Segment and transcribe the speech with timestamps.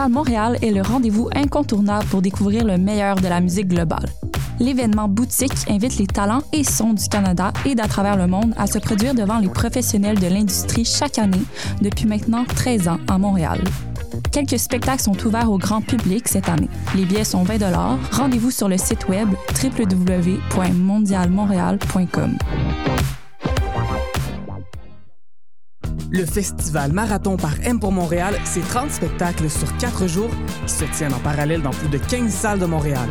[0.00, 4.08] Montréal est le rendez-vous incontournable pour découvrir le meilleur de la musique globale.
[4.58, 8.66] L'événement boutique invite les talents et sons du Canada et d'à travers le monde à
[8.66, 11.42] se produire devant les professionnels de l'industrie chaque année
[11.82, 13.60] depuis maintenant 13 ans à Montréal.
[14.30, 16.70] Quelques spectacles sont ouverts au grand public cette année.
[16.94, 17.58] Les billets sont 20
[18.12, 19.28] Rendez-vous sur le site web
[19.62, 22.38] www.mondialmontréal.com.
[26.14, 30.28] Le festival Marathon par M pour Montréal, c'est 30 spectacles sur 4 jours
[30.66, 33.08] qui se tiennent en parallèle dans plus de 15 salles de Montréal.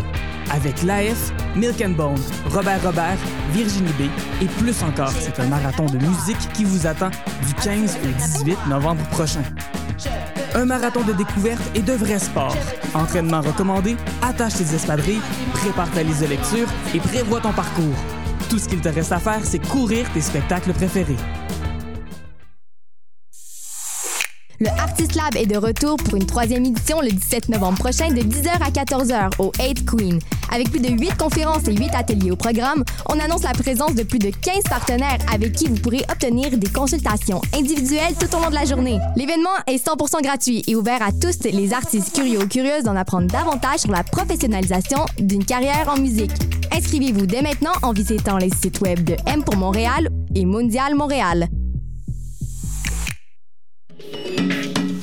[0.51, 3.17] Avec l'AF, Milk and Bone, Robert Robert,
[3.53, 4.03] Virginie B
[4.43, 5.13] et plus encore.
[5.19, 7.09] C'est un marathon de musique qui vous attend
[7.47, 9.41] du 15 au 18 novembre prochain.
[10.53, 12.55] Un marathon de découverte et de vrai sport.
[12.93, 15.21] Entraînement recommandé, attache tes espadrilles,
[15.53, 17.97] prépare ta liste de lecture et prévois ton parcours.
[18.47, 21.17] Tout ce qu'il te reste à faire, c'est courir tes spectacles préférés.
[24.61, 28.21] Le Artist Lab est de retour pour une troisième édition le 17 novembre prochain de
[28.21, 30.19] 10h à 14h au 8 Queen.
[30.53, 34.03] Avec plus de 8 conférences et 8 ateliers au programme, on annonce la présence de
[34.03, 38.51] plus de 15 partenaires avec qui vous pourrez obtenir des consultations individuelles tout au long
[38.51, 38.99] de la journée.
[39.15, 43.25] L'événement est 100% gratuit et ouvert à tous les artistes curieux ou curieuses d'en apprendre
[43.25, 46.33] davantage sur la professionnalisation d'une carrière en musique.
[46.71, 51.49] Inscrivez-vous dès maintenant en visitant les sites web de M pour Montréal et Mondial Montréal.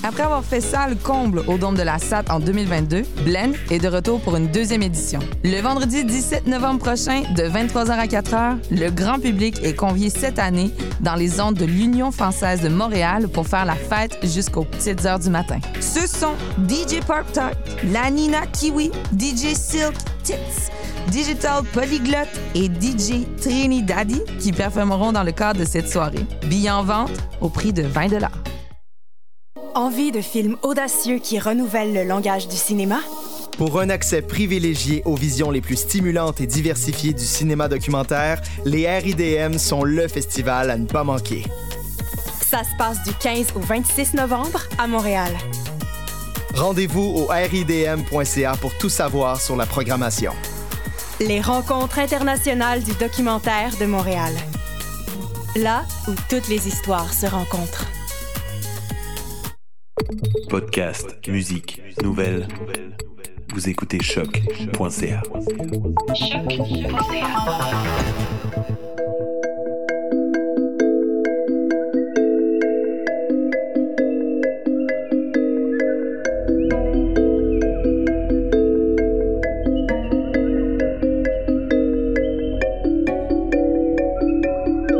[0.09, 3.89] Après avoir fait salle comble au Dôme de la SAT en 2022, Blend est de
[3.89, 5.19] retour pour une deuxième édition.
[5.45, 10.39] Le vendredi 17 novembre prochain, de 23h à 4h, le grand public est convié cette
[10.39, 10.71] année
[11.01, 15.19] dans les ondes de l'Union française de Montréal pour faire la fête jusqu'aux petites heures
[15.19, 15.59] du matin.
[15.81, 16.35] Ce sont
[16.67, 17.57] DJ Park Talk,
[17.93, 20.71] La Nina Kiwi, DJ Silk Tits,
[21.09, 26.25] Digital Polyglot et DJ Trini Daddy qui performeront dans le cadre de cette soirée.
[26.47, 28.09] Billets en vente au prix de 20
[29.75, 33.01] Envie de films audacieux qui renouvellent le langage du cinéma?
[33.57, 38.89] Pour un accès privilégié aux visions les plus stimulantes et diversifiées du cinéma documentaire, les
[38.89, 41.45] RIDM sont le festival à ne pas manquer.
[42.41, 45.33] Ça se passe du 15 au 26 novembre à Montréal.
[46.55, 50.33] Rendez-vous au ridm.ca pour tout savoir sur la programmation.
[51.21, 54.33] Les rencontres internationales du documentaire de Montréal.
[55.57, 57.87] Là où toutes les histoires se rencontrent.
[60.49, 62.49] Podcast, musique, nouvelles.
[63.55, 65.23] Vous écoutez choc.ca.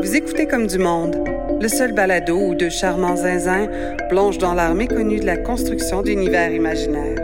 [0.01, 1.28] Vous écoutez comme du monde
[1.61, 3.67] le seul balado où deux charmants zinzins
[4.09, 7.17] plongent dans l'art méconnu de la construction d'univers imaginaires.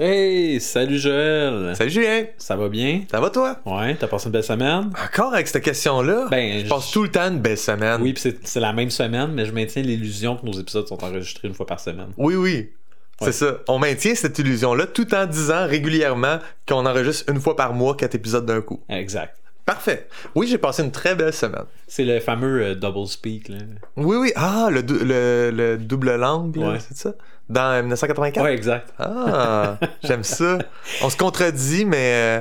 [0.00, 1.74] Hey, salut Joël!
[1.74, 2.24] Salut Julien!
[2.38, 3.02] Ça va bien?
[3.10, 3.56] Ça va toi?
[3.66, 4.90] Ouais, t'as passé une belle semaine?
[5.04, 6.28] Encore avec cette question-là?
[6.30, 8.00] Ben, je passe tout le temps une belle semaine.
[8.00, 11.48] Oui, puis c'est la même semaine, mais je maintiens l'illusion que nos épisodes sont enregistrés
[11.48, 12.10] une fois par semaine.
[12.16, 12.70] Oui, oui.
[13.20, 13.58] C'est ça.
[13.68, 18.14] On maintient cette illusion-là tout en disant régulièrement qu'on enregistre une fois par mois quatre
[18.14, 18.80] épisodes d'un coup.
[18.88, 19.34] Exact.
[19.66, 20.08] Parfait.
[20.34, 21.64] Oui, j'ai passé une très belle semaine.
[21.86, 23.48] C'est le fameux euh, double speak.
[23.48, 23.58] Là.
[23.96, 24.32] Oui, oui.
[24.34, 26.78] Ah, le, le, double langue, ouais.
[26.80, 27.12] c'est ça?
[27.50, 28.44] Dans 1984?
[28.44, 28.94] Oui, exact.
[28.98, 30.58] Ah, j'aime ça.
[31.02, 32.12] On se contredit, mais...
[32.14, 32.40] Euh,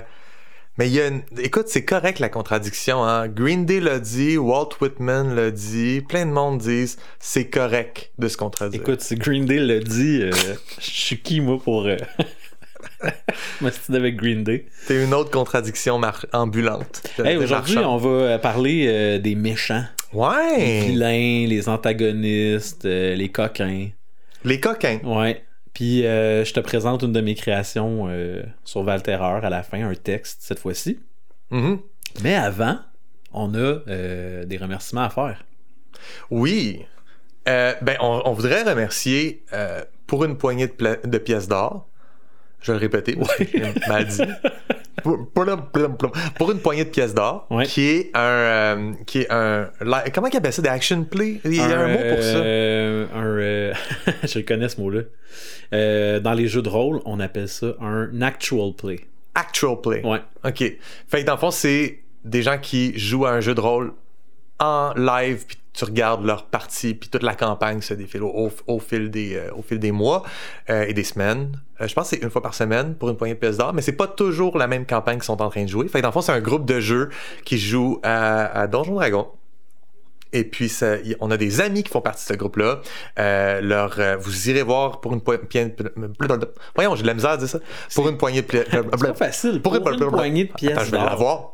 [0.78, 1.22] mais il y a une...
[1.40, 3.04] Écoute, c'est correct la contradiction.
[3.04, 3.28] Hein?
[3.28, 8.28] Green Day l'a dit, Walt Whitman l'a dit, plein de monde disent c'est correct de
[8.28, 8.82] se contredire.
[8.82, 10.32] Écoute, si Green Day l'a dit, euh,
[10.80, 11.98] je suis qui moi pour euh...
[13.90, 14.68] avec Green Day?
[14.86, 16.00] C'est une autre contradiction
[16.32, 17.02] ambulante.
[17.24, 19.84] Hey, Aujourd'hui, on va euh, parler euh, des méchants.
[20.14, 20.58] Ouais!
[20.58, 23.90] Les vilains, les antagonistes, les coquins.
[24.46, 25.00] Les coquins?
[25.04, 25.44] Ouais.
[25.78, 29.88] Puis euh, je te présente une de mes créations euh, sur Valterreur à la fin,
[29.88, 31.00] un texte cette fois-ci.
[31.52, 31.80] Mm-hmm.
[32.24, 32.80] Mais avant,
[33.32, 33.58] on a
[33.88, 35.46] euh, des remerciements à faire.
[36.32, 36.84] Oui.
[37.46, 39.46] ben, on, voudrait remercier
[40.08, 41.88] pour une poignée de, pièces d'or.
[42.62, 43.18] Je vais le répéter,
[43.88, 44.22] mal dit.
[45.04, 49.70] Pour, une poignée de pièces d'or, qui est un, qui est un,
[50.14, 51.40] comment il appelle ça, des action play?
[51.46, 52.40] Il y a un, mot pour ça.
[52.40, 53.74] un,
[54.28, 55.02] je connais ce mot-là.
[55.74, 59.02] Euh, dans les jeux de rôle, on appelle ça un actual play.
[59.36, 60.02] Actual play.
[60.04, 60.22] Ouais.
[60.44, 60.60] OK.
[61.08, 63.94] Fait que dans le fond, c'est des gens qui jouent à un jeu de rôle
[64.60, 69.12] en live, puis tu regardes leur partie, puis toute la campagne se défile au, fil,
[69.12, 70.24] des, euh, au fil des mois
[70.72, 71.52] euh, et des semaines.
[71.80, 73.84] je pense que c'est une fois par semaine pour une poignée de pièces d'or, mais
[73.84, 75.88] c'est pas toujours la même campagne qu'ils sont en train de jouer.
[75.88, 77.10] Fait que dans le fond, c'est un groupe de jeux
[77.46, 79.28] qui joue à, à Donjon Dragon
[80.34, 82.82] Et puis, ça- on a des amis qui font partie de ce groupe-là.
[83.20, 85.42] Euh, leur, euh, vous irez voir pour une poignée...
[86.76, 87.60] Voyons, j'ai de la misère à dire ça.
[87.96, 88.48] Pour une poignée de...
[88.72, 89.62] C'est pas facile.
[89.62, 91.52] Pour une poignée de pièces Attends, je vais l'avoir.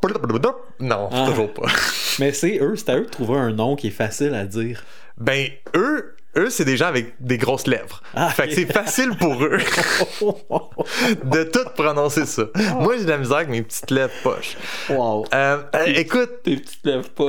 [0.79, 1.25] Non, Ah.
[1.29, 1.67] toujours pas.
[2.19, 4.83] Mais c'est eux, c'est à eux de trouver un nom qui est facile à dire.
[5.17, 8.01] Ben, eux, eux c'est des gens avec des grosses lèvres.
[8.15, 9.57] Ah, fait que c'est facile pour eux
[11.23, 12.43] de tout prononcer ça.
[12.79, 14.57] Moi, j'ai de la misère avec mes petites lèvres poches.
[14.89, 15.25] wow.
[15.33, 17.25] Euh, euh, écoute, Tes petites lèvres pas.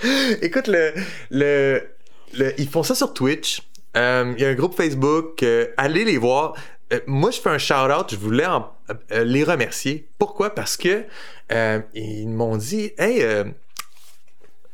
[0.42, 0.92] écoute, le,
[1.30, 1.82] le,
[2.34, 3.62] le- ils font ça sur Twitch.
[3.96, 5.42] Euh, Il y a un groupe Facebook.
[5.42, 6.54] euh, allez les voir.
[6.92, 8.10] Euh, moi, je fais un shout-out.
[8.10, 8.70] Je voulais en-
[9.12, 10.08] euh, les remercier.
[10.18, 10.54] Pourquoi?
[10.54, 11.04] Parce que
[11.52, 13.22] euh, ils m'ont dit, hey,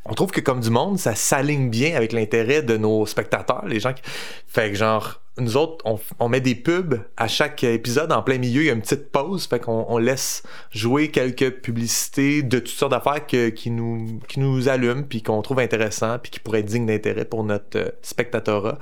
[0.05, 3.79] on trouve que comme du monde, ça s'aligne bien avec l'intérêt de nos spectateurs, les
[3.79, 4.01] gens qui...
[4.47, 5.83] Fait que genre, nous autres,
[6.19, 9.11] on, met des pubs à chaque épisode en plein milieu, il y a une petite
[9.11, 14.19] pause, fait qu'on on laisse jouer quelques publicités de toutes sortes d'affaires que- qui, nous,
[14.27, 17.79] qui nous allument, puis qu'on trouve intéressant, puis qui pourraient être dignes d'intérêt pour notre
[17.79, 18.77] euh, spectatorat.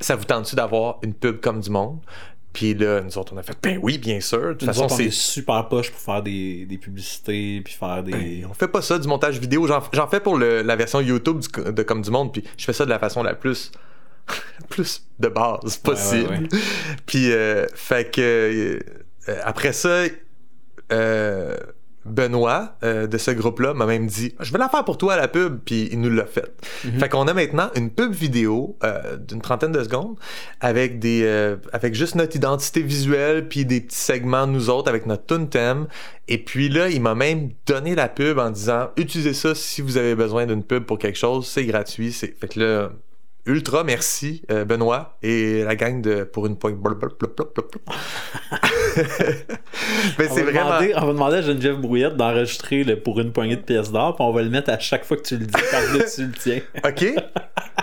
[0.00, 2.00] Ça vous tente-tu d'avoir une pub comme du monde?
[2.54, 4.38] Puis là, nous autres, on a fait, ben oui, bien sûr.
[4.40, 8.12] De toute façon, c'est est super poche pour faire des, des publicités, puis faire des...
[8.12, 9.66] ben, on fait pas ça du montage vidéo.
[9.66, 12.72] J'en, fais pour le- la version YouTube du- de Comme du Monde, puis je fais
[12.72, 13.72] ça de la façon la plus
[14.70, 16.30] plus de base possible.
[16.30, 16.48] Ouais, ouais,
[17.06, 18.78] Puis euh, fait que
[19.28, 20.04] euh, après ça,
[20.92, 21.56] euh,
[22.04, 25.28] Benoît euh, de ce groupe-là m'a même dit je vais la faire pour toi la
[25.28, 26.52] pub puis il nous l'a fait.
[26.98, 30.16] Fait qu'on a maintenant une pub vidéo euh, d'une trentaine de secondes
[30.60, 35.06] avec des euh, avec juste notre identité visuelle puis des petits segments nous autres avec
[35.06, 35.86] notre tune thème.
[36.28, 39.96] Et puis là il m'a même donné la pub en disant utilisez ça si vous
[39.96, 42.90] avez besoin d'une pub pour quelque chose c'est gratuit c'est fait que là
[43.46, 46.78] Ultra merci euh, Benoît et la gang de pour une poigne.
[50.18, 53.32] Mais On c'est vraiment demander, on va demander à Geneviève Brouillette d'enregistrer le pour une
[53.32, 55.44] poignée de pièces d'or, puis on va le mettre à chaque fois que tu le
[55.44, 56.60] dis par-dessus le tien.
[56.84, 57.04] OK.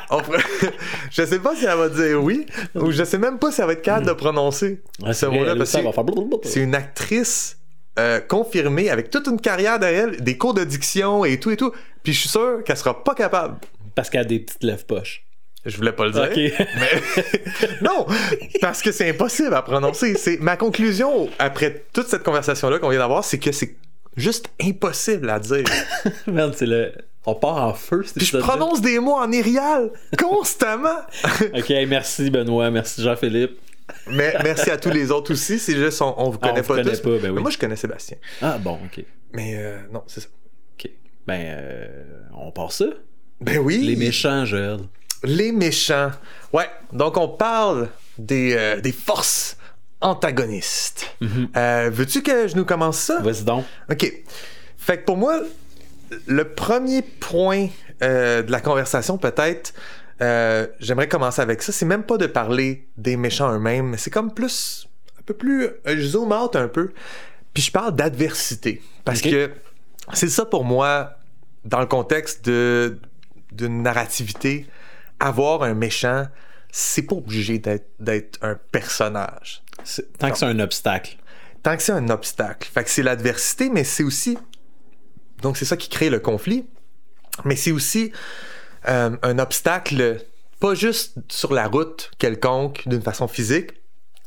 [0.09, 0.21] On
[1.11, 3.67] je sais pas si elle va dire oui ou je sais même pas si elle
[3.67, 4.81] va être capable de prononcer
[5.13, 7.57] ce mot-là parce que c'est une actrice
[7.99, 11.57] euh, confirmée avec toute une carrière derrière elle, des cours de diction et tout et
[11.57, 11.71] tout.
[12.03, 13.57] Puis je suis sûr qu'elle sera pas capable.
[13.93, 15.23] Parce qu'elle a des petites lèvres poches.
[15.65, 16.29] Je voulais pas le dire.
[16.35, 17.23] Mais
[17.81, 18.07] non,
[18.61, 20.15] parce que c'est impossible à prononcer.
[20.15, 23.75] C'est ma conclusion après toute cette conversation là qu'on vient d'avoir, c'est que c'est
[24.17, 25.63] juste impossible à dire.
[26.27, 26.91] Merde, c'est le.
[27.27, 30.97] On part en feu, Puis je prononce des mots en irial constamment.
[31.55, 33.59] Ok, merci Benoît, merci Jean-Philippe.
[34.07, 35.59] Mais merci à tous les autres aussi.
[35.59, 37.01] C'est juste, on, on vous Ah, connaît on vous pas connaît tous.
[37.01, 37.31] pas, ben oui.
[37.35, 38.17] Mais moi, je connais Sébastien.
[38.41, 39.05] Ah bon, ok.
[39.33, 40.27] Mais euh, non, c'est ça.
[40.79, 40.89] Ok.
[41.27, 42.03] Ben, euh,
[42.35, 42.85] on part ça?
[43.39, 43.77] Ben oui.
[43.83, 44.77] Les méchants, Joël.
[45.23, 46.12] Les méchants.
[46.53, 46.69] Ouais.
[46.91, 49.57] Donc, on parle des, euh, des forces
[50.01, 51.15] antagonistes.
[51.56, 53.19] Euh, Veux-tu que je nous commence ça?
[53.21, 53.65] Vas-y donc.
[53.89, 54.12] OK.
[54.77, 55.41] Fait que pour moi,
[56.25, 57.68] le premier point
[58.01, 59.73] euh, de la conversation, peut-être,
[60.79, 61.71] j'aimerais commencer avec ça.
[61.71, 64.88] C'est même pas de parler des méchants eux-mêmes, mais c'est comme plus.
[65.19, 65.69] un peu plus.
[65.85, 66.91] je zoom out un peu.
[67.53, 68.81] Puis je parle d'adversité.
[69.06, 69.51] Parce que
[70.13, 71.13] c'est ça pour moi,
[71.65, 72.97] dans le contexte de
[73.51, 74.65] d'une narrativité,
[75.21, 76.27] avoir un méchant,
[76.71, 79.63] c'est pas obligé d'être un personnage
[80.19, 81.18] Tant que c'est un obstacle.
[81.63, 82.69] tant que c'est un obstacle.
[82.71, 84.38] Fait que c'est l'adversité, mais c'est aussi.
[85.41, 86.65] Donc, c'est ça qui crée le conflit.
[87.45, 88.12] Mais c'est aussi
[88.88, 90.24] euh, un obstacle,
[90.60, 93.72] pas juste sur la route quelconque, d'une façon physique.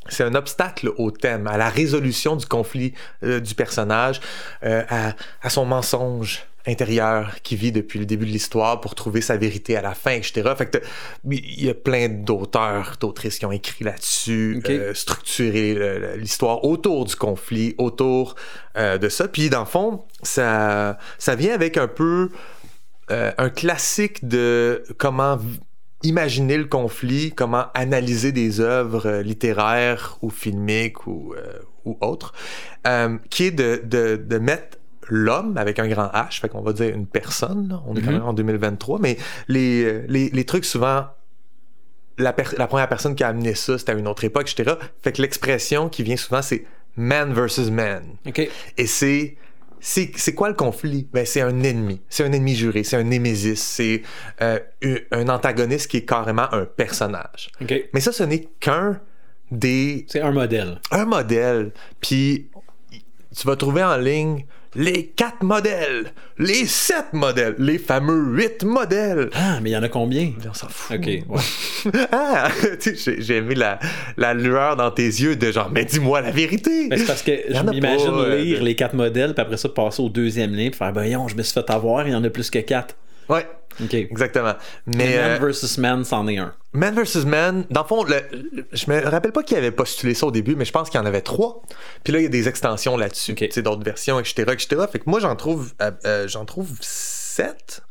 [0.08, 2.92] C'est un obstacle au thème, à la résolution du conflit
[3.22, 4.20] euh, du personnage,
[4.64, 9.20] euh, à, à son mensonge intérieur qui vit depuis le début de l'histoire pour trouver
[9.20, 10.42] sa vérité à la fin, etc.
[10.56, 10.78] Fait que
[11.30, 14.70] il y a plein d'auteurs, d'autrices qui ont écrit là-dessus, Ok.
[14.70, 18.34] euh, structuré l'histoire autour du conflit, autour
[18.76, 19.28] euh, de ça.
[19.28, 22.30] Puis dans le fond, ça, ça vient avec un peu
[23.10, 25.38] euh, un classique de comment
[26.02, 31.34] imaginer le conflit, comment analyser des œuvres euh, littéraires ou filmiques ou,
[31.84, 32.32] ou autres,
[33.30, 36.94] qui est de, de, de mettre l'homme avec un grand H, fait qu'on va dire
[36.94, 37.82] une personne, là.
[37.86, 38.18] on est quand Mhm.
[38.18, 39.16] même en 2023, mais
[39.48, 41.06] les, les, les trucs souvent
[42.18, 44.76] la, la première personne qui a amené ça, c'était à une autre époque, etc.
[45.02, 46.64] Fait que l'expression qui vient souvent, c'est
[46.96, 48.04] man versus man.
[48.26, 48.48] Ok.
[48.78, 49.36] Et c'est.
[49.86, 51.06] C'est c'est quoi le conflit?
[51.12, 52.00] Ben, c'est un ennemi.
[52.08, 52.84] C'est un ennemi juré.
[52.84, 53.60] C'est un némésis.
[53.60, 54.00] C'est
[54.40, 54.58] euh,
[55.10, 57.50] un- antagoniste qui est carrément un personnage.
[57.60, 57.74] Ok.
[57.92, 58.98] Mais ça, ce n'est qu'un
[59.50, 60.06] des.
[60.08, 60.80] C'est un modèle.
[60.90, 61.72] Un modèle.
[62.00, 62.48] Puis
[63.36, 64.46] tu vas trouver en ligne
[64.76, 69.30] les quatre modèles, les sept modèles, les fameux huit modèles.
[69.34, 70.32] Ah, mais il y en a combien?
[70.48, 70.96] On s'en fout.
[70.96, 71.92] Ok, ouais.
[72.12, 72.48] Ah!
[72.80, 73.78] Tu sais, j'ai- j'ai aimé la,
[74.16, 76.88] la lueur dans tes yeux de genre, mais dis-moi la vérité!
[76.90, 79.68] Mais c'est parce que je m'imagine pas, euh, lire les quatre modèles, puis après ça,
[79.68, 82.14] passer au deuxième lien, puis faire, ben, non, je me suis fait avoir, il y
[82.16, 82.96] en a plus que quatre.
[83.28, 83.46] Ouais,
[83.82, 83.94] Ok.
[83.94, 84.54] exactement.
[84.86, 86.54] Mais Man euh, versus Man, c'en est un.
[86.72, 87.24] Man vs.
[87.24, 88.22] Man, dans le fond, le-
[88.72, 91.02] je me rappelle pas qui avait postulé ça au début, mais je pense qu'il y
[91.02, 91.62] en avait trois.
[92.02, 93.38] Puis là, il y a des extensions là-dessus, Ok.
[93.38, 94.82] tu sais, d'autres versions, etc., etc.
[94.90, 97.82] Fait que moi, j'en trouve, euh, euh, j'en trouve sept.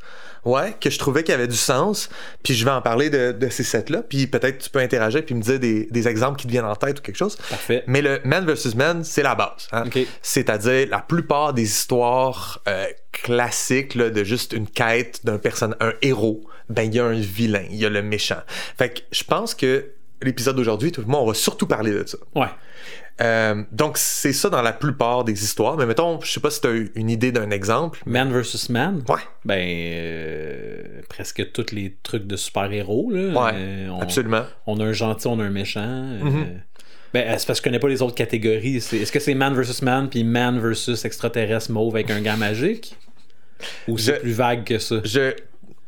[0.45, 2.09] Ouais, que je trouvais qu'il avait du sens.
[2.43, 4.01] Puis je vais en parler de, de ces sets-là.
[4.03, 6.75] Puis peut-être tu peux interagir puis me dire des, des exemples qui te viennent en
[6.75, 7.37] tête ou quelque chose.
[7.49, 7.83] Parfait.
[7.87, 8.75] Mais le Man vs.
[8.75, 9.67] Man, c'est la base.
[9.71, 9.83] hein.
[9.85, 9.99] Ok.
[10.21, 15.93] C'est-à-dire la plupart des histoires euh, classiques là, de juste une quête d'un personne, un
[16.01, 18.41] héros, ben il y a un vilain, il y a le méchant.
[18.77, 19.85] Fait que je pense que
[20.23, 22.17] l'épisode d'aujourd'hui, tout le monde, on va surtout parler de ça.
[22.35, 22.47] Ouais.
[23.21, 25.77] Euh, donc c'est ça dans la plupart des histoires.
[25.77, 27.99] Mais mettons, je sais pas si tu as une idée d'un exemple.
[28.05, 29.03] Man versus Man?
[29.07, 29.21] Ouais.
[29.45, 33.11] Ben, euh, presque tous les trucs de super-héros.
[33.11, 33.43] Là.
[33.43, 34.43] Ouais, Euh, on, absolument.
[34.65, 35.85] On a un gentil, on a un méchant.
[36.21, 36.61] Mhm.
[37.13, 38.77] Ben, c'est parce que je connais pas les autres catégories.
[38.77, 42.97] Est-ce que c'est Man versus Man, puis Man versus extraterrestre mauve avec un gant magique?
[43.87, 44.95] Ou c'est plus vague que ça?
[45.03, 45.33] Je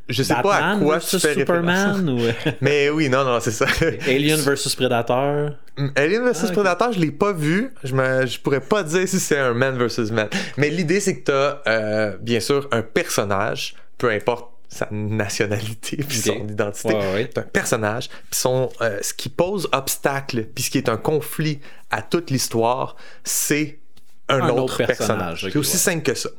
[0.08, 1.34] je sais pas à quoi versus tu fais.
[1.34, 2.20] Superman ou
[2.62, 3.66] Mais oui, non, non, c'est ça.
[4.08, 5.52] Alien versus Predator?
[5.96, 6.52] Alien vs Ah.
[6.52, 7.72] Predator, je l'ai pas vu.
[7.84, 10.30] Je, me, je pourrais pas dire si c'est un man versus man.
[10.58, 16.18] Mais l'idée, c'est que t'as, euh, bien sûr, un personnage, peu importe sa nationalité puis
[16.18, 16.94] son identité.
[16.94, 20.90] Ouais, ouais, un personnage, puis son, euh, ce qui pose obstacle, puis ce qui est
[20.90, 21.60] un conflit
[21.92, 23.80] à toute l'histoire, c'est
[24.28, 24.98] un, Un autre, autre personnage.
[24.98, 26.30] personnage, C'est aussi simple que ça.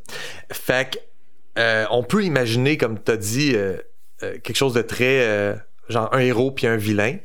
[0.53, 0.99] Fait que,
[1.59, 3.77] euh, on peut imaginer, comme tu as dit, euh,
[4.23, 5.57] euh, quelque chose de très.
[5.89, 7.17] genre un héros puis un vilain.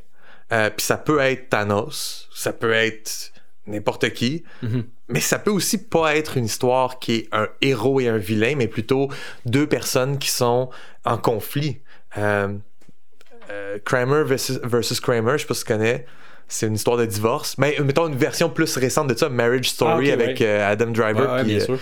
[0.50, 3.32] Puis ça peut être Thanos, ça peut être
[3.66, 4.84] n'importe qui, Mhm.
[5.08, 8.54] mais ça peut aussi pas être une histoire qui est un héros et un vilain,
[8.56, 9.08] mais plutôt
[9.46, 10.68] deux personnes qui sont
[11.04, 11.80] en conflit.
[13.84, 16.06] Kramer versus, versus Kramer, je sais pas si tu connais.
[16.48, 17.56] C'est une histoire de divorce.
[17.58, 20.46] Mais mettons une version plus récente de ça, Marriage Story Ah, avec ouais.
[20.46, 21.74] euh, Adam Driver Ouais, ouais, puis bien sûr.
[21.74, 21.78] euh,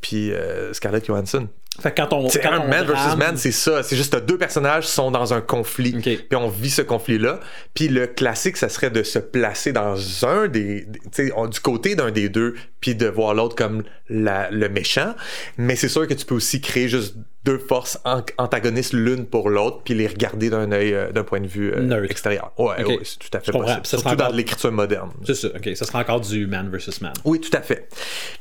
[0.00, 1.48] puis euh, Scarlett Johansson.
[1.78, 2.26] Fait quand on.
[2.28, 3.82] Quand un on man versus man, c'est ça.
[3.82, 5.94] C'est juste deux personnages sont dans un conflit.
[5.98, 6.02] Ok.
[6.04, 7.38] Puis on vit ce conflit-là.
[7.74, 10.86] Puis le classique, ça serait de se placer dans un des.
[10.86, 14.50] des- tu sais, on- du côté d'un des deux, puis de voir l'autre comme la-
[14.50, 15.14] le méchant.
[15.58, 17.14] Mais c'est sûr que tu peux aussi créer juste
[17.46, 21.40] deux forces an- antagonistes l'une pour l'autre, puis les regarder d'un œil, euh, d'un point
[21.40, 22.52] de vue euh, extérieur.
[22.58, 22.74] Ouais,
[23.04, 23.80] c'est tout à fait possible.
[23.86, 25.10] Ça Surtout dans l'écriture moderne.
[25.24, 25.70] C'est ça, ok.
[25.76, 27.12] Ça sera encore du Man versus Man.
[27.24, 27.88] Oui, tout à fait.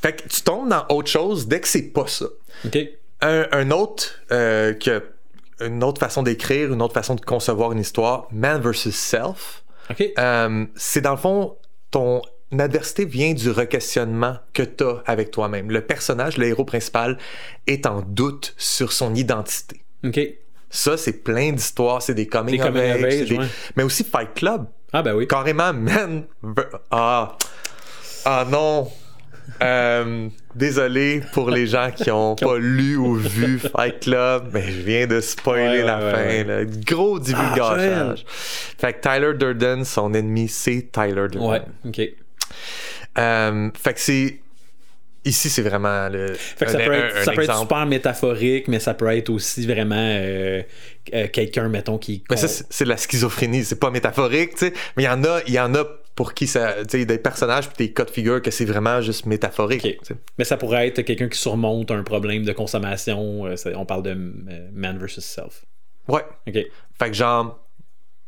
[0.02, 2.26] Fait que tu tombes dans autre chose dès que c'est pas ça.
[2.66, 2.78] Ok.
[3.22, 5.04] Un, un autre euh, que
[5.62, 9.64] une autre façon d'écrire, une autre façon de concevoir une histoire, man versus self.
[10.20, 11.56] Euh, c'est dans le fond
[11.92, 12.22] ton
[12.60, 15.72] adversité vient du requestionnement que tu as avec toi-même.
[15.72, 17.18] Le personnage, le héros principal,
[17.68, 19.82] est en doute sur son identité.
[20.06, 20.20] Ok.
[20.70, 23.46] Ça, c'est plein d'histoires, c'est des coming, Des of coming of age, des- ouais.
[23.78, 24.66] mais aussi Fight Club.
[24.92, 25.28] Ah, ben oui.
[25.28, 26.24] Carrément, man.
[26.92, 27.38] Ah,
[28.26, 28.90] ah non.
[29.62, 34.82] Euh, désolé pour les gens qui ont pas lu ou vu Fight Club, mais je
[34.82, 36.48] viens de spoiler Ouais, la ouais, fin.
[36.48, 36.66] là.
[36.66, 38.26] Gros divulgachage.
[38.28, 41.42] fait que Tyler Durden, son ennemi, c'est Tyler Durden.
[41.50, 42.02] Ouais, ok.
[43.18, 44.40] Euh, fait que c'est.
[45.28, 46.34] Ici, c'est vraiment le.
[46.36, 47.62] Fait que ça un- peut être, un ça peut être exemple.
[47.62, 50.62] super métaphorique, mais ça peut être aussi vraiment euh,
[51.16, 52.24] euh, quelqu'un, mettons, qui.
[52.30, 54.74] Mais ça, c'est de la schizophrénie, c'est pas métaphorique, tu sais.
[54.96, 55.84] Mais il y en a, il y en a
[56.14, 59.02] pour qui ça, tu sais, des personnages puis des cas de figure que c'est vraiment
[59.02, 59.98] juste métaphorique.
[60.38, 63.46] Mais ça pourrait être quelqu'un qui surmonte un problème de consommation.
[63.76, 65.66] on parle de man versus self.
[66.08, 66.22] Ouais.
[66.48, 66.54] Ok.
[67.00, 67.60] Fait que genre,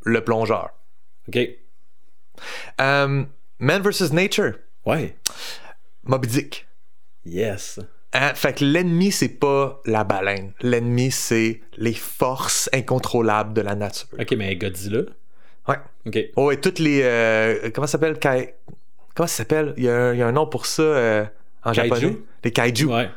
[0.03, 0.71] le plongeur.
[1.27, 1.37] Ok.
[3.59, 4.11] Man vs.
[4.13, 4.53] Nature.
[4.85, 5.15] Ouais.
[6.03, 6.67] Moby Dick.
[7.25, 7.79] Yes.
[8.13, 10.53] Hein, fait que l'ennemi, c'est pas la baleine.
[10.61, 14.07] L'ennemi, c'est les forces incontrôlables de la nature.
[14.17, 15.01] Ok, mais Godzilla?
[15.67, 15.75] Ouais.
[16.05, 16.17] Ok.
[16.37, 17.01] Oh, et toutes les.
[17.03, 18.17] euh, comment ça s'appelle?
[18.19, 18.53] Kai-
[19.15, 19.73] Comment ça s'appelle?
[19.77, 21.25] Il y, a un, il y a un nom pour ça euh,
[21.63, 21.89] en Kaiju?
[21.95, 22.17] japonais.
[22.43, 22.85] Les kaiju.
[22.85, 23.09] Ouais.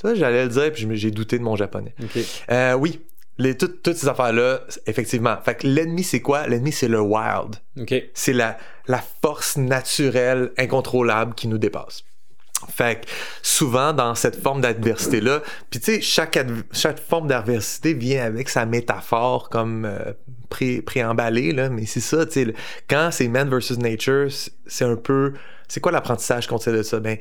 [0.00, 1.92] Ça, j'allais le dire, puis j'ai douté de mon japonais.
[2.00, 2.18] Ok.
[2.50, 3.00] Euh, oui.
[3.38, 5.36] Les, toutes, toutes ces affaires-là, effectivement.
[5.44, 6.48] Fait que l'ennemi, c'est quoi?
[6.48, 7.56] L'ennemi, c'est le wild.
[8.12, 12.02] C'est la, la force naturelle incontrôlable qui nous dépasse.
[12.68, 13.06] Fait que
[13.40, 16.36] souvent dans cette forme d'adversité-là, puis tu sais, chaque,
[16.72, 20.12] chaque forme d'adversité vient avec sa métaphore comme euh,
[20.48, 22.54] pré- préemballée, là, mais c'est ça, tu sais,
[22.90, 24.26] quand c'est man versus nature,
[24.66, 25.34] c'est un peu.
[25.68, 26.98] C'est quoi l'apprentissage qu'on tire de ça?
[26.98, 27.18] Ben,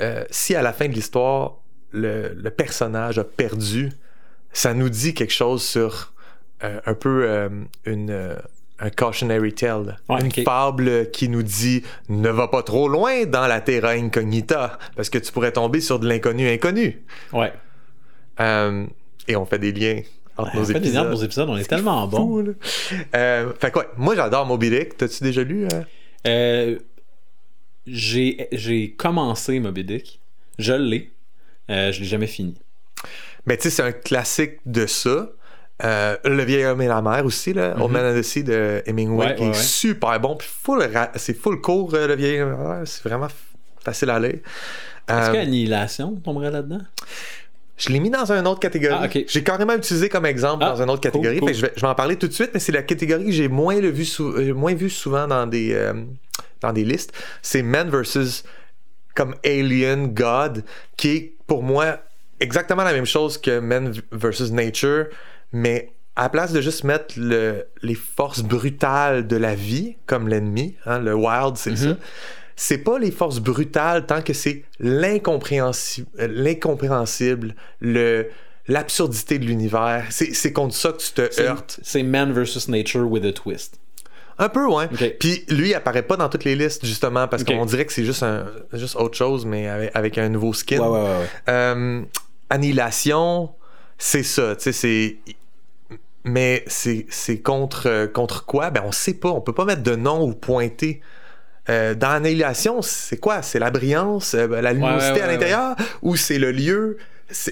[0.00, 1.56] euh, si à la fin de l'histoire,
[1.90, 3.90] le, le personnage a perdu,
[4.54, 6.14] ça nous dit quelque chose sur
[6.62, 7.48] euh, un peu euh,
[7.84, 8.36] une, euh,
[8.78, 9.98] un cautionary tale.
[10.08, 14.78] Ouais, une fable qui nous dit ne va pas trop loin dans la terra incognita
[14.96, 17.04] parce que tu pourrais tomber sur de l'inconnu inconnu.
[17.32, 17.52] Ouais.
[18.40, 18.86] Euh,
[19.28, 20.00] et on fait des liens
[20.36, 21.10] entre on nos fait des liens épisodes.
[21.10, 22.16] nos épisodes, on est tellement bon.
[22.16, 22.52] Fou, là.
[23.14, 24.96] Euh, fait que ouais, moi j'adore Moby Dick.
[24.96, 25.68] T'as-tu déjà lu?
[26.26, 26.78] euh?
[27.86, 30.20] J'ai j'ai commencé Moby Dick.
[30.58, 31.10] Je l'ai.
[31.68, 32.54] Je l'ai jamais fini.
[33.46, 35.28] Ben, tu sais, c'est un classique de ça.
[35.82, 38.82] Euh, le vieil homme et la mer aussi, là, Old Man and the Sea de
[38.86, 39.54] Hemingway, Ouais, qui ouais, est ouais.
[39.62, 40.36] super bon.
[40.36, 40.48] Puis
[41.16, 42.82] c'est full court, euh, le vieil homme et la mer.
[42.86, 43.28] C'est vraiment
[43.84, 44.38] facile à lire.
[45.08, 46.80] Est-ce Euh, que Annihilation tomberait là-dedans?
[47.76, 48.94] Je l'ai mis dans une autre catégorie.
[49.02, 49.08] Ah.
[49.26, 51.40] J'ai carrément utilisé comme exemple Ah, dans une autre catégorie.
[51.40, 51.48] cool.
[51.48, 53.24] Fait que je, vais, je vais en parler tout de suite, mais c'est la catégorie
[53.26, 55.92] que j'ai moins, le vu sou- euh, moins vu souvent dans des, euh,
[56.60, 57.12] dans des listes.
[57.42, 58.44] C'est Men versus
[59.16, 60.64] comme Alien, God,
[60.96, 61.98] qui est pour moi
[62.44, 65.06] exactement la même chose que Men versus Nature,
[65.52, 70.28] mais à la place de juste mettre le- les forces brutales de la vie comme
[70.28, 71.96] l'ennemi, hein, le wild, c'est ça.
[72.56, 78.28] C'est pas les forces brutales tant que c'est l'incompréhensible, l'incompréhensible, le
[78.66, 80.06] l'absurdité de l'univers.
[80.10, 81.80] C'est contre ça que tu te heurtes.
[81.82, 83.78] C'est Man versus Nature with a twist.
[84.38, 84.88] Un peu, ouais.
[85.20, 88.04] Puis lui, il apparaît pas dans toutes les listes, justement, parce qu'on dirait que c'est
[88.04, 90.78] juste, un, juste autre chose, mais avec, avec un nouveau skin.
[90.80, 91.08] Ouais, ouais, ouais.
[91.18, 91.26] ouais.
[91.50, 92.02] Euh,
[92.50, 93.50] Annihilation,
[93.98, 95.16] c'est ça, tu sais, c'est.
[96.24, 98.70] Mais c'est contre, euh, contre quoi?
[98.70, 99.28] Ben, on sait pas.
[99.28, 101.02] On peut pas mettre de nom ou pointer.
[101.68, 103.42] Euh, dans Annihilation, c'est quoi?
[103.42, 105.76] C'est la brillance, euh, ben, la luminosité ouais, à ouais, l'intérieur?
[106.02, 106.96] Ou c'est le lieu?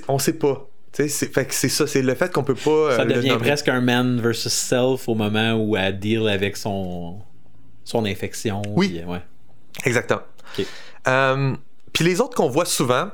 [0.09, 0.69] On sait pas.
[0.93, 2.97] C'est- fait que c'est ça, c'est le fait qu'on peut pas.
[2.97, 7.19] Ça devient presque un man versus self au moment où elle deal avec son,
[7.85, 8.63] son infection.
[8.69, 9.01] Oui.
[9.01, 9.23] puis, ouais.
[9.85, 10.21] Exactement.
[11.93, 13.09] Puis les autres qu'on voit souvent,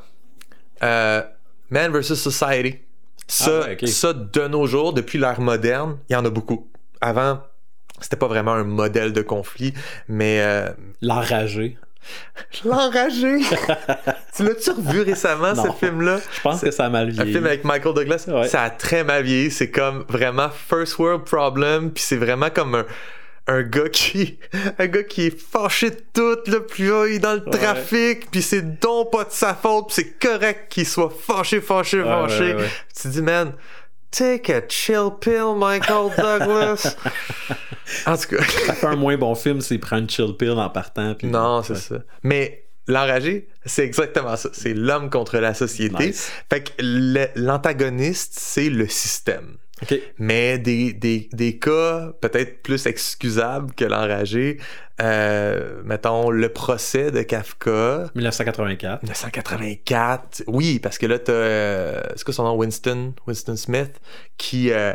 [0.82, 1.22] euh,
[1.70, 2.78] Man versus Society.
[3.26, 6.70] Ça, Ah ouais, ça, de nos jours, depuis l'ère moderne, il y en a beaucoup.
[7.00, 7.40] Avant,
[8.00, 9.74] c'était pas vraiment un modèle de conflit,
[10.08, 10.70] mais euh,
[11.02, 11.76] L'enragé.
[12.64, 13.40] l'enragé.
[14.36, 15.64] tu l'as-tu revu récemment, Non.
[15.64, 16.20] ce film-là?
[16.34, 17.32] Je pense que ça a mal Un vieilli.
[17.32, 18.48] film avec Michael Douglas, Ouais.
[18.48, 19.50] ça a très mal vieilli.
[19.50, 22.86] C'est comme vraiment first world problem, puis c'est vraiment comme un,
[23.48, 24.38] un gars qui
[24.78, 27.58] un gars qui est fâché de tout, là, puis là, il est dans le Ouais.
[27.58, 31.98] trafic, puis c'est donc pas de sa faute, puis c'est correct qu'il soit fâché, fâché,
[32.02, 32.54] Ouais, fâché.
[32.54, 32.68] ouais.
[32.94, 33.52] Tu te dis, man,
[34.10, 36.96] take a chill pill, Michael Douglas.
[38.06, 38.44] en tout cas.
[38.66, 41.14] Ça fait un moins bon film s'il prend une chill pill en partant.
[41.14, 41.96] puis- Non, c'est ça.
[42.22, 44.50] Mais l'enragé, c'est exactement ça.
[44.52, 46.08] C'est l'homme contre la société.
[46.08, 46.30] Nice.
[46.50, 46.72] Fait que
[47.34, 49.56] l'antagoniste, c'est le système.
[50.18, 54.58] Mais des, des, des cas peut-être plus excusables que l'enragé,
[55.00, 58.10] euh, mettons le procès de Kafka.
[58.14, 59.02] 1984.
[59.02, 64.00] 1984, oui, parce que là, t'as, euh, c'est quoi son nom, Winston, Winston Smith,
[64.36, 64.92] qui, euh,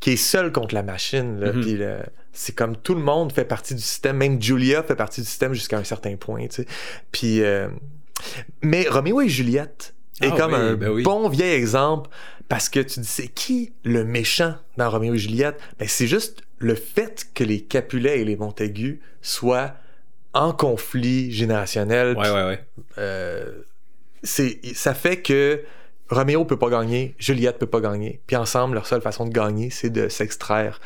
[0.00, 1.38] qui est seul contre la machine.
[1.40, 1.64] Là, Mhm.
[1.80, 2.02] euh,
[2.32, 5.54] c'est comme tout le monde fait partie du système, même Julia fait partie du système
[5.54, 6.46] jusqu'à un certain point.
[6.48, 6.66] tu sais.
[7.12, 7.68] Puis, euh,
[8.62, 11.02] mais Roméo et Juliette est Ah comme oui, un ben oui.
[11.02, 12.10] bon vieil exemple
[12.48, 15.60] parce que tu dis, c'est qui le méchant dans Roméo et Juliette?
[15.78, 19.74] Ben, c'est juste le fait que les Capulet et les Montaigu soient
[20.32, 22.16] en conflit générationnel.
[22.16, 22.64] Ouais, ouais, ouais.
[22.98, 23.62] Euh,
[24.22, 25.62] c'est, ça fait que
[26.10, 29.70] Roméo peut pas gagner, Juliette peut pas gagner, puis ensemble, leur seule façon de gagner,
[29.70, 30.80] c'est de s'extraire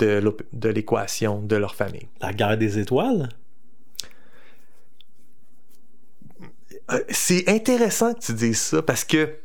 [0.00, 2.08] de l'équation de leur famille.
[2.20, 3.28] La guerre des étoiles?
[6.42, 6.73] Euh,
[7.08, 9.38] c'est intéressant que tu dises ça parce que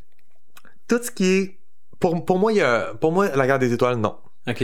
[0.88, 1.60] tout ce qui est.
[1.99, 4.17] Pour, pour, moi, il y a, pour moi, la guerre des étoiles, non.
[4.47, 4.63] Ok.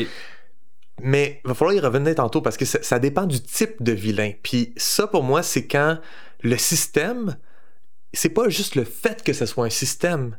[1.02, 3.92] Mais il va falloir y revenir tantôt parce que ça, ça dépend du type de
[3.92, 4.32] vilain.
[4.42, 6.00] Puis ça, pour moi, c'est quand
[6.42, 7.36] le système,
[8.14, 10.38] c'est pas juste le fait que ce soit un système,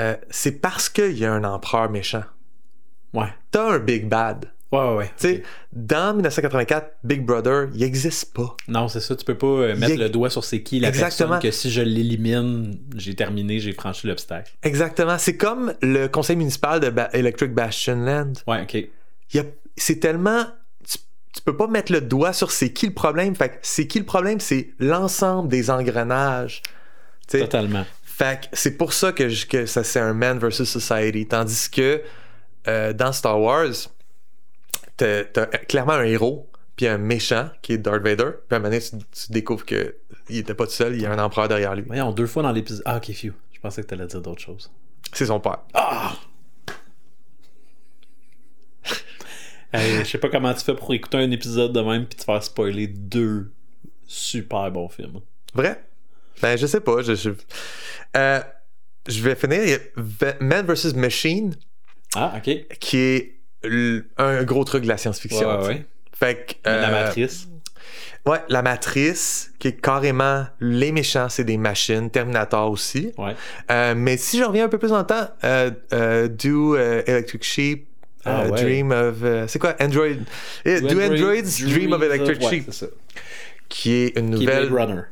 [0.00, 2.24] euh, c'est parce qu'il y a un empereur méchant.
[3.14, 3.32] Ouais.
[3.50, 4.52] T'as un Big Bad.
[4.70, 5.10] Ouais, ouais, ouais.
[5.18, 8.54] Tu sais, dans 1984, Big Brother, il existe pas.
[8.68, 9.16] Non, c'est ça.
[9.16, 11.30] Tu peux pas euh, mettre Il le doigt sur c'est qui la Exactement.
[11.30, 14.52] personne que si je l'élimine, j'ai terminé, j'ai franchi l'obstacle.
[14.62, 15.16] Exactement.
[15.16, 18.32] C'est comme le conseil municipal de Ba- Electric Bastion Land.
[18.46, 19.44] Ouais, ok.
[19.76, 20.44] C'est tellement.
[20.86, 20.98] Tu,
[21.34, 23.34] tu peux pas mettre le doigt sur c'est qui le problème.
[23.36, 24.38] Fait que c'est qui le problème?
[24.40, 26.60] C'est l'ensemble des engrenages.
[27.26, 27.86] Totalement.
[28.02, 31.26] Fait que c'est pour ça que, je- que ça c'est un man versus society.
[31.26, 32.02] Tandis que
[32.66, 33.70] euh, dans Star Wars,
[34.98, 38.30] t'as clairement un héros puis un méchant qui est Darth Vader.
[38.48, 39.96] Puis à un moment donné, tu, tu découvres que
[40.28, 41.82] il était pas tout seul, il y a un empereur derrière lui.
[41.86, 42.82] Voyons, deux fois dans l'épisode.
[42.84, 43.32] Ah, ok, few.
[43.52, 44.70] Je pensais que t'allais dire d'autres choses.
[45.12, 45.58] C'est son père.
[45.74, 46.16] Ah!
[49.72, 52.24] Hey, je sais pas comment tu fais pour écouter un épisode de même puis te
[52.24, 53.52] faire spoiler deux
[54.06, 55.20] super bons films.
[55.52, 55.84] Vrai?
[56.40, 57.02] Ben, je sais pas.
[57.02, 57.30] Je, je,
[58.16, 58.40] Euh,
[59.06, 59.62] je vais finir.
[59.62, 60.94] Il y a V- Man vs.
[60.94, 61.54] Machine,
[62.14, 62.78] Ah, ok.
[62.78, 63.37] qui est
[64.16, 65.48] un gros truc de la science-fiction.
[65.48, 65.72] Ouais, ouais, tu sais.
[65.78, 65.86] ouais.
[66.12, 67.48] Fait que, La euh, matrice.
[68.26, 72.10] Ouais, la matrice, qui est carrément les méchants, c'est des machines.
[72.10, 73.12] Terminator aussi.
[73.16, 73.34] Ouais.
[73.70, 77.86] Euh, mais si je reviens un peu plus en temps, euh, Do Electric Sheep,
[78.24, 78.60] Ah, ouais.
[78.60, 79.16] Dream of.
[79.46, 79.74] c'est quoi?
[79.80, 80.06] Android
[80.64, 82.70] Eh, Do, Androids Dream of Electric Sheep,
[83.68, 84.68] qui est une Qui est nouvelle.
[84.68, 85.02] Blade Runner.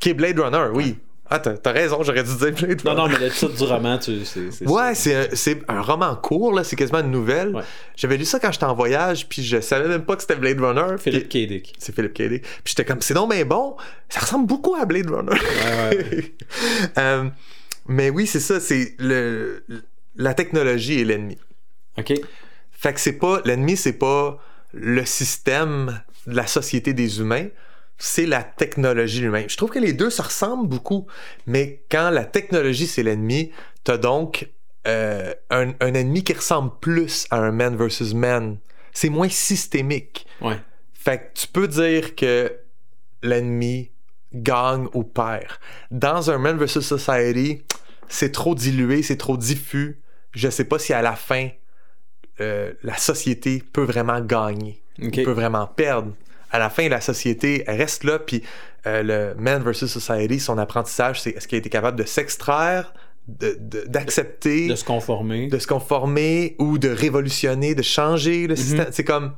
[0.00, 0.98] Qui est Blade Runner, oui.
[1.34, 3.02] Ah, t'as raison, j'aurais dû dire Blade Non, Runner.
[3.02, 6.52] non, mais le titre du roman, tu, c'est, Ouais, c'est un, c'est un roman court,
[6.52, 7.54] là, c'est quasiment une nouvelle.
[7.56, 7.62] Ouais.
[7.96, 10.60] J'avais lu ça quand j'étais en voyage, puis je savais même pas que c'était Blade
[10.60, 10.98] Runner.
[10.98, 11.48] Philippe K.
[11.48, 11.72] Dick.
[11.78, 12.28] C'est Philippe K.
[12.28, 12.42] Dick.
[12.42, 13.76] Puis j'étais comme, c'est non, mais bon,
[14.10, 15.32] ça ressemble beaucoup à Blade Runner.
[15.32, 16.34] Ouais, ouais.
[16.98, 17.30] Euh,
[17.86, 19.64] mais oui, c'est ça, c'est le,
[20.16, 21.38] la technologie est l'ennemi.
[21.98, 22.12] OK.
[22.72, 24.38] Fait que c'est pas, l'ennemi, c'est pas
[24.74, 27.46] le système de la société des humains,
[28.04, 29.48] c'est la technologie lui-même.
[29.48, 31.06] Je trouve que les deux se ressemblent beaucoup,
[31.46, 33.52] mais quand la technologie, c'est l'ennemi,
[33.84, 34.48] t'as donc
[34.88, 38.58] euh, un, un ennemi qui ressemble plus à un man versus man.
[38.92, 40.26] C'est moins systémique.
[40.40, 40.58] Ouais.
[40.92, 42.52] Fait que tu peux dire que
[43.22, 43.92] l'ennemi
[44.34, 45.52] gagne ou perd.
[45.92, 46.80] Dans un Man vs.
[46.80, 47.62] Society,
[48.08, 50.00] c'est trop dilué, c'est trop diffus.
[50.32, 51.50] Je sais pas si à la fin,
[52.40, 56.12] euh, la société peut vraiment gagner, peut vraiment perdre.
[56.52, 58.42] À la fin, la société reste là, puis
[58.86, 59.86] euh, le Man vs.
[59.86, 62.92] Society, son apprentissage, c'est est-ce qu'il a été capable de s'extraire,
[63.26, 65.48] de- de- d'accepter, De se conformer.
[65.48, 68.88] de se conformer ou de révolutionner, de changer le système?
[68.90, 69.32] C'est comme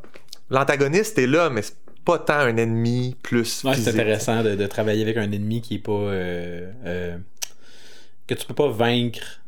[0.50, 3.62] l'antagoniste est là, mais c'est pas tant un ennemi plus.
[3.64, 5.92] Ouais, c'est intéressant de, de travailler avec un ennemi qui est pas.
[5.92, 7.16] euh, euh,
[8.26, 9.40] que tu peux pas vaincre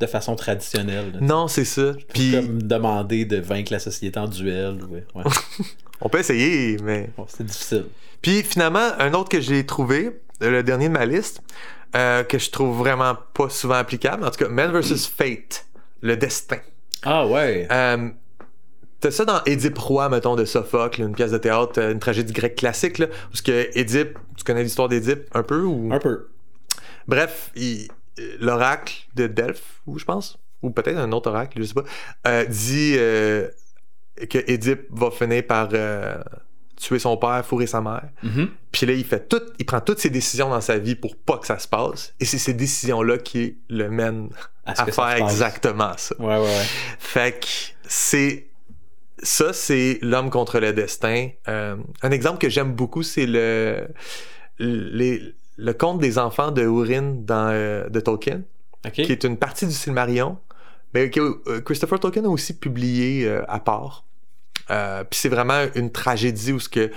[0.00, 1.12] de façon traditionnelle.
[1.14, 1.18] là.
[1.22, 1.92] Non, c'est ça.
[2.12, 4.78] Puis Comme demander de vaincre la société en duel.
[4.90, 5.22] Ouais, ouais.
[6.00, 7.10] on peut essayer, mais.
[7.16, 7.86] Bon, c'est difficile.
[8.22, 11.40] Puis finalement, un autre que j'ai trouvé, le dernier de ma liste,
[11.96, 15.06] euh, que je trouve vraiment pas souvent applicable, en tout cas, Man vs.
[15.16, 15.66] Fate,
[16.00, 16.58] le destin.
[17.02, 17.68] Ah ouais.
[17.70, 18.08] Euh,
[19.00, 22.32] T'as ça dans Édipe roi, mettons, de Sophocle, une pièce de théâtre, euh, une tragédie
[22.32, 25.92] grecque classique, là, parce que Édipe, tu connais l'histoire d'Édipe un peu ou?
[25.92, 26.28] Un peu.
[27.06, 27.88] Bref, il-
[28.40, 31.84] l'oracle de Delphes, ou je pense, ou peut-être un autre oracle, je sais pas,
[32.26, 33.48] euh, dit euh,
[34.30, 36.16] que Édipe va finir par euh,
[36.76, 38.08] tuer son père, fourrer sa mère.
[38.22, 38.48] Mhm.
[38.72, 41.38] Puis là, il fait tout, il prend toutes ses décisions dans sa vie pour pas
[41.38, 42.14] que ça se passe.
[42.20, 44.28] Et c'est ces décisions-là qui le mènent
[44.66, 46.14] À ça faire exactement ça.
[46.18, 46.64] Ouais, ouais, ouais.
[46.98, 47.46] Fait que
[47.88, 48.46] c'est
[49.22, 51.28] ça, c'est l'homme contre le destin.
[51.48, 53.88] Euh, un exemple que j'aime beaucoup, c'est le
[54.58, 58.42] les- le conte des enfants de Urin dans euh, de Tolkien,
[58.92, 60.38] qui est une partie du Silmarillion,
[60.94, 64.04] mais que euh, Christopher Tolkien a aussi publié euh, à part.
[64.70, 66.90] Euh, Puis c'est vraiment une tragédie où ce que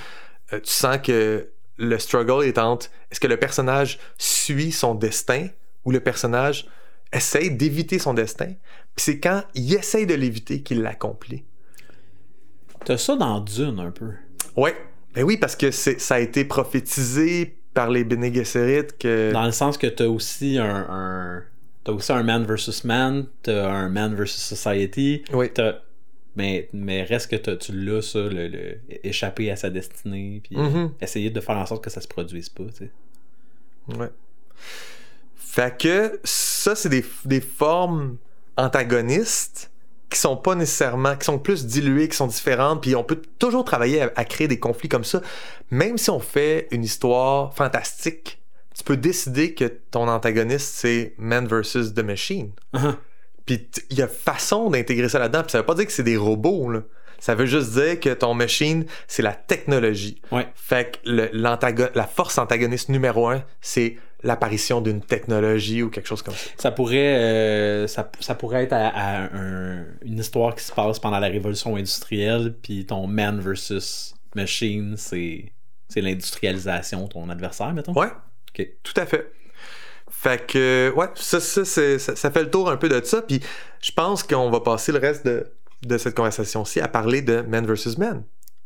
[0.53, 5.47] euh, tu sens que le struggle est entre est-ce que le personnage suit son destin
[5.83, 6.67] ou le personnage
[7.13, 8.47] essaye d'éviter son destin.
[8.95, 11.43] Puis c'est quand il essaye de l'éviter qu'il l'accomplit.
[12.85, 14.11] T'as ça dans Dune un peu.
[14.55, 14.75] Ouais.
[15.13, 19.31] Ben oui, parce que ça a été prophétisé par les Bene Gesserit que...
[19.31, 20.87] Dans le sens que t'as aussi un.
[20.89, 21.43] un-
[21.87, 25.23] T'as aussi un man versus man, t'as un man versus society.
[25.31, 25.49] Oui.
[25.53, 25.75] T'as...
[26.35, 30.91] Mais, mais reste que tu l'as, ça, le, le- échapper à sa destinée, puis Mhm.
[30.99, 32.91] essayer de faire en sorte que ça se produise pas, tu sais.
[33.97, 34.09] Ouais.
[35.37, 38.17] Fait que ça, c'est des, des formes
[38.57, 39.71] antagonistes
[40.09, 43.65] qui sont pas nécessairement, qui sont plus diluées, qui sont différentes, puis on peut toujours
[43.65, 45.21] travailler à, à créer des conflits comme ça.
[45.71, 48.39] Même si on fait une histoire fantastique,
[48.77, 52.51] tu peux décider que ton antagoniste, c'est Man versus The Machine.
[52.73, 52.95] Uh-huh.
[53.45, 55.41] Puis il y a façon d'intégrer ça là-dedans.
[55.43, 56.81] Puis ça veut pas dire que c'est des robots, là.
[57.19, 60.21] Ça veut juste dire que ton machine, c'est la technologie.
[60.31, 60.47] Ouais.
[60.53, 66.21] Fait que le- la force antagoniste numéro un, c'est l'apparition d'une technologie ou quelque chose
[66.21, 66.49] comme ça.
[66.57, 70.99] Ça pourrait, euh, ça, ça pourrait être à, à un- une histoire qui se passe
[70.99, 75.51] pendant la révolution industrielle, puis ton man versus machine, c'est,
[75.89, 77.93] c'est l'industrialisation, ton adversaire, mettons.
[77.99, 78.09] Ouais,
[78.57, 78.67] Ok.
[78.83, 79.31] tout à fait.
[80.09, 83.21] Fait que, ouais, ça, ça, ça, ça fait le tour un peu de ça.
[83.21, 83.39] Puis
[83.81, 85.51] je pense qu'on va passer le reste de,
[85.85, 88.23] de cette conversation-ci à parler de Man versus Man.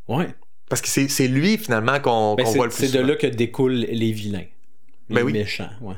[0.08, 0.34] Ouais.
[0.70, 3.74] Parce que c'est lui, finalement, qu'on Ben, voit le plus c'est de là que découlent
[3.74, 4.46] les vilains.
[5.10, 5.34] Les Ben oui.
[5.34, 5.96] méchants, ouais.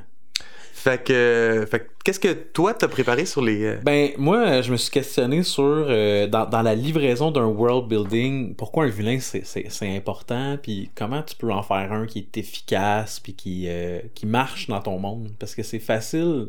[0.75, 1.65] Fait que,
[2.03, 3.63] qu'est-ce que toi, t'as préparé sur les...
[3.63, 7.87] euh, Ben, moi, je me suis questionné sur, euh, dans, dans la livraison d'un world
[7.87, 12.37] building, pourquoi un vilain, c'est, important, puis comment tu peux en faire un qui est
[12.37, 15.29] efficace, puis qui, euh, qui marche dans ton monde?
[15.37, 16.47] Parce que c'est facile,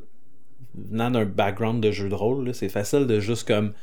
[0.74, 3.74] venant d'un background de jeu de rôle, c'est facile de juste comme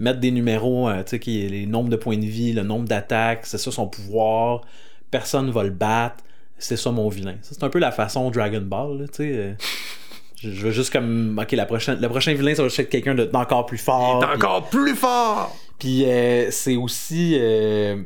[0.00, 3.58] mettre des numéros, tu sais, les nombres de points de vie, le nombre d'attaques, c'est
[3.58, 4.62] ça son pouvoir,
[5.10, 6.24] personne va le battre,
[6.64, 7.36] c'est ça mon vilain.
[7.42, 9.32] Ça, c'est un peu la façon Dragon Ball, tu sais.
[9.34, 9.52] euh,
[10.42, 13.14] je veux juste comme, ok, la prochaine, le prochain vilain, ça va juste être quelqu'un
[13.14, 14.20] de- d'encore plus fort.
[14.20, 15.56] Puis- encore plus fort!
[15.78, 17.36] puis euh, c'est aussi.
[17.38, 18.02] euh,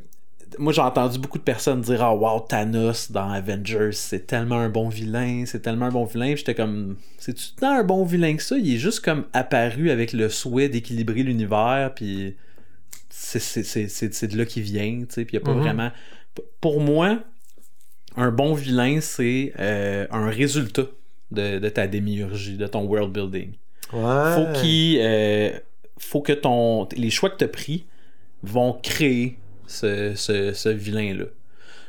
[0.59, 4.71] moi, j'ai entendu beaucoup de personnes dire Ah, wow, Thanos dans Avengers, c'est tellement un
[4.71, 6.35] bon vilain, c'est tellement un bon vilain.
[6.37, 8.57] J'étais comme C'est-tu tant un bon vilain que ça?
[8.57, 12.37] Il est juste comme apparu avec le souhait d'équilibrer l'univers, puis
[13.11, 15.25] c'est- c'est c'est- c'est- c'est de là qu'il vient, tu sais.
[15.27, 15.61] Puis il n'y a pas Mhm.
[15.62, 15.90] vraiment.
[16.62, 17.19] Pour moi,
[18.17, 20.87] un bon vilain, c'est euh, un résultat
[21.31, 23.53] de, de ta démiurgie, de ton world building.
[23.93, 24.35] Ouais.
[24.35, 24.99] Faut qu'il.
[25.01, 25.51] euh,
[25.99, 26.89] faut que ton.
[26.97, 27.87] Les choix que tu as pris
[28.43, 31.27] vont créer ce, ce, ce vilain-là.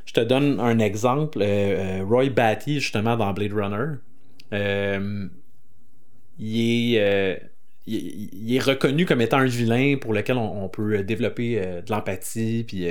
[0.05, 1.39] Je te donne un exemple.
[1.41, 3.95] euh, Roy Batty, justement, dans Blade Runner,
[6.39, 7.41] il est.
[7.87, 12.87] il, est reconnu comme étant un vilain pour lequel on, peut développer de l'empathie, puis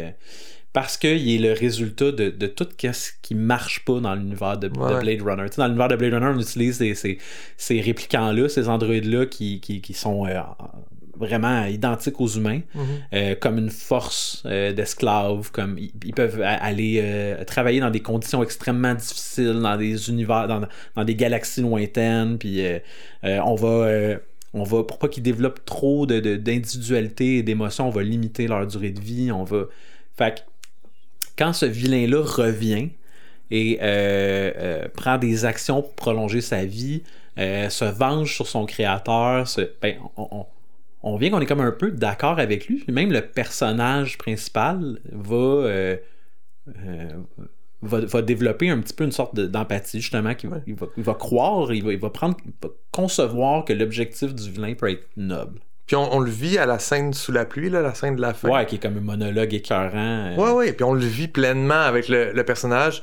[0.77, 4.69] parce qu'il est le résultat de, de tout ce qui marche pas dans l'univers de.
[5.01, 5.47] Blade Runner.
[5.57, 7.17] Dans l'univers de Blade Runner, on utilise ces, ces,
[7.57, 10.35] ces réplicants-là, ces androïdes-là qui, qui, qui sont euh,
[11.19, 12.83] vraiment identiques aux humains, Mhm.
[13.15, 18.01] euh, comme une force euh, d'esclaves, comme ils, ils peuvent aller euh, travailler dans des
[18.01, 20.61] conditions extrêmement difficiles, dans des univers, dans,
[20.95, 22.63] dans des galaxies lointaines, puis
[23.23, 24.17] on va...
[24.53, 28.47] on va, pour pas qu'ils développent trop de, de- d'individualité et d'émotions, on va limiter
[28.47, 29.31] leur durée de vie.
[29.33, 29.65] On va.
[30.19, 30.45] Fait
[31.39, 32.91] quand ce vilain-là revient
[33.51, 37.03] et euh, euh, prend des actions pour prolonger sa vie,
[37.39, 40.47] euh, se venge sur son créateur, se- ben, on, on-
[41.03, 42.83] on vient qu'on est comme un peu d'accord avec lui.
[42.89, 45.97] Même le personnage principal va, euh,
[46.85, 47.11] euh,
[47.83, 50.87] va, va développer un petit peu une sorte de- d'empathie, justement, qu'il va, il va,
[50.97, 54.75] il va croire, il va, il va prendre, il va concevoir que l'objectif du vilain
[54.75, 55.61] peut être noble.
[55.87, 58.21] Puis on, on le vit à la scène sous la pluie, là, la scène de
[58.21, 58.49] la fin.
[58.49, 59.93] Ouais, qui est comme un monologue écœurant.
[59.95, 63.03] euh, Ouais, ouais, puis on le vit pleinement avec le, le personnage.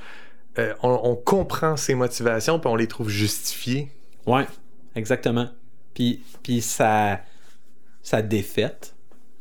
[0.60, 3.90] Euh, on, on comprend ses motivations, puis on les trouve justifiées.
[4.28, 4.46] Ouais,
[4.96, 5.48] exactement.
[5.94, 7.22] Puis, puis sa,
[8.02, 8.96] sa défaite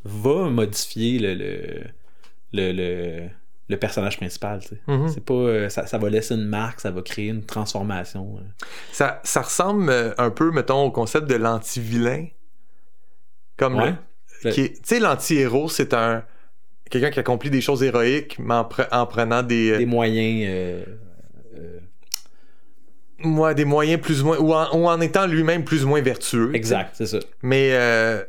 [0.05, 1.83] va modifier le, le,
[2.53, 3.29] le, le,
[3.69, 4.61] le personnage principal.
[4.61, 4.81] tu sais.
[4.87, 5.09] Mhm.
[5.09, 8.37] C'est pas, euh, ça, ça va laisser une marque, ça va créer une transformation.
[8.39, 8.65] euh.
[8.93, 12.27] Ça, ça ressemble un peu, mettons, au concept de l'anti-vilain.
[13.63, 13.95] Comme Ouais.
[14.45, 16.25] le- qui est- Tu sais, l'anti-héros, c'est un
[16.91, 20.47] quelqu'un qui accomplit des choses héroïques, mais en, pre- en prenant des, euh, Des moyens.
[20.51, 20.85] euh,
[21.59, 21.79] euh,
[23.25, 24.39] ouais, des moyens plus ou moins...
[24.39, 26.55] Ou en, ou en étant lui-même plus ou moins vertueux.
[26.55, 27.19] exact, c'est ça.
[27.43, 28.21] Mais, euh,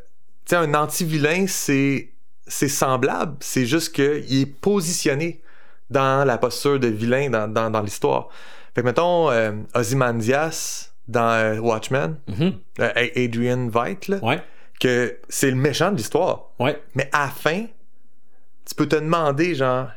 [0.45, 2.09] tu sais, un anti-vilain, c'est
[2.45, 3.37] c'est semblable.
[3.39, 5.41] C'est juste qu'il est positionné
[5.89, 8.27] dans la posture de vilain dans, dans, dans l'histoire.
[8.75, 9.29] Fait que, mettons,
[9.73, 12.53] Ozymandias dans Watchmen, Mhm.
[12.81, 14.41] euh, Adrian Veidt, là, Ouais,
[14.83, 16.51] que c'est le méchant de l'histoire.
[16.59, 16.81] ouais.
[16.95, 17.65] Mais à la fin,
[18.65, 19.89] tu peux te demander, genre,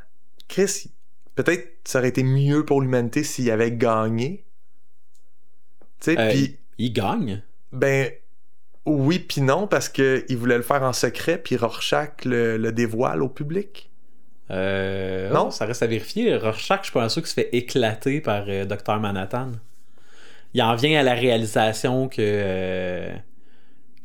[0.49, 0.91] Chris,
[1.35, 4.45] peut-être ça aurait été mieux pour l'humanité s'il avait gagné.
[6.01, 7.43] Tu sais, Euh, puis, il gagne?
[7.73, 8.11] ben,
[8.85, 13.23] oui, puis non, parce qu'il voulait le faire en secret, puis Rorschach le, le dévoile
[13.23, 13.91] au public.
[14.51, 15.47] Euh, Non?
[15.49, 16.37] oh, ça reste à vérifier.
[16.37, 19.01] Rorschach, je suis pas sûr qu'il se fait éclater par euh, Dr.
[19.01, 19.53] Manhattan.
[20.55, 22.17] Il en vient à la réalisation que.
[22.21, 23.17] euh,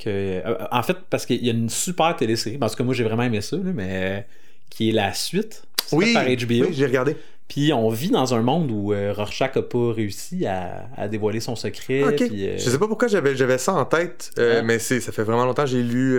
[0.03, 0.09] que
[0.45, 3.23] euh, en fait, parce qu'il y a une super télésérie, parce que moi j'ai vraiment
[3.23, 4.21] aimé ça, mais euh,
[4.69, 5.63] qui est la suite.
[5.91, 6.29] Oui, par HBO.
[6.49, 7.17] oui, j'ai regardé.
[7.47, 11.41] Puis on vit dans un monde où euh, Rorschach a pas réussi à, à dévoiler
[11.41, 12.03] son secret.
[12.03, 12.15] Ok.
[12.29, 14.61] puis, euh, Je sais pas pourquoi j'avais ça en tête, euh, Ouais.
[14.63, 16.17] mais ça fait vraiment longtemps que j'ai lu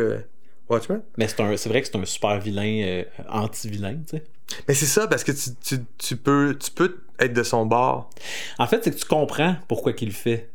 [0.68, 1.00] Watchmen.
[1.16, 4.24] Mais c'est vrai que c'est un super vilain, anti-vilain, tu sais.
[4.68, 8.10] Mais c'est ça, parce que tu, tu, tu peux, tu peux être de son bord.
[8.58, 10.50] En fait, c'est que tu comprends pourquoi qu'il le fait.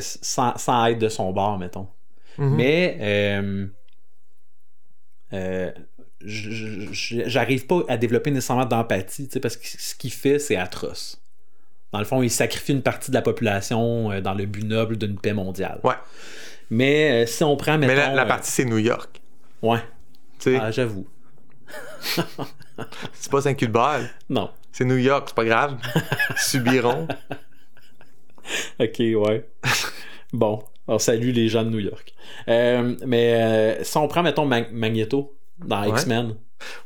[0.00, 1.86] sans, sans être de son bord, mettons.
[2.38, 2.54] Mhm.
[2.56, 3.66] Mais euh,
[5.32, 5.72] euh,
[6.20, 11.20] j'arrive pas à développer nécessairement d'empathie, parce que ce qu'il fait, c'est atroce.
[11.92, 14.96] Dans le fond, il sacrifie une partie de la population euh, dans le but noble
[14.96, 15.80] d'une paix mondiale.
[15.84, 15.94] Ouais.
[16.70, 17.92] Mais euh, si on prend, mettons...
[17.92, 19.20] Mais la, la partie, c'est New York.
[19.60, 19.80] Ouais,
[20.58, 21.06] Ah, j'avoue.
[23.12, 24.50] c'est pas saint bal Non.
[24.72, 25.76] C'est New York, c'est pas grave.
[26.36, 27.06] Subiront.
[28.80, 29.46] Ok, ouais.
[30.32, 32.14] bon, on salue les gens de New York.
[32.48, 35.90] Euh, mais euh, si on prend, mettons, Mag- Magneto dans Ouais.
[35.90, 36.34] X-Men,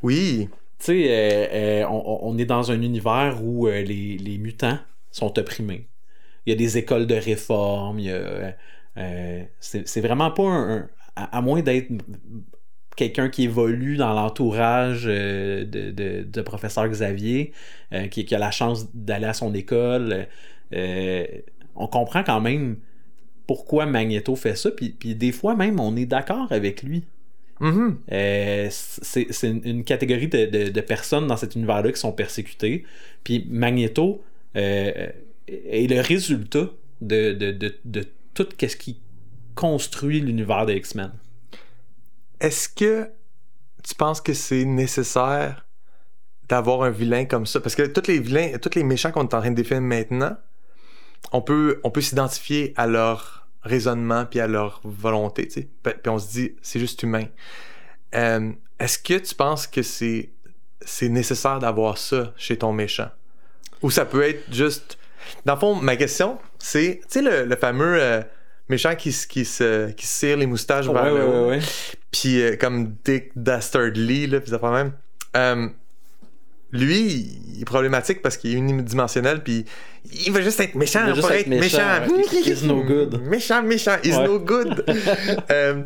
[0.03, 0.49] Oui.
[0.79, 4.79] tu sais, euh, on, on est dans un univers où les, les mutants
[5.11, 5.89] sont opprimés.
[6.45, 8.01] Il y a des écoles de réforme,
[9.61, 10.77] c'est c'est vraiment pas un.
[10.79, 11.89] un- à, à moins d'être
[12.95, 17.53] quelqu'un qui évolue dans l'entourage euh, de, de, de professeur Xavier,
[17.95, 20.27] euh, qui, qui a la chance d'aller à son école,
[20.75, 21.27] euh,
[21.75, 22.77] on comprend quand même
[23.47, 27.05] pourquoi Magneto fait ça, puis, puis des fois même on est d'accord avec lui.
[28.13, 32.85] Euh, c'est une, une catégorie de, de- de personnes dans cet univers-là qui sont persécutées.
[33.25, 34.23] Puis Magneto
[34.57, 35.09] euh,
[35.49, 36.69] est le résultat
[37.01, 38.05] de, de, de, de
[38.35, 39.01] tout ce qui
[39.55, 41.13] construit l'univers de X-Men.
[42.41, 43.09] Est-ce que
[43.83, 45.67] tu penses que c'est nécessaire
[46.51, 47.61] d'avoir un vilain comme ça?
[47.61, 50.37] Parce que tous les vilains, tous les méchants qu'on est en train de définir maintenant,
[51.33, 55.69] on peut, on peut s'identifier à leur raisonnement puis à leur volonté, tu sais.
[55.83, 57.25] Puis on se dit, c'est juste humain.
[58.15, 60.31] Euh, Est-ce que tu penses que c'est
[60.83, 63.09] c'est nécessaire d'avoir ça chez ton méchant?
[63.83, 64.99] Ou ça peut être juste...
[65.45, 68.23] Dans le fond, ma question, c'est, tu sais, le, le fameux euh,
[68.69, 71.49] méchant qui, se- qui, se, qui se cire les moustaches Ouais, vers ouais, le haut.
[71.49, 71.63] ouais, ouais.
[72.13, 74.93] Puis euh, comme Dick Dastardly, là, puis ça fait même.
[76.73, 79.65] Lui, il est problématique parce qu'il est unidimensionnel, puis
[80.27, 82.01] il veut juste être méchant Il veut juste être être méchant.
[82.17, 82.51] méchant.
[82.51, 83.21] He's no good.
[83.29, 84.25] Méchant, méchant, he's Ouais.
[84.27, 84.85] no good.
[85.51, 85.83] Euh,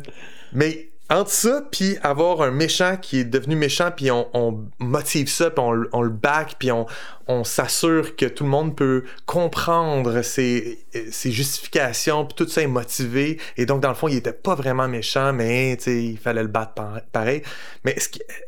[0.53, 5.27] mais entre ça, puis avoir un méchant qui est devenu méchant, puis on, on motive
[5.29, 6.85] ça, puis on, le- on le back, puis on,
[7.27, 10.79] on s'assure que tout le monde peut comprendre ses,
[11.11, 13.39] ses justifications, puis tout ça est motivé.
[13.57, 16.73] Et donc, dans le fond, il était pas vraiment méchant, mais il fallait le battre
[16.73, 17.41] par- pareil.
[17.83, 17.91] Mais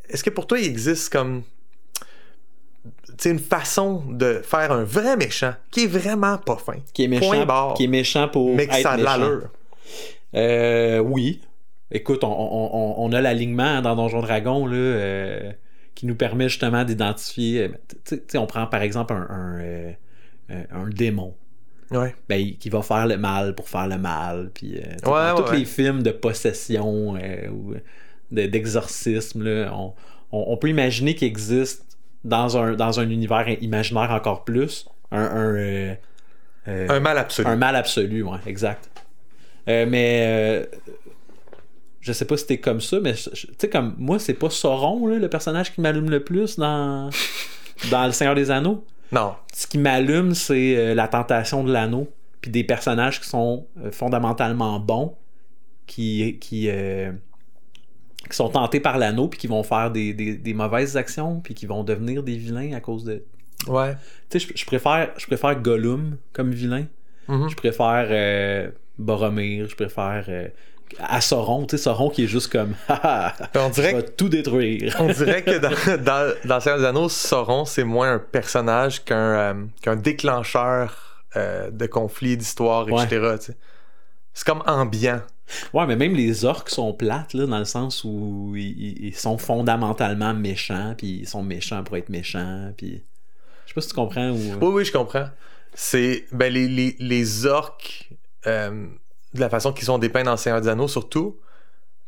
[0.09, 1.43] est-ce que, pour toi, il existe comme
[3.25, 6.75] une façon de faire un vrai méchant qui est vraiment pas fin?
[6.93, 7.73] Qui est méchant, Point barre.
[7.75, 9.49] qui est méchant pour mais que être ça a de l'allure.
[10.35, 11.41] Euh, oui.
[11.91, 15.51] Écoute, on, on- on- a l'alignement dans Donjon Dragon là, euh,
[15.93, 17.69] qui nous permet justement d'identifier.
[18.11, 19.91] euh, on prend par exemple un, un, euh,
[20.71, 21.35] un démon.
[21.91, 22.15] Ouais.
[22.27, 24.49] Ben, qui va faire le mal pour faire le mal.
[24.55, 27.75] Puis, Ouais, dans ouais, tous les films de possession ou
[28.31, 29.93] de- d'exorcisme, on-
[30.31, 31.92] on peut imaginer qu'il existe
[32.23, 35.95] dans un, dans un univers imaginaire encore plus un, un, euh,
[36.67, 37.47] euh, Un mal absolu.
[37.47, 38.89] un mal absolu, ouais, exact.
[39.69, 40.67] Euh, mais
[42.01, 45.07] je sais pas si t'es comme ça, mais tu sais, comme moi, c'est pas Sauron,
[45.07, 47.09] là, le personnage qui m'allume le plus dans,
[47.91, 48.83] dans Le Seigneur des Anneaux.
[49.11, 49.35] Non.
[49.53, 52.09] Ce qui m'allume, c'est la tentation de l'anneau,
[52.41, 55.15] puis des personnages qui sont fondamentalement bons,
[55.85, 56.69] qui, qui,
[58.29, 61.53] qui sont tentés par l'anneau, puis qui vont faire des, des- des mauvaises actions, puis
[61.53, 63.23] qui vont devenir des vilains à cause de.
[63.67, 63.95] Ouais.
[64.29, 66.85] Tu sais, je, je préfère, je préfère Gollum comme vilain.
[67.27, 67.49] Mhm.
[67.49, 70.47] Je préfère euh, Boromir, je préfère euh,
[70.99, 74.29] à Sauron, tu sais, Sauron qui est juste comme Haha, On dirait je vais tout
[74.29, 74.95] détruire.
[74.99, 75.57] On dirait que
[75.97, 81.25] dans, dans, dans Seigneur des Anneaux, Sauron, c'est moins un personnage qu'un euh, qu'un déclencheur
[81.35, 83.37] de conflits, d'histoires, etc.
[84.35, 85.21] C'est comme ambiant.
[85.73, 90.33] Ouais, mais même les orques sont plates, là, dans le sens où ils, sont fondamentalement
[90.33, 93.03] méchants, puis ils sont méchants pour être méchants, puis...
[93.65, 94.53] Je sais pas si tu comprends ou...
[94.61, 95.29] Oui, oui, je comprends.
[95.73, 98.09] C'est ben, les, les, les orques,
[98.45, 98.87] euh,
[99.33, 101.39] de la façon qu'ils sont dépeints dans Seigneur des Anneaux, surtout,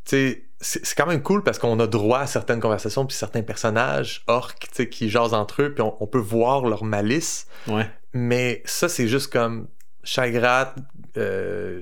[0.05, 3.41] tu sais, c'est quand même cool parce qu'on a droit à certaines conversations, puis certains
[3.41, 7.47] personnages orques tu sais, qui jasent entre eux, puis on, on peut voir leur malice.
[7.67, 7.89] Ouais.
[8.13, 9.67] Mais ça, c'est juste comme
[10.03, 10.73] Chagrat,
[11.17, 11.81] euh,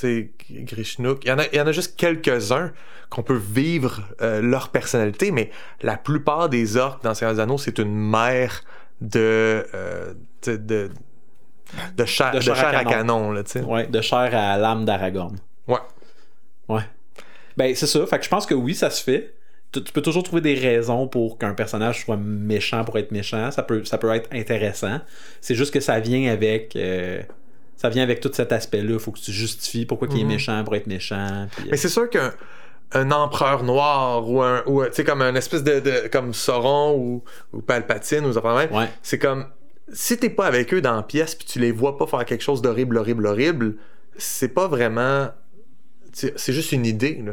[0.00, 1.24] Grishnook.
[1.24, 2.72] Il y, en a, il y en a juste quelques-uns
[3.10, 5.50] qu'on peut vivre euh, leur personnalité, mais
[5.82, 8.62] la plupart des orques dans Seigneur des Anneaux, c'est une mère
[9.00, 10.14] de, euh,
[10.46, 13.32] de, de, chair, de, chair à canon.
[13.32, 13.42] là.
[13.66, 15.36] Ouais, de chair à l'âme d'Aragorn.
[15.68, 15.78] Ouais.
[16.68, 16.82] Ouais.
[17.56, 18.06] Ben, c'est ça.
[18.06, 19.34] Fait que je pense que oui, ça se fait.
[19.72, 23.50] Tu, tu peux toujours trouver des raisons pour qu'un personnage soit méchant pour être méchant.
[23.50, 25.00] Ça peut, ça peut être intéressant.
[25.40, 26.76] C'est juste que ça vient avec.
[26.76, 27.22] euh,
[27.82, 28.98] ça vient avec tout cet aspect-là.
[29.00, 30.28] Faut que tu justifies pourquoi il est Mhm.
[30.28, 31.48] méchant pour être méchant.
[31.50, 32.32] puis, euh, Mais c'est sûr qu'un
[32.94, 36.94] un empereur noir ou un ou tu sais comme un espèce de, de- comme Sauron
[36.96, 38.88] ou, ou Palpatine ou ça même Ouais.
[39.02, 39.46] c'est comme
[39.92, 42.42] si t'es pas avec eux dans la pièce puis tu les vois pas faire quelque
[42.42, 43.76] chose d'horrible horrible horrible
[44.18, 45.30] c'est pas vraiment
[46.12, 47.32] c'est juste une idée là.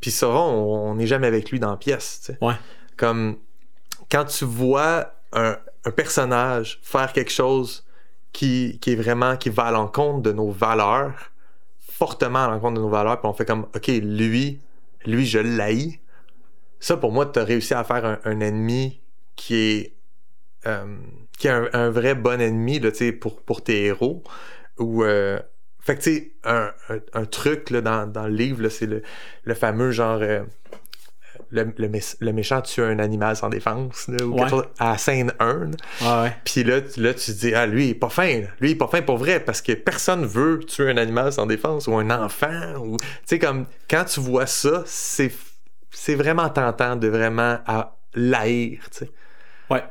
[0.00, 2.38] puis Sauron on n'est jamais avec lui dans la pièce tu sais.
[2.40, 2.54] Ouais.
[2.96, 3.36] comme
[4.10, 7.83] quand tu vois un, un personnage faire quelque chose
[8.34, 11.30] qui, qui est vraiment qui va à l'encontre de nos valeurs
[11.80, 14.60] fortement à l'encontre de nos valeurs puis on fait comme ok lui
[15.06, 16.00] lui je l'haïs.
[16.80, 19.00] Ça pour moi t'as réussi à faire un, ennemi
[19.36, 19.94] qui est
[20.66, 20.96] euh,
[21.38, 24.24] qui est un, vrai bon ennemi tu pour, pour tes héros
[24.78, 25.38] ou euh,
[25.78, 26.72] fait que tu sais un,
[27.12, 29.02] un, truc là, dans, dans le livre c'est le,
[29.44, 30.42] le fameux genre euh,
[31.54, 34.40] le, le, mé- le méchant tue un animal sans défense là, ou Ouais.
[34.40, 35.66] quelque chose à scène 1 là.
[36.00, 36.36] Ouais, ouais.
[36.44, 38.40] Puis là, tu- là, tu te dis, ah, lui, il est pas fin.
[38.40, 38.46] là.
[38.60, 41.46] Lui, il est pas fin pour vrai parce que personne veut tuer un animal sans
[41.46, 42.74] défense ou un enfant.
[42.80, 42.96] Ou...
[42.98, 45.32] Tu sais, comme, quand tu vois ça, c'est,
[45.90, 49.10] c'est vraiment tentant de vraiment à l'haïr, tu sais.
[49.70, 49.82] Ouais.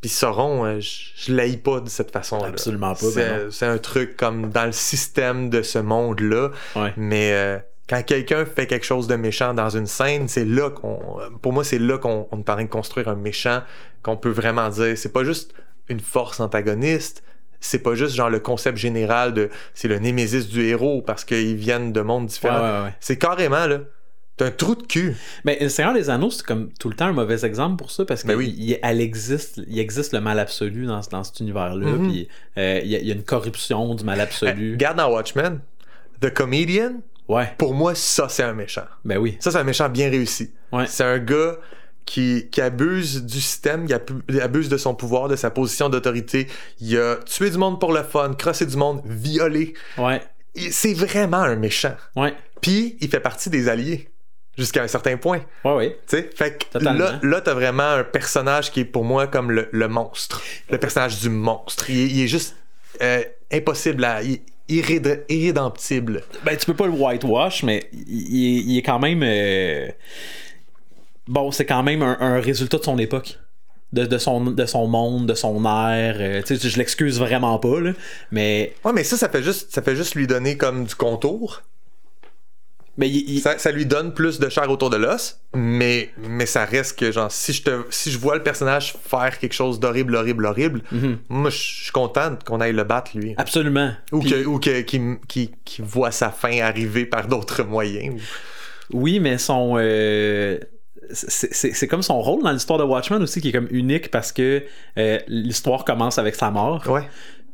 [0.00, 2.48] Puis Sauron, euh, je, l'haïs pas de cette façon-là.
[2.48, 6.50] Absolument pas, ben C'est, un truc comme dans le système de ce monde-là.
[6.74, 6.92] Ouais.
[6.96, 7.58] Mais euh,
[7.88, 10.98] quand quelqu'un fait quelque chose de méchant dans une scène, c'est là qu'on.
[11.42, 13.62] Pour moi, c'est là qu'on on est en train de construire un méchant
[14.02, 14.96] qu'on peut vraiment dire.
[14.96, 15.52] C'est pas juste
[15.88, 17.22] une force antagoniste.
[17.60, 21.54] C'est pas juste genre le concept général de c'est le némésis du héros parce qu'ils
[21.56, 22.60] viennent de mondes différents.
[22.60, 22.94] Ouais, ouais, ouais.
[23.00, 23.80] C'est carrément là.
[24.38, 25.14] T'as un trou de cul.
[25.44, 28.04] Mais le Seigneur des Anneaux, c'est comme tout le temps un mauvais exemple pour ça
[28.06, 31.86] parce Ben qu'il il, elle existe, il existe le mal absolu dans, dans cet univers-là.
[31.86, 32.08] Mhm.
[32.08, 32.28] Puis
[32.58, 34.72] euh, il y, a- il y a une corruption du mal absolu.
[34.72, 35.60] Regarde dans Watchmen,
[36.20, 36.94] The Comedian,
[37.32, 38.84] Ouais, pour moi, ça c'est un méchant.
[39.04, 39.36] ben oui.
[39.40, 40.52] Ça, c'est un méchant bien réussi.
[40.72, 40.86] Ouais.
[40.86, 41.56] C'est un gars
[42.04, 46.48] qui, qui abuse du système, qui abu- abuse de son pouvoir, de sa position d'autorité.
[46.80, 49.74] Il a tué du monde pour le fun, crossé du monde, violé.
[49.98, 50.20] Ouais.
[50.70, 51.94] C'est vraiment un méchant.
[52.16, 52.34] Ouais.
[52.60, 54.08] Puis, il fait partie des alliés.
[54.58, 55.40] Jusqu'à un certain point.
[55.64, 55.98] Ouais.
[56.06, 56.98] Tu sais, fait que Totalement.
[57.04, 60.42] là, là t'as vraiment un personnage qui est pour moi comme le, le monstre.
[60.68, 61.88] Le personnage du monstre.
[61.88, 62.54] Il, est- il est juste
[63.00, 64.22] euh, impossible à.
[64.22, 66.22] il- irréd- irrédemptible.
[66.44, 69.22] Ben, tu peux pas le whitewash, mais il, est, il est quand même.
[69.22, 69.88] euh,
[71.28, 73.38] Bon, c'est quand même un, un résultat de son époque.
[73.92, 76.16] De, de son, de son monde, de son air.
[76.18, 77.92] euh, tu sais, je l'excuse vraiment pas, là.
[78.30, 78.72] Mais.
[78.86, 81.60] Ouais, mais ça, ça fait juste, ça fait juste lui donner comme du contour.
[83.02, 86.46] Mais il, il- Ça, ça lui donne plus de chair autour de l'os, mais, mais
[86.46, 89.80] ça reste que, genre, si je, te, si je vois le personnage faire quelque chose
[89.80, 91.18] d'horrible, horrible, horrible, Mhm.
[91.28, 93.34] moi, je suis content qu'on aille le battre, lui.
[93.36, 93.90] Absolument.
[94.12, 94.80] Ou Puis- que- que-
[95.26, 98.14] qu'il qu'il voit sa fin arriver par d'autres moyens.
[98.92, 99.74] Oui, mais son.
[99.78, 100.58] euh,
[101.12, 104.62] c'est comme son rôle dans l'histoire de Watchmen aussi qui est comme unique parce que
[104.98, 106.82] euh, l'histoire commence avec sa mort.
[106.88, 107.02] Ouais.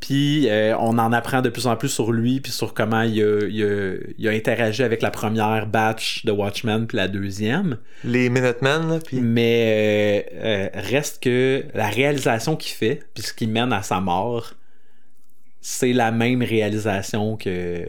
[0.01, 3.21] Puis euh, on en apprend de plus en plus sur lui, puis sur comment il
[3.23, 7.79] a, il a- il a interagi avec la première batch de Watchmen, puis la deuxième.
[8.05, 9.21] Les Minutemen, là, puis...
[9.21, 14.01] Mais euh, euh, reste que la réalisation qu'il fait, puis ce qui mène à sa
[14.01, 14.55] mort,
[15.61, 17.89] c'est la même réalisation que,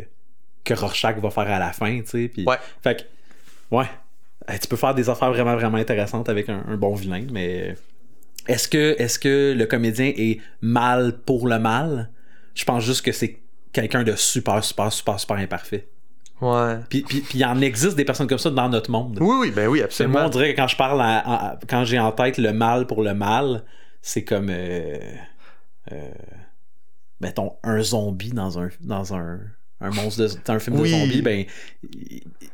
[0.64, 2.28] que Rorschach va faire à la fin, tu sais.
[2.28, 2.58] Puis, Ouais.
[2.84, 3.86] Fait que, ouais.
[4.60, 7.76] Tu peux faire des affaires vraiment, vraiment intéressantes avec un, un bon vilain, mais
[8.50, 12.10] est-ce que, est-ce que le comédien est mal pour le mal?
[12.56, 13.40] Je pense juste que c'est
[13.72, 15.88] quelqu'un de super, super, super, super imparfait.
[16.42, 16.78] Ouais.
[16.90, 19.18] Puis, puis, puis il en existe des personnes comme ça dans notre monde.
[19.22, 20.26] Oui, oui, ben oui, C'est moi, absolument.
[20.26, 21.20] on dirait que quand je parle, à-
[21.52, 23.64] à- quand j'ai en tête le mal pour le mal,
[24.02, 24.98] c'est comme, euh,
[25.92, 26.10] euh,
[27.20, 29.40] mettons, un zombie dans un, dans un,
[29.82, 30.92] un monstre de, dans un film Oui.
[30.92, 31.46] de zombie, ben,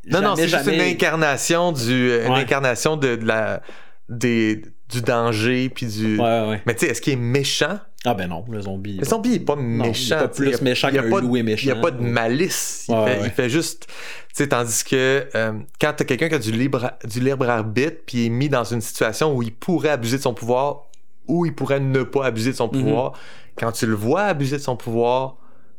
[0.08, 2.40] Non, non, jamais, c'est juste une incarnation du, une Ouais.
[2.42, 3.62] incarnation de, de la,
[4.10, 6.18] des, du danger, puis du...
[6.20, 6.62] Ouais, ouais.
[6.66, 7.80] Mais tu sais, est-ce qu'il est méchant?
[8.06, 8.98] Ah ben non, le zombie.
[8.98, 10.20] Le zombie, il est pas il est méchant.
[10.20, 11.82] pas plus méchant qu'un loup est Il n'y a méchant.
[11.82, 12.86] pas de malice.
[12.88, 13.88] Il, Ouais, fait, il fait juste...
[13.88, 17.98] Tu sais, tandis que euh, quand t'as quelqu'un qui a du libre, du libre arbitre,
[18.06, 20.84] puis est mis dans une situation où il pourrait abuser de son pouvoir,
[21.28, 22.72] ou il pourrait ne pas abuser de son Mhm.
[22.84, 23.14] pouvoir,
[23.58, 25.38] quand tu le vois abuser de son pouvoir,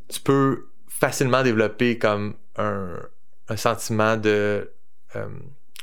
[0.08, 2.96] tu peux facilement développer comme un,
[3.48, 4.72] un sentiment de...
[5.14, 5.26] euh,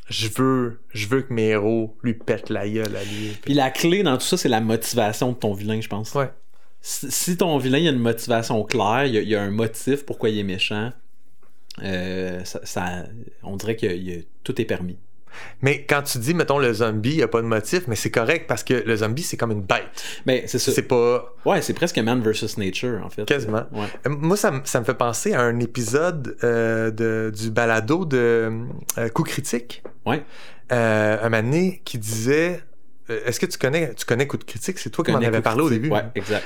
[0.10, 3.38] je veux, je veux que mes héros lui pètent la gueule à lui.
[3.42, 6.14] Puis la clé dans tout ça, c'est la motivation de ton vilain, je pense.
[6.14, 6.32] Ouais.
[6.82, 9.52] Si, ton vilain il a une motivation claire, il y a, il y a un
[9.52, 10.92] motif pourquoi il est méchant,
[11.82, 13.06] euh, ça, ça-
[13.42, 14.98] on dirait que il tout est permis.
[15.62, 18.12] Mais quand tu dis, mettons, le zombie, il n'y a pas de motif, mais c'est
[18.12, 20.04] correct parce que le zombie, c'est comme une bête.
[20.26, 20.72] Ben, c'est ça.
[20.72, 21.34] C'est pas.
[21.46, 23.26] Ouais, c'est presque man versus nature, en fait.
[23.26, 23.64] Quasiment.
[23.72, 23.88] Ouais.
[24.10, 28.52] Moi, ça, me- ça me fait penser à un épisode euh, de, du balado de
[28.98, 29.84] euh, Coup Critique.
[30.06, 30.24] Ouais.
[30.72, 32.62] Euh, un donné qui disait.
[33.10, 34.80] Est-ce que tu connais, tu connais Coup de Critique?
[34.80, 35.90] C'est toi qui m'en avais parlé au début.
[35.90, 36.46] Ouais, exact.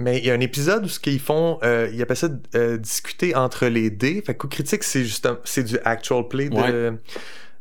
[0.00, 2.28] Mais il y a un épisode où ce qu'ils font, ils appellent ça
[2.76, 4.22] discuter entre les dés.
[4.24, 6.92] Fait que Coup Critique, c'est juste c'est du actual play de, Ouais.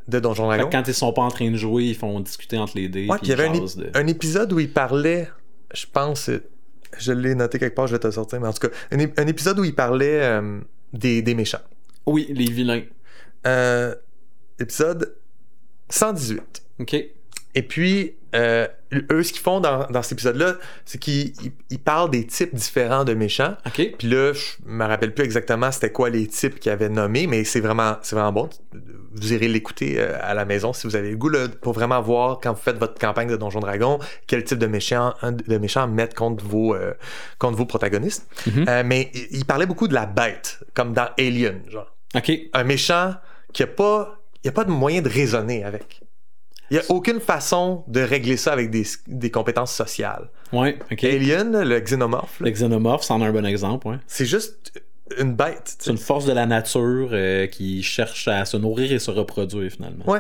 [0.07, 0.69] De Donjon Dragon.
[0.71, 3.07] quand ils sont pas en train de jouer, ils font discuter entre les dés.
[3.09, 5.29] Ouais, puis il y avait un, ils de- un épisode où il parlait,
[5.73, 6.29] je pense,
[6.97, 8.97] je l'ai noté quelque part, je vais te le sortir, mais en tout cas, un,
[8.97, 10.59] ép- un épisode où il parlait euh,
[10.93, 11.59] des, des méchants.
[12.05, 12.83] Oui, les vilains.
[13.45, 13.93] Euh,
[14.59, 15.15] épisode
[15.89, 16.63] 118.
[16.79, 16.95] OK.
[17.57, 18.67] Et puis, euh,
[19.11, 20.55] eux, ce qu'ils font dans, dans cet épisode-là,
[20.85, 23.55] c'est qu'ils ils- ils parlent des types différents de méchants.
[23.65, 23.95] OK.
[23.97, 27.43] Puis là, je me rappelle plus exactement c'était quoi les types qu'ils avaient nommés, mais
[27.43, 28.49] c'est vraiment, c'est vraiment bon.
[29.19, 31.99] Vous irez l'écouter euh, à la maison si vous avez le goût, là, pour vraiment
[32.01, 33.97] voir, quand vous faites votre campagne de Donjon Dragon,
[34.27, 36.93] quel type de méchants de mettre contre vos, euh,
[37.39, 38.27] contre vos protagonistes.
[38.45, 38.65] Mhm.
[38.69, 41.91] Euh, mais il il parlait beaucoup de la bête, comme dans Alien, genre.
[42.15, 42.31] OK.
[42.53, 43.15] Un méchant
[43.53, 46.01] qui a pas, il a pas de moyen de raisonner avec.
[46.71, 50.29] Il y a aucune façon de régler ça avec des, des compétences sociales.
[50.51, 51.03] Ouais, OK.
[51.03, 53.97] Alien, le xénomorphe, là, Le xénomorphe, c'en est un bon exemple, ouais.
[54.07, 54.73] c'est juste
[55.17, 55.77] une bête.
[55.79, 59.71] C'est une force de la nature euh, qui cherche à se nourrir et se reproduire,
[59.71, 60.03] finalement.
[60.09, 60.19] Ouais.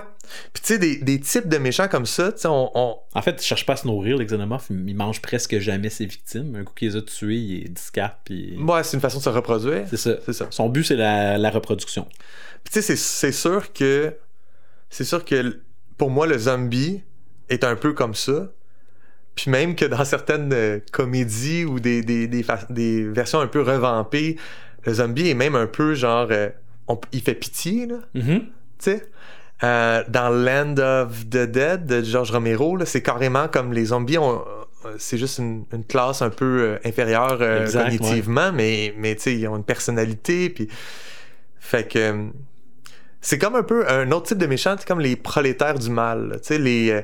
[0.53, 3.21] Puis tu sais, des, des types de méchants comme ça, tu sais, on, on- En
[3.21, 4.67] fait, il cherche pas à se nourrir, le xénomorphe.
[4.69, 6.55] Il il mange presque jamais ses victimes.
[6.55, 8.57] Un coup qu'il les a tués, il est discarte, puis...
[8.63, 9.85] Ouais, c'est une façon de se reproduire.
[9.89, 10.11] C'est ça.
[10.25, 10.47] C'est ça.
[10.51, 12.07] Son but, c'est la, la reproduction.
[12.63, 14.15] Puis tu sais, c'est- sûr que.
[14.89, 15.59] C'est sûr que
[15.97, 17.01] pour moi, le zombie
[17.49, 18.51] est un peu comme ça.
[19.35, 24.37] Puis même que dans certaines euh, comédies ou des, des, des, versions un peu revampées,
[24.85, 26.27] le zombie est même un peu genre.
[26.31, 26.49] euh,
[26.87, 27.97] on- il fait pitié, là.
[28.15, 28.39] Mhm.
[28.39, 28.45] tu
[28.79, 29.09] sais?
[29.63, 34.43] Euh, dans Land of the Dead de George Romero, c'est carrément comme les zombies ont.
[34.99, 39.23] C'est juste une, une classe un peu euh, inférieure euh, Exact, cognitivement, mais, mais tu
[39.23, 40.49] sais, ils ont une personnalité.
[40.49, 40.67] Puis...
[41.59, 42.27] Fait que.
[43.21, 46.39] C'est comme un peu un autre type de méchant, c'est comme les prolétaires du mal.
[46.41, 46.91] Tu sais, les.
[46.91, 47.01] euh,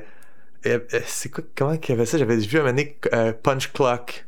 [0.66, 2.16] euh, euh, c'est quoi, comment qu'il y avait ça?
[2.18, 4.26] J'avais vu un moment donné, euh, Punch Clock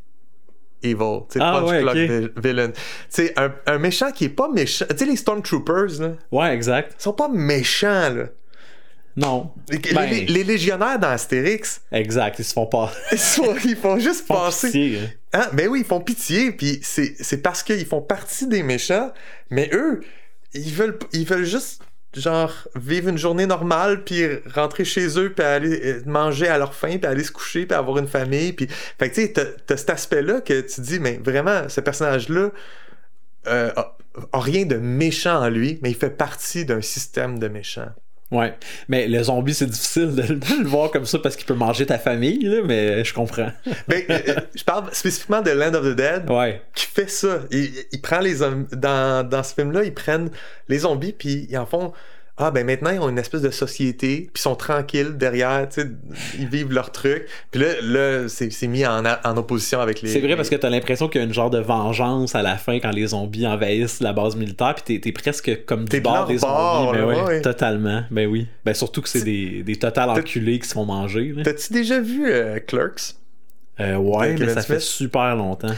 [0.83, 0.97] Evil.
[1.31, 2.69] Tu sais, Ah, Punch ouais, Clock Villain.
[2.71, 2.77] Tu
[3.09, 4.85] sais, un, un méchant qui est pas méchant.
[4.91, 6.95] Tu sais, les Stormtroopers, là, Ouais, exact.
[6.99, 8.25] ils sont pas méchants, là.
[9.19, 9.51] Non.
[9.71, 12.93] Les, Ben, les- les légionnaires dans Astérix, Exact, ils se font pas.
[13.13, 14.67] ils, sont- ils font juste Ils font passer.
[14.67, 15.11] pitié, hein.
[15.41, 15.49] Hein?
[15.55, 19.11] Ben oui, ils font pitié, puis c'est parce qu'ils font partie des méchants,
[19.49, 20.03] mais eux,
[20.57, 21.83] ils veulent, juste,
[22.75, 26.97] vivre une journée normale, puis rentrer chez eux, puis aller euh, manger à leur faim,
[26.99, 28.69] puis aller se coucher, puis avoir une famille, puis...
[28.99, 29.33] Fait que, tu sais,
[29.67, 32.51] t'as- cet aspect-là que tu dis, mais vraiment, ce personnage-là
[33.49, 33.97] euh, a,
[34.33, 37.93] a rien de méchant en lui, mais il fait partie d'un système de méchants.
[38.33, 38.55] Ouais.
[38.89, 41.87] Mais le zombie, c'est difficile de, de le voir comme ça parce qu'il peut manger
[41.87, 43.53] ta famille, là, mais je comprends.
[43.89, 44.23] Ben, euh,
[44.55, 46.61] je parle spécifiquement de Land of the Dead, Ouais.
[46.75, 47.41] qui fait ça.
[47.53, 48.37] Il, il prend les.
[48.73, 50.31] Dans, dans ce film-là, ils prennent
[50.69, 51.93] les zombies, puis ils en font.
[52.39, 55.81] Ah, ben maintenant, ils ont une espèce de société, puis ils sont tranquilles derrière, tu
[55.81, 55.89] sais,
[56.39, 57.27] ils vivent leur truc.
[57.51, 60.11] Puis là, là c'est mis en, en opposition avec les.
[60.11, 62.57] C'est vrai parce que t'as l'impression qu'il y a une genre de vengeance à la
[62.59, 66.27] fin quand les zombies envahissent la base militaire, puis t'es, t'es presque comme du bord
[66.27, 66.99] de des bord, zombies.
[66.99, 67.41] Ben là, ouais, ouais.
[67.41, 68.05] totalement.
[68.11, 68.47] Ben oui.
[68.67, 71.35] Ben surtout que c'est des, des totales enculés qui se font manger.
[71.43, 73.15] T'as-tu déjà vu euh, Clerks?
[73.81, 75.75] Euh, ouais, mais ça fait super longtemps.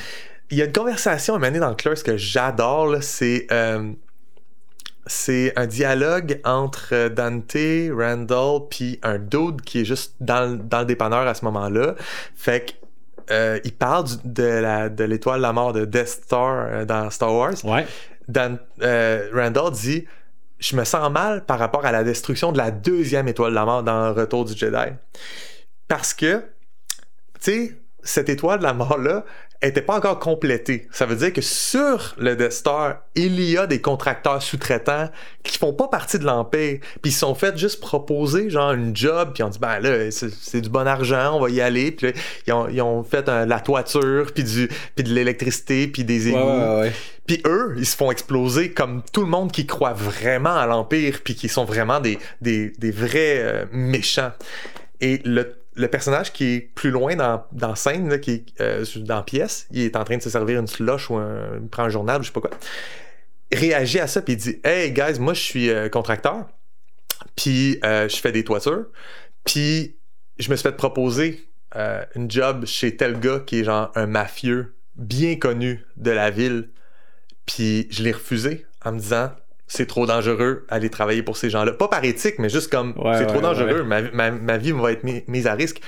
[0.51, 3.47] Il y a une conversation à donné dans Clerks que j'adore, c'est.
[3.53, 3.93] euh,
[5.09, 7.57] c'est un dialogue entre Dante,
[7.93, 11.95] Randall, puis un dude qui est juste dans, le- dans le dépanneur à ce moment-là.
[12.37, 12.67] Fait
[13.27, 16.67] que euh, il parle du- de la de l'étoile de la mort de Death Star
[16.71, 17.55] euh, dans Star Wars.
[17.65, 17.87] Ouais.
[18.29, 20.07] Dan- euh, Randall dit
[20.61, 23.65] Je me sens mal par rapport à la destruction de la deuxième étoile de la
[23.65, 24.93] mort dans Retour du Jedi.
[25.89, 26.45] Parce que,
[27.41, 29.25] tu sais, cette étoile de la mort-là
[29.61, 30.87] était pas encore complétée.
[30.93, 35.11] Ça veut dire que sur le Death Star, il y a des contracteurs sous-traitants
[35.43, 36.79] qui font pas partie de l'Empire.
[37.03, 40.11] Puis ils se sont fait juste proposer, genre, une job, puis on dit, ben là,
[40.11, 41.91] c'est du bon argent, on va y aller.
[41.91, 42.13] Puis là,
[42.47, 46.29] ils, ont, ils ont fait un- la toiture, puis, du, puis de l'électricité, puis des
[46.29, 46.39] égouts.
[46.39, 46.93] Ouais, ouais, ouais.
[47.27, 51.19] Puis eux, ils se font exploser comme tout le monde qui croit vraiment à l'Empire,
[51.25, 54.33] puis qui sont vraiment des, des, des vrais euh, méchants.
[55.01, 59.66] Et le, le personnage qui est plus loin dans, scène, qui est euh, dans pièce,
[59.70, 62.20] il est en train de se servir une slush ou un, il prend un journal
[62.20, 62.51] ou je sais pas quoi,
[63.53, 66.49] réagit à ça, puis dit Hey guys, moi je suis euh, contracteur,
[67.37, 68.87] puis euh, je fais des toitures,
[69.45, 69.97] puis
[70.39, 71.45] je me suis fait proposer
[72.14, 76.70] une job chez tel gars qui est genre un mafieux bien connu de la ville.
[77.45, 79.31] Puis je l'ai refusé en me disant
[79.69, 81.73] c'est trop dangereux aller travailler pour ces gens-là.
[81.73, 83.85] Pas par éthique, mais juste comme Ouais, c'est ouais, trop dangereux, ouais.
[83.85, 85.81] Ma, ma- ma vie va être mi- mise à risque.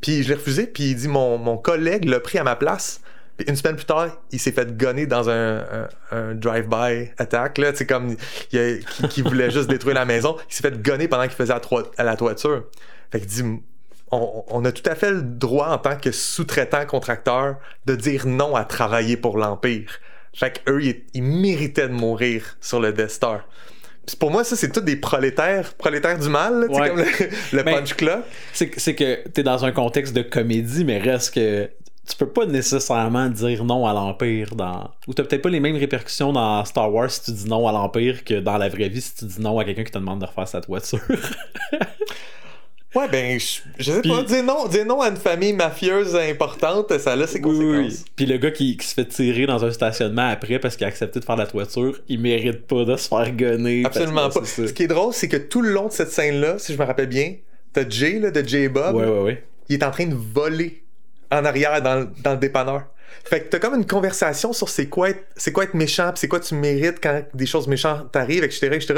[0.00, 3.00] Puis je l'ai refusé, puis il dit mon, mon collègue l'a pris à ma place.
[3.36, 7.58] Puis une semaine plus tard, il s'est fait gonner dans un, un- un drive-by attack,
[7.58, 8.14] là, tu comme
[8.52, 10.36] il a- qui, qui voulait juste détruire la maison.
[10.50, 12.64] Il s'est fait gonner pendant qu'il faisait à, la toiture.
[13.10, 13.42] Fait qu'il dit
[14.12, 17.56] on, on a tout à fait le droit en tant que sous-traitant contracteur
[17.86, 19.90] de dire non à travailler pour l'Empire.
[20.34, 23.46] Fait qu'eux, ils, ils méritaient de mourir sur le Death Star.
[24.06, 26.88] Puis pour moi, ça, c'est tous des prolétaires, prolétaires du mal, là, Ouais.
[26.90, 27.04] comme
[27.52, 28.22] le, punch club.
[28.52, 31.70] C'est que, c'est que t'es dans un contexte de comédie, mais reste que
[32.06, 34.90] tu peux pas nécessairement dire non à l'Empire dans.
[35.06, 37.72] Ou t'as peut-être pas les mêmes répercussions dans Star Wars si tu dis non à
[37.72, 40.20] l'Empire que dans la vraie vie si tu dis non à quelqu'un qui te demande
[40.20, 41.00] de refaire sa toiture.
[42.94, 46.14] Ouais, ben, je, je sais Puis- pas, dire non, dire non à une famille mafieuse
[46.14, 47.92] importante, ça a ses oui, conséquences.
[47.92, 48.04] oui.
[48.14, 50.88] Puis le gars qui, qui se fait tirer dans un stationnement après parce qu'il a
[50.88, 53.82] accepté de faire la toiture, il mérite pas de se faire gonner.
[53.84, 54.44] Absolument pas.
[54.44, 56.84] Ce qui est drôle, c'est que tout le long de cette scène-là, si je me
[56.84, 57.34] rappelle bien,
[57.72, 59.44] t'as Jay, là, de Jay Bob, Ouais, ouais, ouais.
[59.68, 60.84] il est en train de voler
[61.32, 62.84] en arrière dans, le- dans le dépanneur.
[63.24, 66.20] Fait que t'as comme une conversation sur c'est quoi être, c'est quoi être méchant, pis
[66.20, 68.94] c'est quoi tu mérites quand des choses méchantes t'arrivent, etc., etc.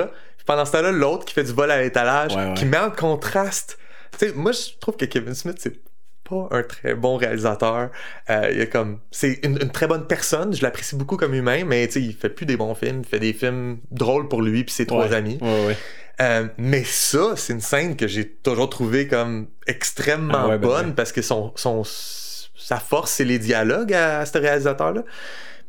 [0.47, 2.55] Pendant ce temps-là, l'autre qui fait du vol à l'étalage, Ouais, ouais.
[2.55, 3.79] qui met en contraste.
[4.19, 5.81] Sais, moi, je trouve que Kevin Smith, c'est
[6.29, 7.91] pas un très bon réalisateur.
[8.31, 10.55] Euh, il est comme, c'est une, une très bonne personne.
[10.55, 13.03] Je l'apprécie beaucoup comme humain, mais tu sais, il fait plus des bons films.
[13.05, 15.39] Il fait des films drôles pour lui puis ses trois amis.
[15.41, 15.77] Ouais, ouais.
[16.21, 20.95] Euh, mais ça, c'est une scène que j'ai toujours trouvé comme extrêmement Ah ben bonne
[20.95, 25.05] parce que son, son, sa force, c'est les dialogues à, ce réalisateur-là.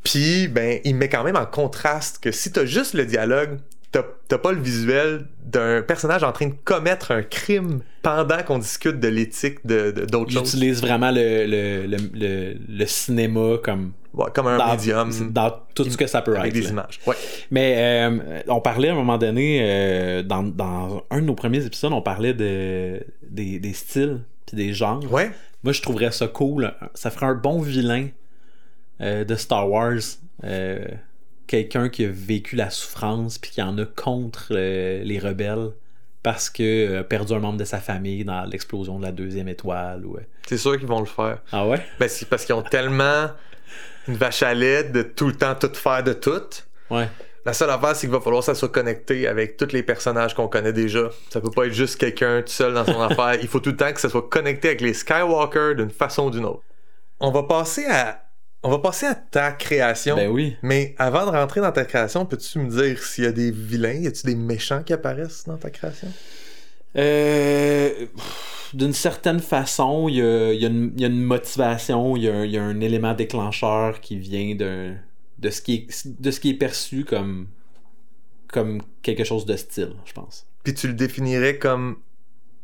[0.04, 3.60] Puis, ben, il met quand même en contraste que si t'as juste le dialogue,
[3.92, 9.00] t'as pas le visuel d'un personnage en train de commettre un crime pendant qu'on discute
[9.00, 10.52] de l'éthique de d'autres choses.
[10.52, 13.94] J'utilise vraiment le, le, le, le, le cinéma comme.
[14.14, 16.54] Ouais, comme un dans, médium Dans tout ce que ça peut avec être.
[16.56, 16.70] des là.
[16.72, 17.00] images.
[17.06, 17.16] Ouais.
[17.52, 21.64] Mais euh, on parlait à un moment donné, euh, dans, dans un de nos premiers
[21.66, 25.04] épisodes, on parlait de, des, des styles puis des genres.
[25.12, 25.32] Ouais.
[25.64, 26.74] Moi, je trouverais ça cool.
[26.96, 28.08] Ça ferait un bon vilain
[29.02, 30.00] euh, de Star Wars.
[31.48, 35.72] Euh, quelqu'un qui a vécu la souffrance puis qui en a contre euh, les rebelles
[36.24, 40.06] parce que a perdu un membre de sa famille dans l'explosion de la deuxième étoile.
[40.06, 40.18] Ou...
[40.48, 41.40] C'est sûr qu'ils vont le faire.
[41.52, 41.86] Ah ouais?
[42.00, 43.28] Ben, c'est parce qu'ils ont tellement
[44.08, 46.44] une vache à lait de tout le temps tout faire de tout.
[46.90, 47.08] Ouais.
[47.46, 50.36] La seule affaire, c'est qu'il va falloir que ça soit connecté avec tous les personnages
[50.36, 51.10] qu'on connaît déjà.
[51.30, 53.38] Ça peut pas être juste quelqu'un tout seul dans son affaire.
[53.42, 56.30] Il faut tout le temps que ça soit connecté avec les Skywalker d'une façon ou
[56.30, 56.64] d'une autre.
[57.22, 58.27] On va passer à
[58.68, 60.18] on va passer à ta création.
[60.18, 60.58] Ben oui.
[60.62, 63.94] Mais avant de rentrer dans ta création, peux-tu me dire s'il y a des vilains,
[63.94, 66.10] y a-tu des méchants qui apparaissent dans ta création?
[66.98, 68.08] Euh,
[68.74, 72.82] D'une certaine façon, il y a, y a, une motivation, il y, y, a un
[72.82, 74.94] élément déclencheur qui vient de,
[75.40, 77.48] de, ce, qui est, de ce qui est perçu comme,
[78.50, 80.46] comme quelque chose de style, je pense.
[80.64, 82.00] Puis tu le définirais comme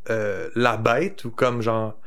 [0.09, 1.97] euh, la bête ou comme genre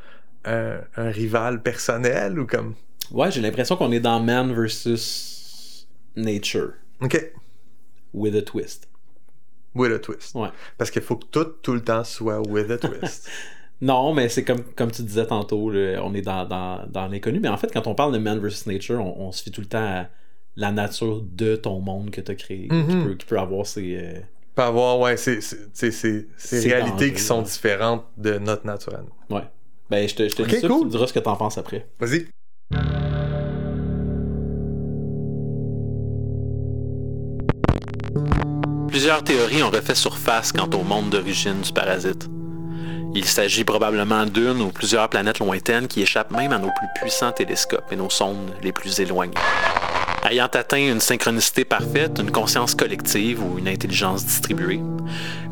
[0.45, 2.75] un, un rival personnel ou comme.
[3.11, 6.73] Ouais, j'ai l'impression qu'on est dans Man versus Nature.
[7.01, 7.31] OK.
[8.13, 8.87] With a twist.
[9.75, 10.33] With a twist.
[10.35, 10.49] Ouais.
[10.77, 13.29] Parce qu'il faut que tout, tout le temps soit with a twist.
[13.81, 17.39] non, mais c'est comme, comme tu disais tantôt, on est dans, dans, dans l'inconnu.
[17.39, 19.61] Mais en fait, quand on parle de Man versus Nature, on, on, se fie tout
[19.61, 20.07] le temps à
[20.55, 23.95] la nature de ton monde que tu as créé, qui, peut, qui peut avoir ses.
[23.95, 24.19] euh,
[24.55, 25.39] peut avoir, ouais, C'est
[26.51, 29.35] réalités qui sont différentes de notre nature à nous.
[29.35, 29.43] Ouais.
[29.91, 30.79] Ben, je te, je te dis ça, cool.
[30.79, 31.87] tu me diras ce que t'en penses après.
[31.99, 32.25] Vas-y.
[38.87, 42.27] Plusieurs théories ont refait surface quant au monde d'origine du parasite.
[43.13, 47.31] Il s'agit probablement d'une ou plusieurs planètes lointaines qui échappent même à nos plus puissants
[47.31, 49.33] télescopes et nos sondes les plus éloignées.
[50.29, 54.81] Ayant atteint une synchronicité parfaite, une conscience collective ou une intelligence distribuée,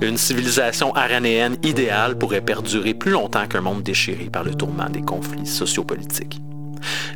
[0.01, 5.01] une civilisation aranéenne idéale pourrait perdurer plus longtemps qu'un monde déchiré par le tourment des
[5.01, 6.41] conflits sociopolitiques.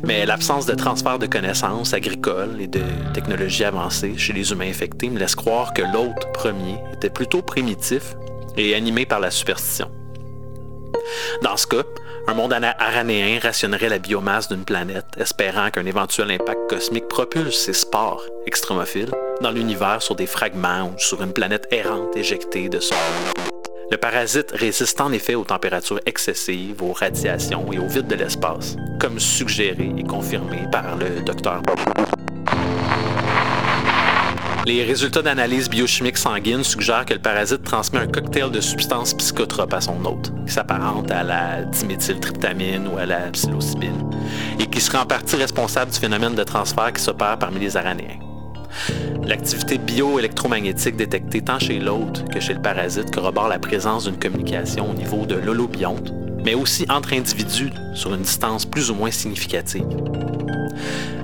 [0.04, 2.82] Mais l'absence de transfert de connaissances agricoles et de
[3.14, 8.16] technologies avancées chez les humains infectés me laisse croire que l'autre premier était plutôt primitif
[8.56, 9.90] et animé par la superstition.
[11.42, 11.84] Dans ce cas,
[12.26, 17.72] un monde aranéen rationnerait la biomasse d'une planète, espérant qu'un éventuel impact cosmique propulse ses
[17.72, 19.10] spores extromophiles
[19.40, 23.49] dans l'univers sur des fragments ou sur une planète errante éjectée de orbite.
[23.90, 28.76] Le parasite résiste en effet aux températures excessives, aux radiations et au vide de l'espace,
[29.00, 31.62] comme suggéré et confirmé par le docteur
[34.70, 39.74] les résultats d'analyse biochimique sanguine suggèrent que le parasite transmet un cocktail de substances psychotropes
[39.74, 44.08] à son hôte, qui s'apparente à la diméthyltryptamine ou à la psilocybine,
[44.60, 48.29] et qui serait en partie responsable du phénomène de transfert qui s'opère parmi les aranéens.
[49.24, 54.90] L'activité bioélectromagnétique détectée tant chez l'hôte que chez le parasite corrobore la présence d'une communication
[54.90, 56.12] au niveau de l'holobionte,
[56.44, 59.86] mais aussi entre individus sur une distance plus ou moins significative.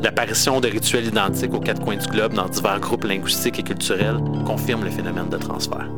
[0.03, 4.19] L'apparition de rituels identiques aux quatre coins du globe dans divers groupes linguistiques et culturels
[4.47, 5.89] confirme le phénomène de transfert.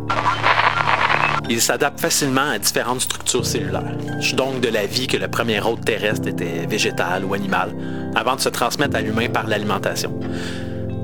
[1.50, 3.96] Il s'adapte facilement à différentes structures cellulaires.
[4.20, 7.74] Je suis donc de l'avis que le premier hôte terrestre était végétal ou animal,
[8.14, 10.12] avant de se transmettre à l'humain par l'alimentation.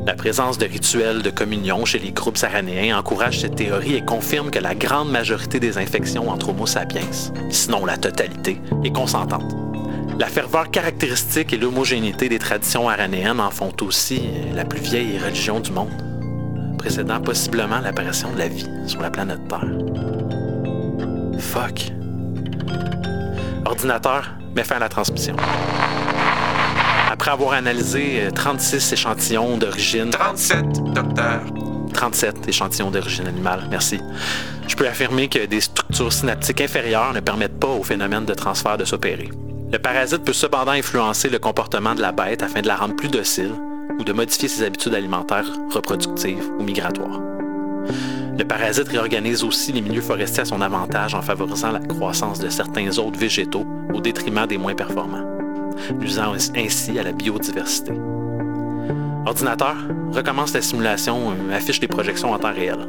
[0.06, 4.50] La présence de rituels de communion chez les groupes aranéens encourage cette théorie et confirme
[4.50, 7.10] que la grande majorité des infections entre Homo sapiens,
[7.48, 9.56] sinon la totalité, est consentante.
[10.18, 14.20] La ferveur caractéristique et l'homogénéité des traditions aranéennes en font aussi
[14.54, 19.48] la plus vieille religion du monde, précédant possiblement l'apparition de la vie sur la planète
[19.48, 19.64] Terre.
[21.38, 21.92] Fuck.
[23.64, 25.34] Ordinateur, mets fin à la transmission.
[27.14, 30.10] Après avoir analysé euh, 36 échantillons d'origine...
[30.10, 31.42] 37, docteur.
[31.92, 34.00] 37 échantillons d'origine animale, merci.
[34.66, 38.78] Je peux affirmer que des structures synaptiques inférieures ne permettent pas au phénomène de transfert
[38.78, 39.28] de s'opérer.
[39.70, 43.08] Le parasite peut cependant influencer le comportement de la bête afin de la rendre plus
[43.08, 43.52] docile
[43.96, 47.20] ou de modifier ses habitudes alimentaires, reproductives ou migratoires.
[48.36, 52.48] Le parasite réorganise aussi les milieux forestiers à son avantage en favorisant la croissance de
[52.48, 55.24] certains autres végétaux au détriment des moins performants,
[55.98, 57.92] nuisant ainsi à la biodiversité.
[59.26, 59.76] Ordinateur,
[60.12, 62.86] recommence la simulation, euh, affiche les projections en temps réel.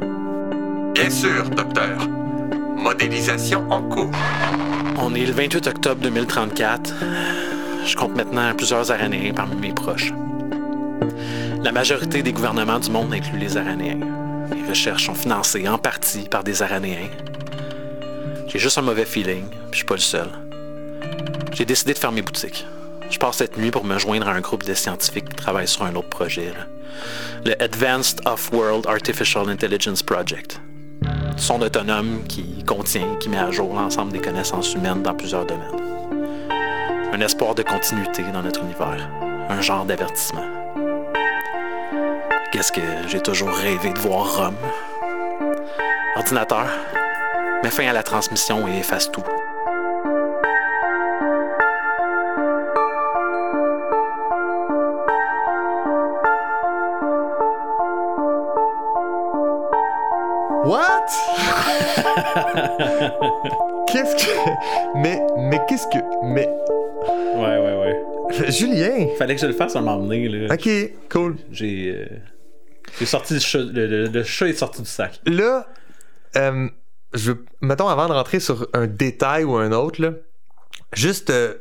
[0.94, 1.98] Bien sûr, docteur.
[2.76, 4.10] Modélisation en cours.
[4.98, 6.94] On est le 28 octobre 2034.
[7.86, 10.12] Je compte maintenant plusieurs Aranéens parmi mes proches.
[11.62, 14.00] La majorité des gouvernements du monde incluent les Aranéens.
[14.54, 17.08] Les recherches sont financées en partie par des Aranéens.
[18.46, 20.28] J'ai juste un mauvais feeling, puis je suis pas le seul.
[21.52, 22.66] J'ai décidé de fermer boutique.
[23.10, 25.84] Je pars cette nuit pour me joindre à un groupe de scientifiques qui travaillent sur
[25.84, 26.52] un autre projet,
[27.44, 30.60] le Advanced Off-World Artificial Intelligence Project
[31.36, 35.80] sonde autonome qui contient, qui met à jour l'ensemble des connaissances humaines dans plusieurs domaines.
[37.12, 39.08] Un espoir de continuité dans notre univers,
[39.48, 40.44] un genre d'avertissement.
[42.52, 44.56] Qu'est-ce que j'ai toujours rêvé de voir Rome?
[46.16, 46.68] Ordinateur,
[47.62, 49.24] mets fin à la transmission et efface tout.
[60.76, 61.06] What?
[63.88, 64.30] qu'est-ce que.
[64.98, 65.98] Mais, mais qu'est-ce que.
[66.22, 66.48] Mais.
[67.34, 68.02] Ouais, ouais, ouais.
[68.50, 69.08] Julien!
[69.18, 70.52] Fallait que je le fasse à un moment donné, là.
[70.54, 70.68] Ok,
[71.10, 71.36] cool.
[71.50, 71.94] J'ai.
[71.96, 72.06] euh,
[72.98, 73.58] J'ai sorti le chat.
[73.58, 75.20] Le, le- le chat est sorti du sac.
[75.26, 75.66] Là,
[76.36, 76.68] euh,
[77.14, 80.10] je, mettons, avant de rentrer sur un détail ou un autre, là,
[80.92, 81.54] juste, euh,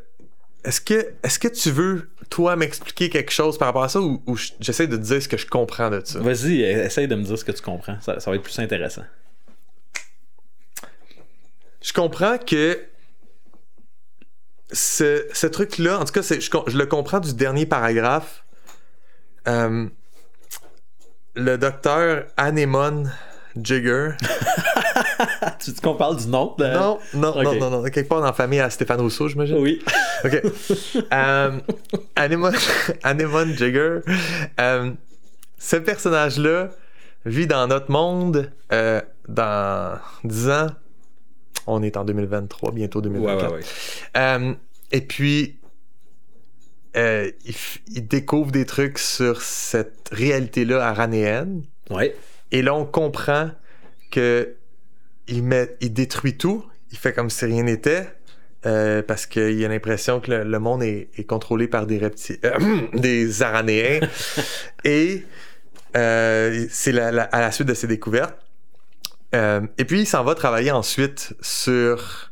[0.66, 4.22] est-ce que, est-ce que tu veux, toi, m'expliquer quelque chose par rapport à ça ou,
[4.60, 6.20] j'essaie de te dire ce que je comprends de ça?
[6.20, 8.00] Vas-y, euh, essaye de me dire ce que tu comprends.
[8.02, 9.04] Ça, ça va être plus intéressant.
[11.82, 12.80] Je comprends que
[14.72, 18.44] ce, ce truc-là, en tout cas, je, le comprends du dernier paragraphe.
[19.48, 19.88] Euh,
[21.36, 23.12] le docteur Anémone
[23.56, 24.12] Jigger.
[25.60, 26.56] tu dis qu'on parle du nom?
[26.58, 27.84] de- Non, non, non, non, non.
[27.84, 29.58] Quelque part dans la famille à Stéphane Rousseau, j'imagine?
[29.58, 29.82] Oui.
[30.26, 30.42] OK.
[31.14, 31.60] Euh,
[32.16, 32.56] Anémone,
[33.04, 34.00] Anémone Jigger.
[34.60, 34.92] euh,
[35.58, 36.70] ce personnage-là
[37.26, 40.68] vit dans notre monde euh, dans 10 ans.
[41.68, 43.42] On est en 2023, bientôt 2024.
[43.44, 43.64] Ouais, ouais, ouais.
[44.18, 44.54] Euh,
[44.92, 45.58] et puis,
[46.96, 47.56] euh, il,
[47.96, 51.64] il découvre des trucs sur cette réalité-là aranéenne.
[51.90, 52.16] Ouais.
[52.52, 53.50] Et là, on comprend
[54.12, 54.56] que
[55.28, 56.66] il, met, il détruit tout.
[56.92, 58.08] Il fait comme si rien n'était.
[58.66, 62.40] euh, parce qu'il a l'impression que le, le monde est, est contrôlé par des reptiles,
[62.94, 64.00] des aranéens.
[64.84, 65.24] et
[65.96, 68.36] euh, c'est la- la- à la suite de ces découvertes.
[69.34, 72.32] Euh, et puis, il s'en va travailler ensuite sur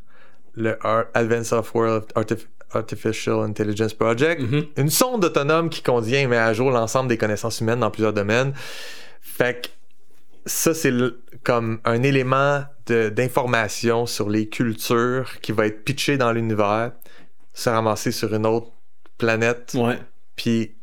[0.54, 4.42] le Ar- Advanced Software Artif- Artificial Intelligence Project,
[4.76, 8.12] une sonde autonome qui contient et met à jour l'ensemble des connaissances humaines dans plusieurs
[8.12, 8.52] domaines.
[9.20, 9.68] Fait que
[10.46, 10.92] ça, c'est
[11.42, 16.92] comme un élément d'information sur les cultures qui va être pitché dans l'univers,
[17.54, 18.72] se ramasser sur une autre
[19.18, 19.72] planète.
[19.74, 19.98] Ouais.
[20.36, 20.74] Puis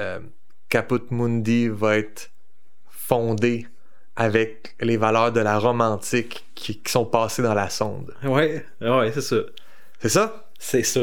[0.00, 0.20] euh,
[0.68, 2.30] Caput Mundi va être
[2.88, 3.66] fondé
[4.16, 8.14] avec les valeurs de la Rome antique qui, qui sont passées dans la sonde.
[8.24, 9.36] Ouais, ouais, c'est ça.
[10.00, 10.48] C'est ça?
[10.58, 11.02] C'est ça.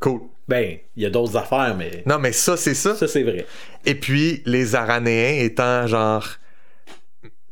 [0.00, 0.20] Cool.
[0.46, 2.02] Ben, il y a d'autres affaires, mais.
[2.06, 2.94] Non, mais ça, c'est ça.
[2.94, 3.46] Ça, c'est vrai.
[3.86, 6.28] Et puis, les Aranéens étant genre.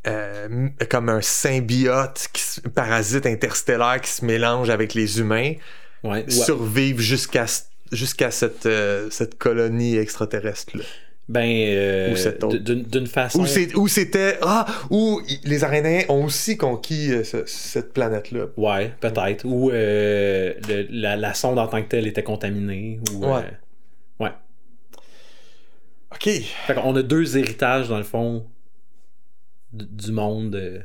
[0.07, 5.53] Euh, comme un symbiote, qui, parasite interstellaire qui se mélange avec les humains,
[6.03, 6.25] Ouais.
[6.29, 7.45] survivent jusqu'à
[7.91, 10.83] jusqu'à cette, euh, cette colonie extraterrestre-là.
[11.29, 12.13] Ben, euh,
[12.51, 13.45] d'une façon.
[13.75, 14.37] Où c'était.
[14.41, 14.65] Ah!
[14.89, 18.47] Où les Aranéens ont aussi conquis euh, ce- cette planète-là.
[18.57, 19.45] Ouais, peut-être.
[19.45, 20.53] Ou euh,
[20.89, 22.99] la, la sonde en tant que telle était contaminée.
[23.13, 23.43] Ou, Ouais.
[24.19, 24.31] ouais.
[26.13, 26.29] OK.
[26.67, 28.45] Fait qu'on a deux héritages, dans le fond,
[29.73, 30.79] du, monde, euh,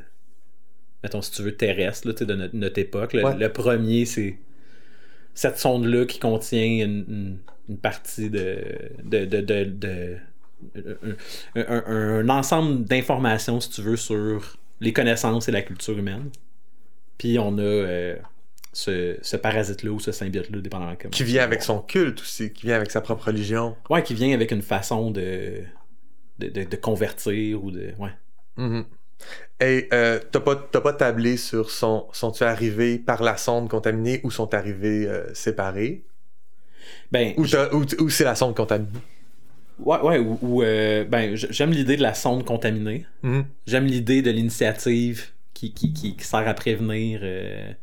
[1.03, 3.13] mettons, si tu veux, terrestre, là, tu sais, de notre, notre époque.
[3.13, 3.37] Le, Ouais.
[3.37, 4.37] le premier, c'est
[5.33, 7.37] cette sonde-là qui contient une, une-
[7.69, 8.57] une partie de.
[9.03, 10.17] de, de,
[11.55, 15.97] un, un- un- un ensemble d'informations, si tu veux, sur les connaissances et la culture
[15.97, 16.29] humaine.
[17.17, 18.15] Puis on a euh,
[18.73, 21.11] ce, ce parasite-là ou ce symbiote-là, dépendamment comment.
[21.11, 23.75] Qui vient avec son culte aussi, qui vient avec sa propre religion.
[23.89, 25.61] Ouais, qui vient avec une façon de,
[26.39, 27.91] de, de- de convertir ou de.
[27.99, 28.11] Ouais.
[28.57, 28.85] Mhm.
[29.59, 34.31] Et euh, t'as pas, pas tablé sur son, sont-ils arrivés par la sonde contaminée ou
[34.31, 36.03] sont arrivés euh, séparés?
[37.11, 38.99] Ben, ou, ou, ou c'est la sonde contaminée?
[39.79, 43.05] Ouais, ouais, ou, ou, euh, ben, j'aime l'idée de la sonde contaminée.
[43.23, 43.45] Mhm.
[43.67, 47.19] J'aime l'idée de l'initiative qui, qui, qui, qui sert à prévenir.
[47.23, 47.73] euh,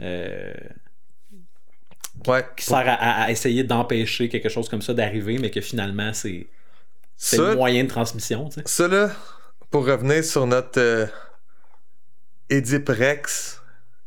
[0.00, 0.52] euh,
[2.26, 2.44] Ouais.
[2.56, 6.46] qui sert à, essayer d'empêcher quelque chose comme ça d'arriver, mais que finalement, c'est
[7.16, 8.48] c'est le moyen de transmission.
[8.48, 8.62] Tu sais.
[8.66, 9.10] Ça là,
[9.70, 11.06] pour revenir sur notre euh,
[12.48, 13.56] Édipe Rex,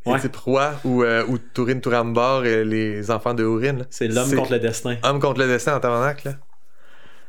[0.05, 0.17] Ouais.
[0.19, 3.85] Édipe Roi, ou, euh, ou Tourine Tourambar et les enfants de Hourine.
[3.89, 4.97] C'est l'homme contre le destin.
[5.01, 6.33] Homme contre le destin en tabarnak, là.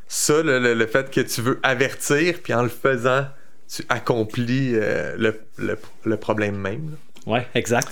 [0.09, 3.27] Ça, le, le- le fait que tu veux avertir, puis en le faisant,
[3.73, 6.91] tu accomplis euh, le, problème même.
[7.27, 7.33] là.
[7.33, 7.89] Ouais, exact.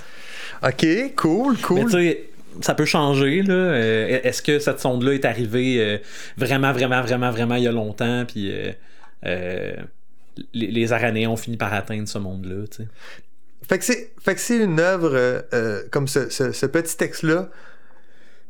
[0.64, 0.84] Ok,
[1.14, 1.84] cool, Mais cool.
[1.84, 2.30] tu sais,
[2.60, 3.42] ça peut changer.
[3.42, 3.54] Là.
[3.54, 5.98] Euh, Est-ce que cette sonde-là est arrivée euh,
[6.36, 8.52] vraiment, vraiment, vraiment, vraiment il y a longtemps, puis
[9.24, 9.74] euh,
[10.52, 12.64] les, Aranéens ont fini par atteindre ce monde-là.
[13.68, 17.48] Fait que c'est, une œuvre euh, euh, comme ce, petit texte-là.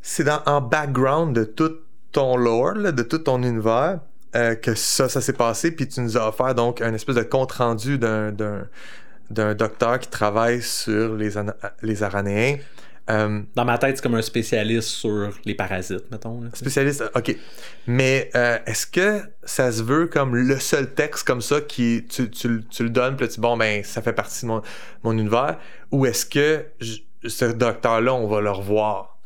[0.00, 1.72] C'est en background de tout
[2.10, 4.00] ton lore, de tout ton univers,
[4.34, 5.70] euh, que ça, s'est passé.
[5.70, 8.32] Puis tu nous as offert donc un espèce de compte-rendu d'un,
[9.30, 11.30] docteur qui travaille sur les,
[11.82, 12.56] les Aranéens.
[13.12, 16.40] Euh, Dans ma tête, c'est comme un spécialiste sur les parasites, mettons.
[16.40, 16.48] là.
[16.54, 17.36] Spécialiste, ok.
[17.86, 22.30] Mais euh, est-ce que ça se veut comme le seul texte comme ça qui tu,
[22.30, 24.62] tu, tu le donnes, puis tu bon, ben, ça fait partie de mon,
[25.02, 25.58] mon univers,
[25.90, 26.64] ou est-ce que
[27.26, 29.18] ce docteur-là, on va le revoir?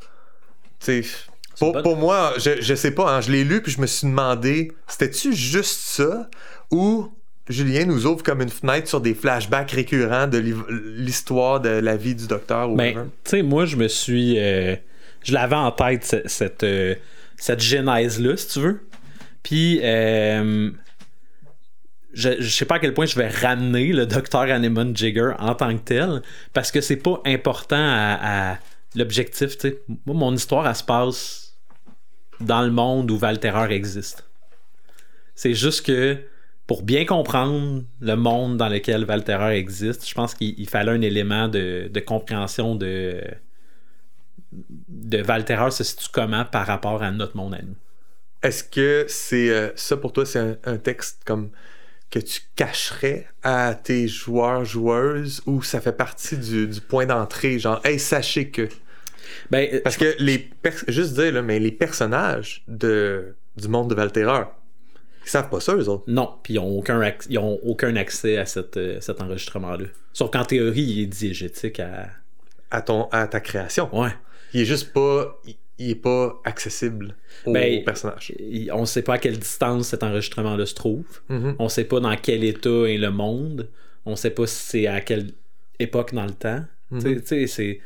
[0.81, 1.09] Tu sais,
[1.59, 3.87] pour, bonne- pour moi, je, je sais pas, hein, je l'ai lu, puis je me
[3.87, 6.29] suis demandé, c'était-tu juste ça,
[6.71, 7.11] ou
[7.49, 12.15] Julien nous ouvre comme une fenêtre sur des flashbacks récurrents de l'histoire de la vie
[12.15, 14.39] du docteur ou Ben, tu sais, moi, je me suis.
[14.39, 14.75] euh,
[15.23, 16.95] je l'avais en tête, ce- cette, euh,
[17.37, 18.87] cette genèse-là, si tu veux.
[19.45, 20.71] Puis, euh,
[22.13, 25.55] je, je sais pas à quel point je vais ramener le docteur Anemone Jigger en
[25.55, 26.23] tant que tel,
[26.53, 28.59] parce que c'est pas important à, à
[28.95, 29.83] l'objectif, tu sais.
[30.07, 31.55] Moi, mon histoire, elle se passe
[32.41, 34.25] dans le monde où Valterreur existe.
[35.35, 36.17] C'est juste que
[36.67, 41.01] pour bien comprendre le monde dans lequel Valterreur existe, je pense qu'il il fallait un
[41.01, 43.23] élément de, de compréhension de,
[44.53, 47.77] de Valterreur se situe comment par rapport à notre monde à nous.
[48.43, 51.51] Est-ce que c'est euh, ça pour toi, c'est un, un texte comme
[52.11, 57.59] que tu cacherais à tes joueurs, joueuses, ou ça fait partie du, du point d'entrée,
[57.59, 58.69] genre, hey, sachez que?
[59.51, 60.49] Ben, euh, Parce que les.
[60.89, 64.53] Juste dire, là, mais les personnages de, du monde de Valterreur,
[65.27, 66.05] ils savent pas ça, eux autres.
[66.07, 69.87] Non, puis ils n'ont aucun, ils ont aucun accès à cette, euh, cet enregistrement-là.
[70.13, 72.09] Sauf qu'en théorie, il est diégétique à.
[72.71, 73.89] À, ton, à ta création.
[73.97, 74.11] Ouais.
[74.55, 75.39] Il est juste pas.
[75.47, 77.15] Il, il est pas accessible
[77.45, 78.33] aux Ben, personnages.
[78.41, 81.05] il- on ne sait pas à quelle distance cet enregistrement-là se trouve.
[81.29, 81.55] Mhm.
[81.59, 83.69] On ne sait pas dans quel état est le monde.
[84.07, 85.33] On ne sait pas si c'est à quelle
[85.79, 86.65] époque dans le temps.
[86.93, 87.81] Tu sais- tu sais, c'est.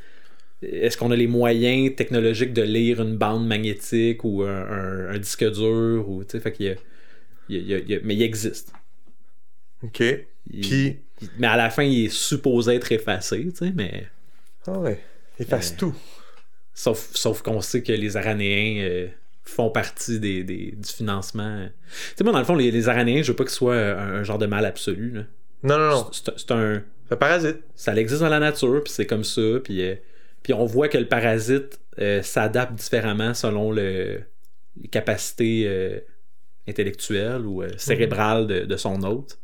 [0.63, 5.19] Est-ce qu'on a les moyens technologiques de lire une bande magnétique ou un, un- un
[5.19, 6.75] disque dur ou tu sais, fait qu'il y a-
[7.55, 8.73] il mais il existe.
[9.83, 10.03] Ok.
[10.63, 10.99] Puis.
[11.39, 14.07] Mais à la fin, il est supposé être effacé, tu sais, mais
[14.67, 14.99] Ah ouais.
[15.39, 15.95] Il efface Euh, tout.
[16.73, 19.09] sauf, sauf qu'on sait que les Aranéens euh,
[19.45, 21.67] font partie des, des- du financement.
[21.67, 23.77] Tu sais, moi, dans le fond, les, les Aranéens, je veux pas que ce soit
[23.77, 25.11] un, un genre de mal absolu.
[25.11, 25.23] là.
[25.63, 26.11] Non, non, non.
[26.13, 26.83] C'est un.
[27.07, 27.59] C'est un parasite.
[27.75, 29.43] Ça existe dans la nature, puis c'est comme ça.
[29.63, 29.97] Puis, euh,
[30.43, 31.81] puis on voit que le parasite
[32.23, 34.23] s'adapte différemment selon le,
[34.81, 35.65] les capacités
[36.71, 39.39] intellectuelles ou euh, cérébrales de, de son hôte.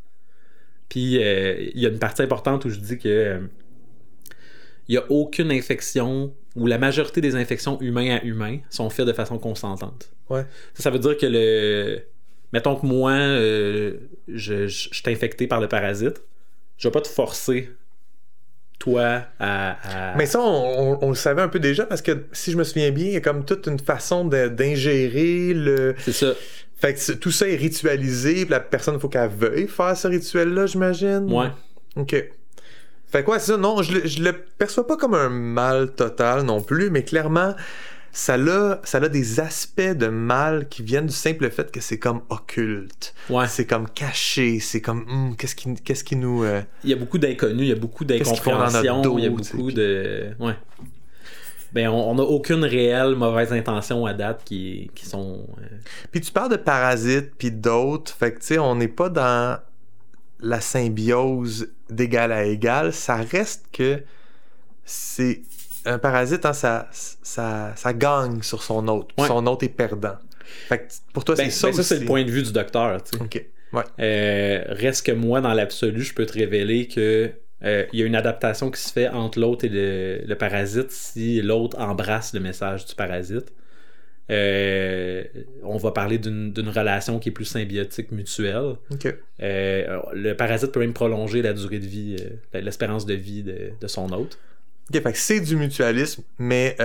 [0.88, 3.40] Puis euh, il y a une partie importante où je dis que euh,
[4.88, 9.06] il n'y a aucune infection ou la majorité des infections humain à humain sont faites
[9.06, 10.10] de façon consentante.
[10.30, 10.44] Ouais.
[10.74, 12.02] Ça, ça veut dire que le.
[12.52, 13.94] Mettons que moi, euh,
[14.28, 16.22] je, je, je suis infecté par le parasite,
[16.78, 17.70] je vais pas te forcer,
[18.78, 20.12] toi, à.
[20.12, 22.56] à- Mais ça, on, on- on le savait un peu déjà parce que si je
[22.56, 25.94] me souviens bien, il y a comme toute une façon d'ingérer le.
[25.98, 26.34] C'est ça.
[26.78, 30.08] Fait que tout ça est ritualisé, puis la personne, il faut qu'elle veuille faire ce
[30.08, 31.26] rituel-là, j'imagine.
[31.32, 31.48] Ouais.
[31.96, 32.14] Ok.
[33.06, 36.42] Fait quoi, c'est ça, non, je, le- je le perçois pas comme un mal total
[36.42, 37.54] non plus, mais clairement,
[38.12, 41.98] ça a, ça a des aspects de mal qui viennent du simple fait que c'est
[41.98, 43.14] comme occulte.
[43.30, 43.46] Ouais.
[43.48, 46.42] C'est comme caché, c'est comme, hum, qu'est-ce qui, qu'est-ce qui nous.
[46.44, 49.70] euh, Il y a beaucoup d'inconnus, il y a beaucoup d'incompréhension, il y a beaucoup
[49.72, 50.30] de.
[50.40, 50.54] Ouais.
[51.76, 55.46] Ben, on n'a aucune réelle mauvaise intention à date qui, qui sont.
[55.60, 55.76] euh,
[56.10, 59.58] Puis tu parles de parasites puis d'autres, fait que tu sais, on n'est pas dans
[60.40, 64.02] la symbiose d'égal à égal, ça reste que
[64.84, 65.42] c'est
[65.84, 69.28] un parasite, hein, ça, ça, ça gagne sur son hôte, Ouais.
[69.28, 70.16] son hôte est perdant.
[70.68, 72.52] Fait que pour toi, Ben, c'est ça ben, ça, c'est le point de vue du
[72.52, 73.02] docteur.
[73.02, 73.50] tu sais.
[73.72, 73.82] Ouais.
[74.00, 77.32] Euh, reste que moi, dans l'absolu, je peux te révéler que
[77.64, 80.90] euh, il y a une adaptation qui se fait entre l'autre et le, le parasite
[80.90, 83.52] si l'autre embrasse le message du parasite.
[84.28, 85.22] Euh,
[85.62, 88.74] on va parler d'une relation qui est plus symbiotique, mutuelle.
[89.40, 92.16] Euh, le parasite peut même prolonger la durée de vie,
[92.52, 94.38] l'espérance de vie de, de son hôte.
[94.90, 96.76] Ok, fait que c'est du mutualisme, mais,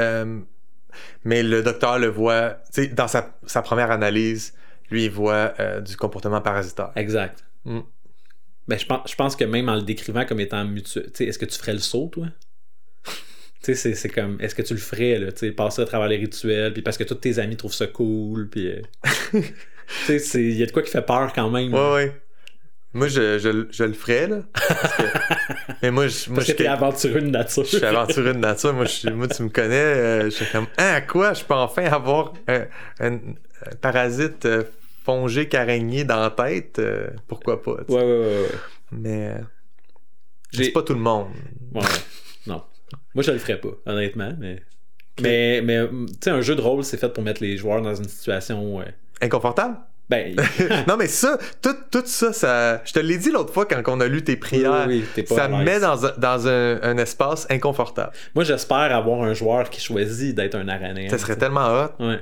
[1.24, 2.58] mais le docteur le voit,
[2.94, 4.54] dans sa, sa première analyse,
[4.92, 6.92] lui, il voit du comportement parasitaire.
[6.96, 7.44] Exact.
[7.66, 7.80] Mm.
[8.68, 11.46] Ben, je, pense, je pense que même en le décrivant comme étant mutuel, est-ce que
[11.46, 12.28] tu ferais le saut, toi?
[13.64, 16.08] Tu sais, c'est- comme, est-ce que tu le ferais, là, tu sais, passer à travers
[16.08, 18.68] les rituels, puis parce que tous tes amis trouvent ça cool, puis...
[18.68, 18.82] euh,
[20.06, 21.74] tu sais, il y a de quoi qui fait peur quand même.
[21.74, 22.22] Ouais, ouais.
[22.94, 24.42] Moi, je, je, je le ferais, là.
[24.54, 25.04] Parce que-
[25.84, 27.64] mais moi, je, moi, Parce que je- t'es aventureux de nature.
[27.64, 28.74] Je suis aventureux de nature.
[28.74, 29.76] Moi, je moi tu me connais.
[29.76, 31.34] euh, je suis comme, ah, quoi?
[31.34, 32.66] Je peux enfin avoir un,
[33.00, 34.64] un- un parasite euh,
[35.04, 36.80] fongique araignée dans la tête.
[36.80, 37.72] euh, pourquoi pas?
[37.90, 38.26] Ouais, ouais, ouais.
[38.26, 38.48] ouais.
[38.92, 39.42] Mais euh,
[40.52, 41.28] c'est pas tout le monde.
[41.74, 41.82] Ouais,
[42.48, 42.62] non.
[43.16, 44.62] Moi, je le ferais pas, honnêtement, mais...
[45.22, 47.94] Mais, mais tu sais, un jeu de rôle, c'est fait pour mettre les joueurs dans
[47.94, 48.80] une situation...
[48.82, 48.86] euh,
[49.22, 49.78] Inconfortable?
[50.10, 50.36] Ben,
[50.88, 54.00] non, mais ça, tout, tout ça, ça, je te l'ai dit l'autre fois quand on
[54.02, 56.98] a lu tes prières, Oui, oui, pas ça me met dans, un, dans un, un
[56.98, 58.12] espace inconfortable.
[58.36, 61.10] moi, j'espère avoir un joueur qui choisit d'être un aranéen.
[61.10, 61.90] Ça serait tellement hot.
[62.04, 62.20] Ouais.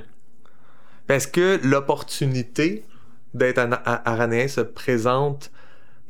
[1.10, 2.84] Est-ce que l'opportunité
[3.34, 5.50] d'être aranéen se présente,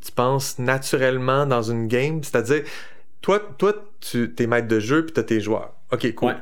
[0.00, 2.22] tu penses, naturellement dans une game?
[2.22, 2.62] C'est-à-dire,
[3.20, 5.74] toi, toi tu es maître de jeu puis tu as tes joueurs.
[5.92, 6.28] OK, cool.
[6.28, 6.36] Ouais.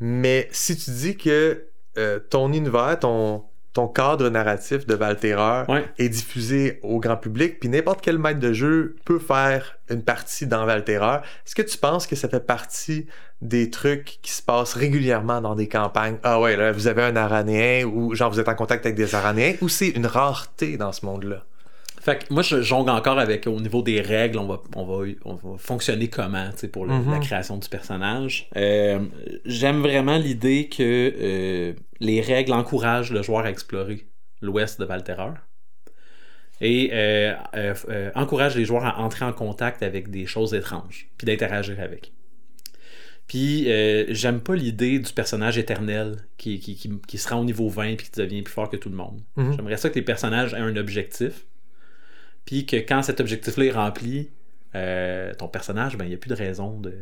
[0.00, 1.64] Mais si tu dis que
[1.98, 5.84] euh, ton univers, ton, ton cadre narratif de Valterreur Ouais.
[5.98, 10.46] est diffusé au grand public, puis n'importe quel maître de jeu peut faire une partie
[10.46, 13.06] dans Valterreur, est-ce que tu penses que ça fait partie
[13.40, 16.16] des trucs qui se passent régulièrement dans des campagnes?
[16.22, 19.14] Ah ouais, là, vous avez un aranéen, ou genre vous êtes en contact avec des
[19.14, 21.42] aranéens, ou c'est une rareté dans ce monde-là?
[22.04, 25.06] Fait que moi, je jongle encore avec au niveau des règles, on va, on va,
[25.24, 27.10] on va fonctionner comment tu sais, pour le- Mhm.
[27.12, 28.48] la création du personnage.
[28.56, 28.98] Euh,
[29.44, 30.82] J'aime vraiment l'idée que
[31.16, 34.04] euh, les règles encouragent le joueur à explorer
[34.40, 35.34] l'ouest de Valterreur
[36.60, 41.08] et euh, euh, euh, encouragent les joueurs à entrer en contact avec des choses étranges
[41.18, 42.12] puis d'interagir avec.
[43.28, 47.44] Puis euh, j'aime pas l'idée du personnage éternel qui, qui, qui, qui se rend au
[47.44, 49.20] niveau 20 puis qui devient plus fort que tout le monde.
[49.36, 49.54] Mhm.
[49.56, 51.44] J'aimerais ça que les personnages aient un objectif.
[52.44, 54.30] Puis que quand cet objectif-là est rempli,
[54.74, 56.94] euh, ton personnage, ben, il n'y a plus de raison de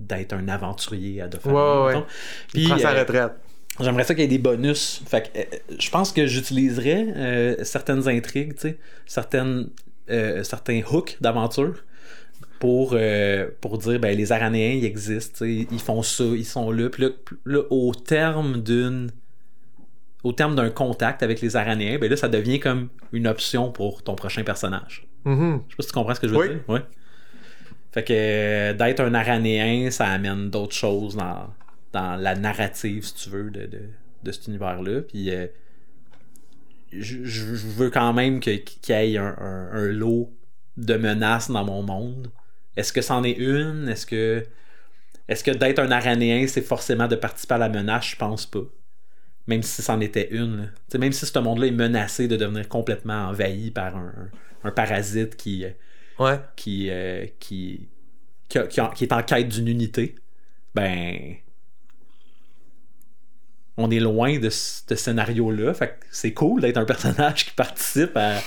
[0.00, 2.04] d'être un aventurier à de Ouais, ouais, ouais.
[2.52, 3.32] Puis, Il prend sa euh, retraite.
[3.80, 5.02] J'aimerais ça qu'il y ait des bonus.
[5.08, 8.54] Fait que, euh, je pense que j'utiliserais certaines intrigues,
[9.06, 9.70] certaines,
[10.08, 11.84] certains hooks d'aventure
[12.60, 12.96] pour,
[13.60, 16.88] pour dire ben, les Aranéens, ils existent, ils font ça, ils sont là.
[16.88, 17.10] Puis là,
[17.44, 19.10] là, au terme d'une.
[20.28, 24.02] Au terme d'un contact avec les Aranéens, ben là, ça devient comme une option pour
[24.02, 25.06] ton prochain personnage.
[25.24, 25.62] Mhm.
[25.68, 26.48] Je sais pas si tu comprends ce que je veux Oui.
[26.48, 26.60] dire.
[26.68, 26.82] Ouais.
[27.92, 31.48] Fait que euh, d'être un aranéen, ça amène d'autres choses dans,
[31.92, 33.80] dans la narrative, si tu veux, de, de,
[34.22, 35.00] de cet univers-là.
[35.00, 35.46] Puis euh,
[36.92, 37.16] je,
[37.76, 40.30] veux quand même qu'il y ait un, un- un lot
[40.76, 42.30] de menaces dans mon monde.
[42.76, 43.88] Est-ce que c'en est une?
[43.88, 44.44] Est-ce que
[45.28, 48.06] est-ce que d'être un aranéen, c'est forcément de participer à la menace?
[48.08, 48.60] Je pense pas.
[49.48, 50.70] Même si c'en était une.
[50.96, 54.12] même si ce monde-là est menacé de devenir complètement envahi par un,
[54.62, 55.70] un parasite qui, euh,
[56.20, 56.38] Ouais.
[56.54, 57.88] qui, euh, qui,
[58.48, 60.14] qui, a- qui a- qui est en quête d'une unité,
[60.74, 61.34] ben.
[63.80, 65.72] On est loin de ce scénario-là.
[65.72, 68.38] Fait que c'est cool d'être un personnage qui participe à,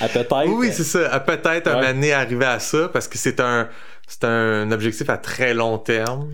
[0.00, 0.46] à peut-être.
[0.46, 1.12] Oui, oui, c'est ça.
[1.12, 1.80] À Peut-être un Ouais.
[1.82, 3.68] moment donné arriver à ça parce que c'est un,
[4.06, 6.32] c'est un objectif à très long terme.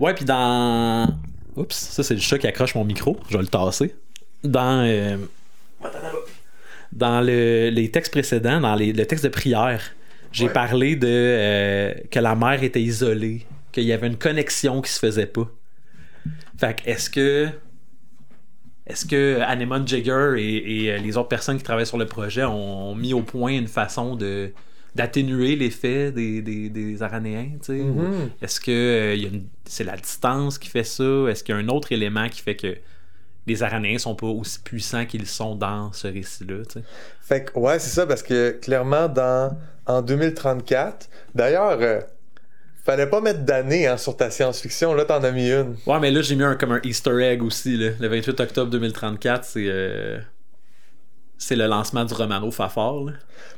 [0.00, 1.06] Ouais, puis dans.
[1.56, 3.18] Oups, ça c'est le chat qui accroche mon micro.
[3.28, 3.94] Je vais le tasser.
[4.44, 4.84] Dans.
[4.86, 5.16] euh,
[6.92, 9.80] Dans le- les textes précédents, dans les- le texte de prière,
[10.30, 14.90] j'ai parlé de euh, que la mère était isolée, qu'il y avait une connexion qui
[14.92, 15.48] se faisait pas.
[16.58, 17.48] Fait que est-ce que.
[18.86, 22.44] Est-ce que Anemone Jagger et, et, euh, les autres personnes qui travaillent sur le projet
[22.44, 24.52] ont mis au point une façon de
[24.94, 27.80] d'atténuer l'effet des, des, des Aranéens, tu sais?
[27.80, 28.30] ou Mhm.
[28.42, 31.04] Est-ce que euh, c'est la distance qui fait ça?
[31.28, 32.76] Est-ce qu'il y a un autre élément qui fait que
[33.46, 36.84] les Aranéens sont pas aussi puissants qu'ils sont dans ce récit-là, tu sais?
[37.20, 42.00] Fait que, ouais, c'est ça, parce que clairement, dans, en 2034, d'ailleurs, euh,
[42.84, 45.76] fallait pas mettre d'année hein, sur ta science-fiction, là, t'en as mis une.
[45.86, 47.76] Ouais, mais là, j'ai mis un, comme un Easter egg aussi.
[47.76, 47.90] Là.
[47.98, 50.18] Le 28 octobre 2034, c'est euh,
[51.42, 53.04] c'est le lancement du Romano Fafard.
[53.04, 53.12] là.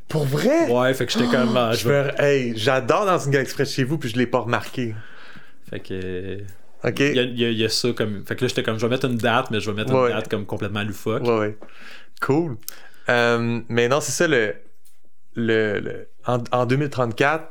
[0.09, 0.70] Pour vrai?
[0.70, 1.57] Ouais, fait que j'étais comme.
[1.57, 4.26] ah, Je je veux- hey, j'adore dans une près de chez vous, puis je l'ai
[4.26, 4.95] pas remarqué.
[5.70, 6.39] Fait que.
[6.85, 7.01] Ok.
[7.01, 8.24] Il y, a- y y ça comme.
[8.26, 10.11] Fait que là, j'étais comme, je vais mettre une date, mais je vais mettre Ouais.
[10.11, 11.22] une date comme complètement loufoque.
[11.24, 11.59] Ouais, ouais.
[12.20, 12.57] Cool.
[13.09, 14.55] Euh, mais non, c'est ça, le,
[15.35, 17.49] le, le- en, en 2034,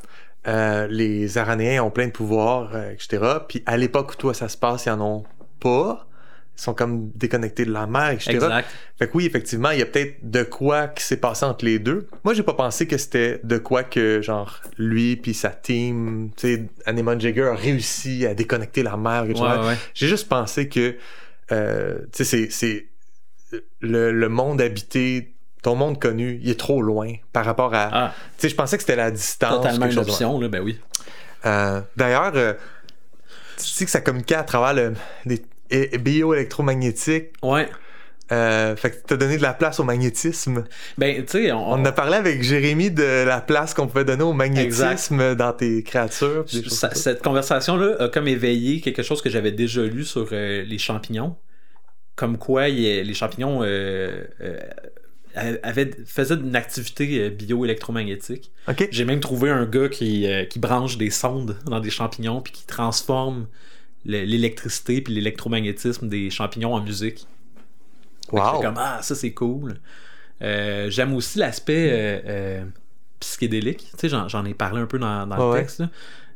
[0.47, 3.23] euh, les Aranéens ont plein de pouvoirs, euh, etc.
[3.47, 5.23] Puis à l'époque où toi, ça se passe, ils en ont
[5.59, 6.05] pas.
[6.55, 8.31] Sont comme déconnectés de la mer, etc.
[8.33, 8.67] Exact.
[8.99, 11.79] Fait que oui, effectivement, il y a peut-être de quoi qui s'est passé entre les
[11.79, 12.07] deux.
[12.23, 16.47] Moi, j'ai pas pensé que c'était de quoi que, genre, lui puis sa team, tu
[16.55, 19.25] sais, Anemone Jagger a réussi à déconnecter la mer.
[19.25, 19.41] etc.
[19.43, 19.77] Ouais, ouais.
[19.95, 20.95] J'ai juste pensé que,
[21.51, 25.33] euh, tu sais, c'est- c'est le, le monde habité,
[25.63, 27.89] ton monde connu, il est trop loin par rapport à.
[27.91, 29.55] Ah, Tu sais, je pensais que c'était la distance.
[29.55, 30.79] totalement une option, là, ben oui.
[31.45, 32.53] euh, D'ailleurs, euh,
[33.57, 34.93] tu sais que ça communiquait à travers le,
[35.25, 35.41] des
[35.97, 37.33] bioélectromagnétiques.
[37.41, 37.67] Ouais.
[38.31, 40.63] Euh, fait que t'as donné de la place au magnétisme.
[40.97, 44.23] Ben, tu sais, on, On a parlé avec Jérémy de la place qu'on pouvait donner
[44.23, 46.45] au magnétisme dans tes créatures.
[46.45, 50.63] des Ça- cette conversation-là a comme éveillé quelque chose que j'avais déjà lu sur euh,
[50.63, 51.35] les champignons.
[52.15, 54.59] Comme quoi il les champignons euh, euh,
[55.63, 58.51] avaient, faisaient une activité bioélectromagnétique.
[58.67, 58.87] Ok.
[58.91, 62.53] J'ai même trouvé un gars qui, euh, qui branche des sondes dans des champignons puis
[62.53, 63.47] qui transforme
[64.05, 67.25] l'électricité puis l'électromagnétisme des champignons en musique.
[68.31, 68.61] Wow.
[68.61, 69.75] comme, ah, ça c'est cool.
[70.41, 72.65] Euh, J'aime aussi l'aspect euh, euh,
[73.19, 73.91] psychédélique.
[73.97, 75.79] Tu sais, j'en ai parlé un peu dans, dans Ouais, le texte.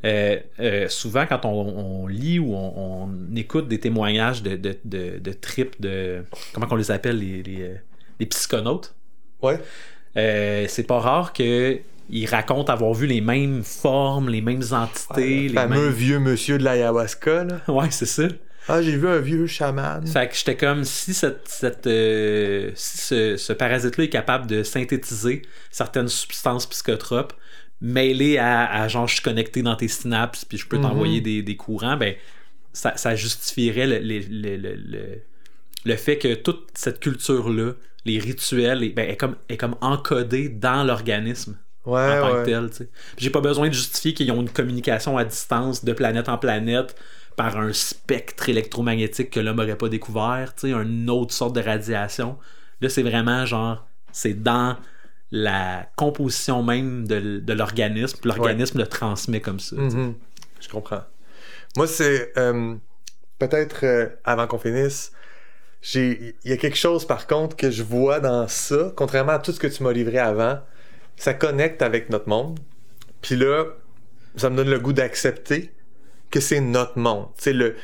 [0.04, 0.90] là.
[0.90, 5.34] Souvent, quand on, on lit ou on, on écoute des témoignages de, de, de, de
[5.34, 6.24] tripes de.
[6.54, 7.76] Comment qu'on les appelle Les, les,
[8.20, 8.94] les psychonautes.
[9.42, 9.60] Ouais.
[10.16, 15.44] C'est pas rare que ils racontent avoir vu les mêmes formes, les mêmes entités.
[15.44, 17.62] Le les fameux mêmes- vieux monsieur de l'ayahuasca, là.
[17.68, 18.28] Ouais, c'est ça.
[18.70, 20.06] Ah, j'ai vu un vieux chaman.
[20.06, 24.62] Fait que j'étais comme si cette, cette, euh, si ce, ce parasite-là est capable de
[24.64, 25.42] synthétiser
[25.72, 27.32] certaines substances psychotropes
[27.80, 30.84] mêlées à, à genre je suis connecté dans tes synapses puis je peux Mhm.
[30.84, 32.16] t'envoyer des, des courants, ben
[32.74, 34.20] ça, ça justifierait le, le,
[34.58, 35.22] le,
[35.86, 37.72] le, fait que toute cette culture-là,
[38.06, 41.58] les rituels, ben, est, comme, est comme encodée dans l'organisme
[41.88, 42.44] Ouais, en tant ouais.
[42.44, 42.90] que tel.
[43.18, 46.96] J'ai pas besoin de justifier qu'ils ont une communication à distance de planète en planète
[47.38, 52.38] par un spectre électromagnétique que l'homme aurait pas découvert, une autre sorte de radiation.
[52.82, 54.76] Là, c'est vraiment genre, c'est dans
[55.32, 59.76] la composition même de, de l'organisme, l'organisme le transmet comme ça.
[59.76, 60.16] Mhm.
[60.60, 61.04] Je comprends.
[61.78, 62.76] Moi, c'est euh,
[63.40, 65.12] peut-être euh, avant qu'on finisse.
[65.94, 69.52] Il y a quelque chose par contre que je vois dans ça, contrairement à tout
[69.52, 70.60] ce que tu m'as livré avant,
[71.18, 72.60] ça connecte avec notre monde.
[73.22, 73.66] Puis là,
[74.38, 75.72] ça me donne le goût d'accepter
[76.32, 77.28] que c'est notre monde.
[77.38, 77.76] Tu sais, le,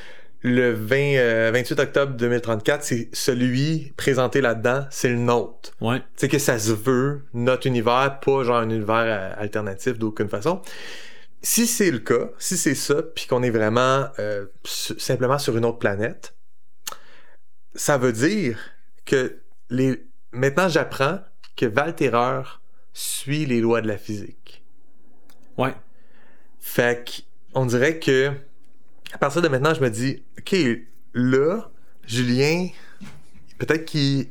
[0.44, 5.72] le 20, euh, 28 octobre 2034, c'est celui présenté là-dedans, c'est le nôtre.
[5.82, 6.00] Ouais.
[6.00, 10.30] Tu sais, que ça se veut, notre univers, pas genre un univers euh, alternatif d'aucune
[10.30, 10.62] façon.
[11.42, 15.66] Si c'est le cas, si c'est ça, puis qu'on est vraiment euh, simplement sur une
[15.66, 16.36] autre planète,
[17.76, 18.60] ça veut dire
[19.06, 20.06] que les...
[20.32, 21.20] maintenant j'apprends
[21.58, 22.62] que Valterreur
[22.94, 24.64] suit les lois de la physique.
[25.58, 25.74] Ouais.
[26.60, 28.32] Fait on dirait que,
[29.14, 30.56] à partir de maintenant, je me dis, OK,
[31.14, 31.70] là,
[32.06, 32.68] Julien,
[33.60, 34.28] peut-être qu'il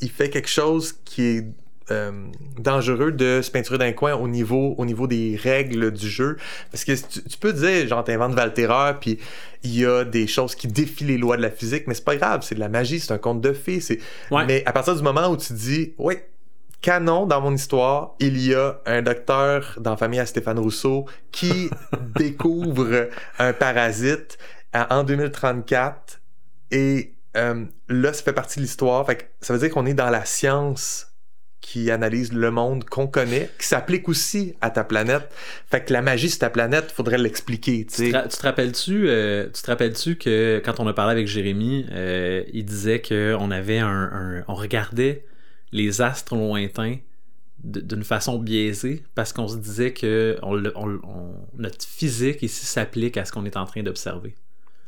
[0.00, 1.46] il fait quelque chose qui est
[1.90, 2.26] euh,
[2.58, 6.36] dangereux de se peinturer d'un coin au niveau, au niveau des règles du jeu.
[6.70, 9.18] Parce que tu, tu peux dire, genre, t'inventes Valterreur, puis
[9.62, 12.16] il y a des choses qui défient les lois de la physique, mais c'est pas
[12.16, 13.80] grave, c'est de la magie, c'est un conte de fées.
[14.30, 14.46] Ouais.
[14.46, 16.14] Mais à partir du moment où tu dis, oui,
[16.82, 21.06] canon dans mon histoire, il y a un docteur dans la famille à Stéphane Rousseau
[21.30, 21.70] qui
[22.16, 23.08] découvre
[23.38, 24.36] un parasite
[24.72, 26.20] à- en 2034
[26.70, 29.06] et euh, là, ça fait partie de l'histoire.
[29.06, 31.08] Fait que ça veut dire qu'on est dans la science
[31.60, 35.30] qui analyse le monde qu'on connaît, qui s'applique aussi à ta planète.
[35.70, 38.42] Fait que la magie sur ta planète, faudrait l'expliquer, tu Tu te, ra- tu te
[38.42, 43.00] rappelles-tu, euh, tu te rappelles-tu que quand on a parlé avec Jérémy, euh, il disait
[43.00, 45.24] que on avait un, un- on regardait
[45.72, 46.96] les astres lointains
[47.64, 52.66] d'une façon biaisée parce qu'on se disait que on, le- on- on- notre physique ici
[52.66, 54.34] s'applique à ce qu'on est en train d'observer.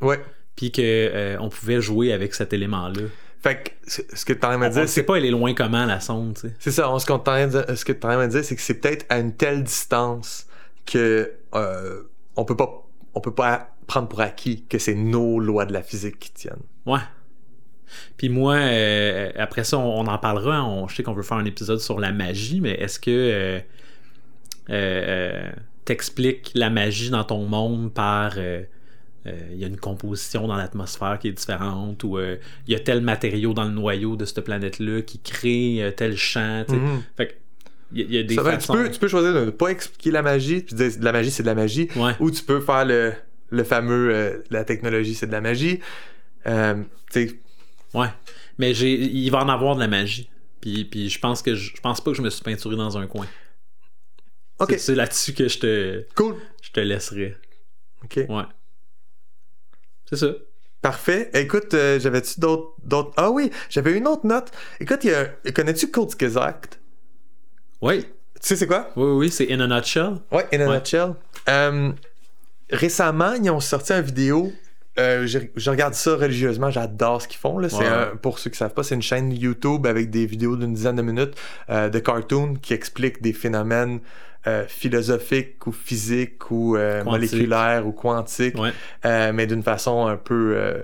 [0.00, 0.20] Ouais.
[0.56, 3.02] Puis que euh, on pouvait jouer avec cet élément-là.
[3.42, 5.84] Fait que ce que tu train de dire, ne sait pas elle est loin comment
[5.84, 6.54] la sonde, tu sais.
[6.58, 9.06] C'est ça, on- ce, qu'on ce que tu train de dire, c'est que c'est peut-être
[9.08, 10.46] à une telle distance
[10.86, 12.02] que euh,
[12.36, 12.80] on peut pas
[13.14, 16.62] on peut pas prendre pour acquis que c'est nos lois de la physique qui tiennent.
[16.86, 16.98] Ouais.
[18.16, 20.64] Puis moi, euh, après ça, on, on en parlera.
[20.64, 23.58] On, je sais qu'on veut faire un épisode sur la magie, mais est-ce que euh,
[24.70, 25.52] euh, euh,
[25.84, 28.62] t'expliques la magie dans ton monde par euh,
[29.26, 32.76] euh, il y a une composition dans l'atmosphère qui est différente ou euh, il y
[32.76, 36.64] a tel matériau dans le noyau de cette planète-là qui crée euh, tel champ.
[36.68, 37.02] Mhm.
[37.16, 37.32] Fait que
[37.92, 39.44] il y, a- il y a des Ça va, tu, peux, tu peux choisir de
[39.46, 42.12] ne pas expliquer la magie, puis dire de la magie c'est de la magie, Ouais.
[42.20, 43.12] ou tu peux faire le,
[43.50, 45.80] le fameux euh, la technologie c'est de la magie.
[46.46, 46.82] Euh,
[47.12, 47.34] tu sais,
[47.94, 48.08] Ouais.
[48.58, 50.28] Mais j'ai, il va en avoir de la magie.
[50.60, 52.98] Puis, puis je pense que je, je pense pas que je me suis peinturé dans
[52.98, 53.26] un coin.
[54.58, 54.70] Ok.
[54.72, 56.36] C'est, c'est là-dessus que je te, cool.
[56.62, 57.36] je te laisserai.
[58.04, 58.20] Ok.
[58.28, 58.44] Ouais.
[60.08, 60.28] C'est ça.
[60.82, 61.30] Parfait.
[61.34, 63.12] Écoute, euh, j'avais-tu d'autres, d'autres?
[63.16, 64.50] Ah oui, j'avais une autre note.
[64.80, 65.26] Écoute, il y a...
[65.52, 66.78] connais-tu Kurzgesagt?
[67.80, 68.02] Oui.
[68.04, 68.90] Tu sais c'est quoi?
[68.96, 70.16] Oui, oui, c'est In a Nutshell.
[70.30, 70.78] Ouais, in a Ouais.
[70.78, 71.14] nutshell.
[71.48, 71.90] Euh,
[72.70, 74.52] récemment, ils ont sorti une vidéo.
[74.98, 77.58] Euh, je, je regarde ça religieusement, j'adore ce qu'ils font.
[77.58, 77.68] Là.
[77.68, 77.86] C'est Ouais.
[77.86, 80.96] un- pour ceux qui savent pas, c'est une chaîne YouTube avec des vidéos d'une dizaine
[80.96, 81.34] de minutes
[81.70, 84.00] euh, de cartoons qui expliquent des phénomènes
[84.46, 89.32] euh, philosophiques ou physiques ou moléculaires ou quantiques, Ouais.
[89.32, 90.82] mais d'une façon un peu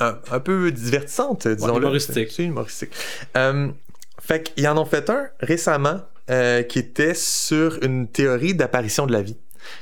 [0.00, 1.82] un, un peu divertissante, disons-le.
[1.82, 2.28] humoristique.
[2.30, 2.90] C'est humoristique.
[4.20, 6.00] Fait qu'ils en ont fait un récemment
[6.68, 9.36] qui était sur une théorie d'apparition de la vie.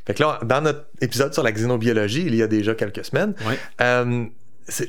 [0.06, 3.34] Fait que là, dans notre épisode sur la xénobiologie, il y a déjà quelques semaines,
[3.80, 4.24] euh,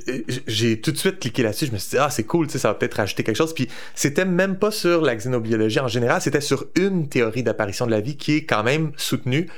[0.08, 1.68] euh, j'ai tout de suite cliqué là-dessus.
[1.68, 3.54] Je me suis dit, ah, c'est cool, ça va peut-être rajouter quelque chose.
[3.54, 7.92] Puis c'était même pas sur la xénobiologie en général, c'était sur une théorie d'apparition de
[7.92, 9.50] la vie qui est quand même soutenue,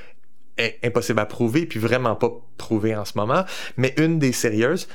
[0.83, 3.45] impossible à prouver, puis vraiment pas prouvée en ce moment,
[3.77, 4.87] mais une des sérieuses,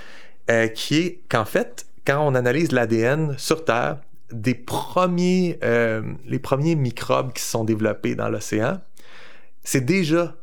[0.50, 3.98] euh, qui est qu'en fait, quand on analyse l'ADN sur Terre,
[4.32, 8.80] des premiers, euh, les premiers microbes qui se sont développés dans l'océan,
[9.62, 10.36] c'est déjà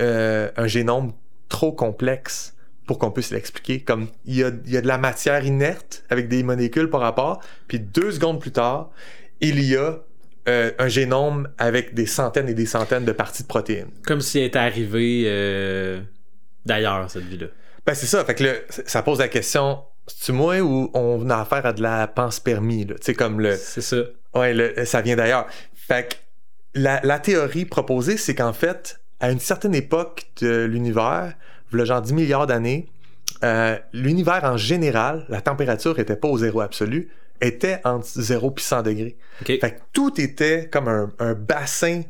[0.00, 1.12] euh, un génome
[1.48, 2.54] trop complexe
[2.86, 3.80] pour qu'on puisse l'expliquer.
[3.80, 7.00] Comme il y, a, il y a de la matière inerte avec des molécules par
[7.00, 8.90] rapport, puis deux secondes plus tard,
[9.40, 9.98] il y a
[10.48, 13.90] euh, un génome avec des centaines et des centaines de parties de protéines.
[14.04, 16.00] Comme si elle était arrivée euh,
[16.64, 17.48] d'ailleurs, cette vie-là.
[17.84, 21.66] Ben c'est ça, fait que ça pose la question, c'est-tu moi ou on a affaire
[21.66, 22.94] à de la panspermie, là?
[22.96, 23.56] Tu sais, comme le...
[23.56, 23.96] C'est ça.
[24.34, 25.46] Ouais, le- ça vient d'ailleurs.
[25.74, 26.14] Fait que
[26.76, 31.34] la, la théorie proposée, c'est qu'en fait, à une certaine époque de l'univers,
[31.72, 32.88] le genre 10 milliards d'années,
[33.42, 37.08] euh, l'univers en général, la température était pas au zéro absolu,
[37.40, 39.16] était entre 0 et 100 degrés.
[39.40, 39.46] OK.
[39.46, 42.02] Fait que tout était comme un, un bassin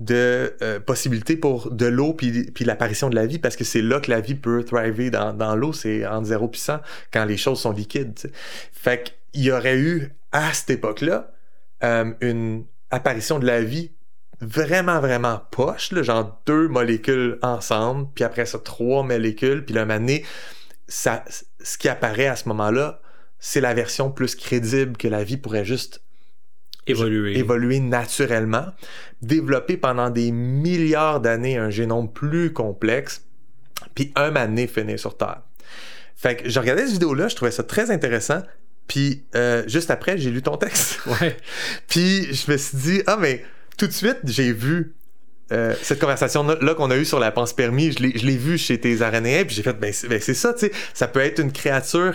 [0.00, 3.80] de euh, possibilités pour de l'eau puis, puis l'apparition de la vie parce que c'est
[3.80, 6.80] là que la vie peut thriver dans, dans l'eau, c'est entre 0 et 100
[7.12, 8.14] quand les choses sont liquides.
[8.14, 8.32] tu sais.
[8.72, 11.32] Fait qu'il y aurait eu à cette époque-là
[11.82, 13.90] euh, une apparition de la vie
[14.40, 19.86] vraiment, vraiment poche, là, genre deux molécules ensemble, puis après ça, trois molécules, puis le
[19.86, 20.24] mané,
[20.88, 21.24] ça,
[21.60, 23.00] ce qui apparaît à ce moment-là,
[23.38, 26.02] c'est la version plus crédible que la vie pourrait juste
[26.86, 27.36] Évoluer.
[27.36, 28.66] évoluer naturellement,
[29.20, 33.22] développer pendant des milliards d'années un génome plus complexe,
[33.94, 35.42] puis un mané finir sur Terre.
[36.14, 38.42] Fait que je regardais cette vidéo-là, je trouvais ça très intéressant,
[38.86, 41.00] puis euh, juste après, j'ai lu ton texte.
[41.06, 41.36] Ouais.
[41.88, 43.44] Puis je me suis dit, ah, mais
[43.76, 44.94] tout de suite, j'ai vu
[45.52, 48.58] euh, cette conversation-là là qu'on a eue sur la panspermie, je l'ai je l'ai vu
[48.58, 51.20] chez tes aranéens, puis j'ai fait, ben c'est ben, c'est ça, tu sais, ça peut
[51.20, 52.14] être une créature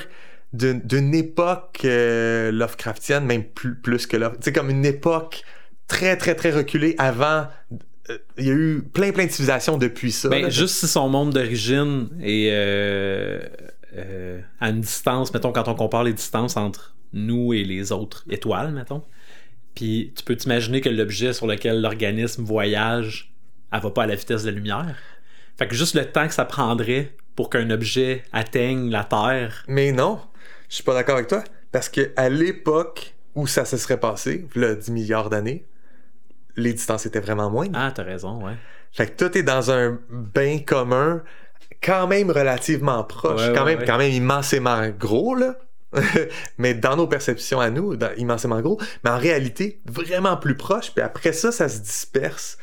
[0.54, 5.44] d'une époque euh, Lovecraftienne, même plus, plus que Lovecraft, tu sais, comme une époque
[5.88, 7.48] très, très, très reculée avant.
[8.10, 10.28] euh, Il y a eu plein, plein de civilisations depuis ça.
[10.28, 10.50] Ben, là.
[10.50, 13.40] juste si son monde d'origine est euh,
[14.60, 18.74] à une distance, mettons, quand on compare les distances entre nous et les autres étoiles,
[18.74, 19.04] mettons.
[19.76, 23.34] Puis tu peux t'imaginer que l'objet sur lequel l'organisme voyage,
[23.72, 24.96] elle va pas à la vitesse de la lumière.
[25.58, 29.64] Fait que juste le temps que ça prendrait pour qu'un objet atteigne la Terre.
[29.68, 30.20] Mais non,
[30.70, 31.44] je suis pas d'accord avec toi.
[31.72, 35.66] Parce que à l'époque où ça se serait passé, là, 10 milliards d'années,
[36.58, 37.80] les distances étaient vraiment moindres.
[37.80, 38.56] Ah, t'as raison, ouais.
[38.92, 41.24] Fait que tout est dans un bain commun,
[41.82, 43.86] quand même relativement proche, Ouais, quand, ouais, même, ouais.
[43.86, 45.56] quand même immensément gros, là.
[46.58, 50.92] mais dans nos perceptions à nous, dans- immensément gros, mais en réalité, vraiment plus proche,
[50.92, 52.58] puis après ça, ça se disperse.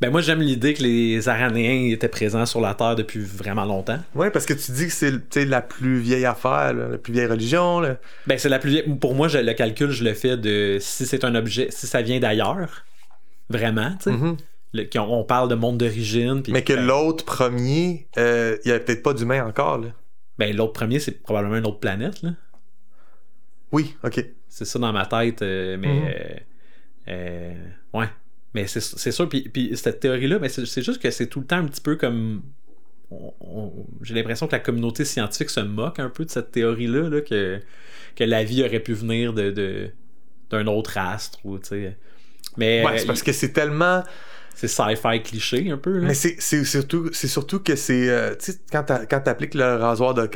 [0.00, 3.98] Ben moi j'aime l'idée que les Aranéens étaient présents sur la Terre depuis vraiment longtemps.
[4.14, 7.26] Ouais, parce que tu dis que c'est la plus vieille affaire, là, la plus vieille
[7.26, 7.80] religion.
[7.80, 7.96] Là.
[8.26, 8.94] Ben c'est la plus vieille.
[9.00, 12.02] Pour moi, je- le calcul, je le fais de si c'est un objet, si ça
[12.02, 12.84] vient d'ailleurs,
[13.48, 14.12] vraiment, tu sais.
[14.12, 14.36] Mhm.
[14.92, 16.42] Qu'on- on parle de monde d'origine.
[16.48, 19.78] Mais que ben, l'autre premier, euh, il y avait peut-être pas d'humain encore.
[19.78, 19.88] Là.
[20.36, 22.32] Ben l'autre premier, c'est probablement une autre planète, là.
[23.76, 24.24] Oui, ok.
[24.48, 25.88] C'est ça dans ma tête, euh, mais.
[26.00, 26.06] Mhm.
[26.08, 26.36] euh,
[27.08, 27.54] euh,
[28.00, 28.06] ouais.
[28.54, 31.40] Mais c'est c'est sûr, puis, puis cette théorie-là, ben, c'est c'est juste que c'est tout
[31.40, 32.42] le temps un petit peu comme.
[34.02, 37.60] J'ai l'impression que la communauté scientifique se moque un peu de cette théorie-là, là, que,
[38.16, 39.90] que la vie aurait pu venir de, de-
[40.50, 41.96] d'un autre astre, ou tu sais.
[42.56, 44.02] Mais Ouais, c'est parce que c'est tellement.
[44.54, 45.98] c'est sci-fi cliché un peu.
[45.98, 46.08] Là.
[46.08, 48.08] Mais c'est c'est surtout, c'est surtout que c'est.
[48.08, 50.26] euh, tu sais, quand quand t'appliques le rasoir là,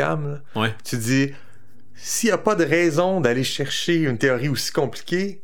[0.54, 0.74] Ouais.
[0.84, 1.30] tu dis
[2.02, 5.42] s'il n'y a pas de raison d'aller chercher une théorie aussi compliquée,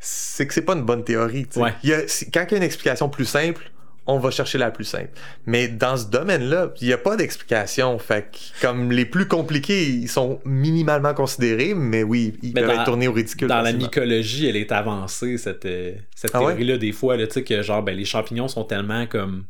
[0.00, 1.44] c'est que c'est pas une bonne théorie.
[1.46, 1.60] tu sais.
[1.60, 1.74] Ouais.
[1.82, 3.70] Il y a- si- quand il y a une explication plus simple,
[4.10, 5.10] on va chercher la plus simple.
[5.44, 7.98] Mais dans ce domaine-là, il n'y a pas d'explication.
[7.98, 12.70] Fait que, comme les plus compliqués, ils sont minimalement considérés, mais oui, ils Mais peuvent
[12.70, 13.48] dans- être tournés au ridicule.
[13.48, 16.46] Dans la mycologie, elle est avancée, cette, euh, cette Ah ouais?
[16.52, 19.44] théorie-là, des fois, là, tu sais, que genre, ben, les champignons sont tellement comme.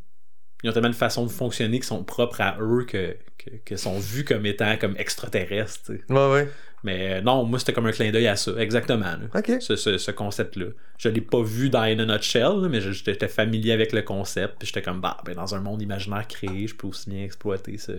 [0.63, 3.77] Ils ont tellement de façons de fonctionner qui sont propres à eux que, que, que
[3.77, 5.93] sont vus comme étant comme extraterrestres.
[6.09, 6.49] Ouais, ouais.
[6.85, 9.05] Mais euh, non, moi, c'était comme un clin d'œil à ça, exactement.
[9.05, 9.19] là.
[9.35, 9.53] Ok.
[9.61, 10.67] Ce, ce- ce concept-là.
[10.99, 14.57] Je l'ai pas vu dans In a Nutshell, là, mais j'étais familier avec le concept.
[14.59, 17.79] Puis j'étais comme, bah, ben, dans un monde imaginaire créé, je peux aussi bien exploiter
[17.79, 17.93] ce,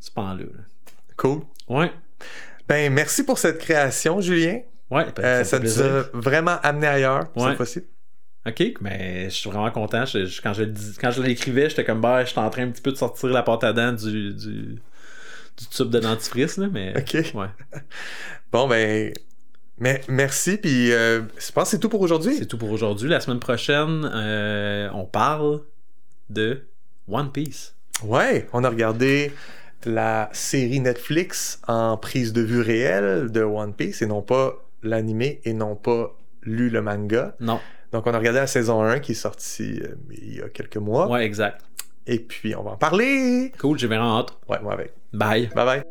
[0.00, 0.42] ce pan-là.
[0.44, 0.62] là.
[1.16, 1.40] Cool.
[1.68, 1.90] Ouais.
[2.68, 4.60] Ben, merci pour cette création, Julien.
[4.90, 7.48] Ouais, ben, Euh, ça nous a vraiment amené ailleurs Ouais.
[7.48, 7.84] cette fois-ci.
[8.48, 10.04] Ok, mais je suis vraiment content.
[10.06, 10.64] Je- je- quand je,
[11.00, 13.64] quand l'écrivais, j'étais comme, bah, j'étais en train un petit peu de sortir la pâte
[13.64, 14.80] à dents du, du,
[15.58, 16.94] du tube de dentifrice, là, mais.
[16.96, 17.32] Ok.
[17.34, 17.46] Ouais.
[18.52, 19.12] Bon, ben,
[19.78, 20.56] mais, merci.
[20.56, 22.34] Puis, euh, je pense que c'est tout pour aujourd'hui.
[22.38, 23.10] C'est tout pour aujourd'hui.
[23.10, 25.60] La semaine prochaine, euh, on parle
[26.30, 26.62] de
[27.08, 27.74] One Piece.
[28.02, 29.32] Ouais, on a regardé
[29.84, 35.40] la série Netflix en prise de vue réelle de One Piece et non pas l'animé
[35.44, 37.34] et non pas lu le manga.
[37.40, 37.60] Non.
[37.92, 40.76] Donc, on a regardé la saison 1 qui est sortie euh, il y a quelques
[40.76, 41.08] mois.
[41.08, 41.62] Ouais, exact.
[42.06, 43.50] Et puis, on va en parler.
[43.58, 44.36] Cool, j'ai vraiment hâte.
[44.48, 44.92] Ouais, moi avec.
[45.12, 45.48] Bye.
[45.54, 45.82] Bye bye.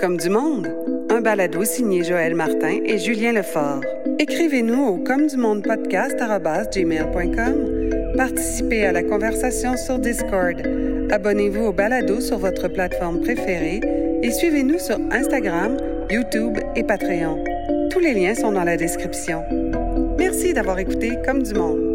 [0.00, 0.68] Comme du monde,
[1.10, 3.80] un balado signé Joël Martin et Julien Lefort.
[4.18, 8.16] Écrivez-nous au comme du monde podcast@gmail.com.
[8.16, 10.56] Participez à la conversation sur Discord.
[11.10, 13.80] Abonnez-vous au balado sur votre plateforme préférée
[14.22, 15.76] et suivez-nous sur Instagram,
[16.10, 17.42] YouTube et Patreon.
[17.90, 19.42] Tous les liens sont dans la description.
[20.18, 21.93] Merci d'avoir écouté Comme du monde.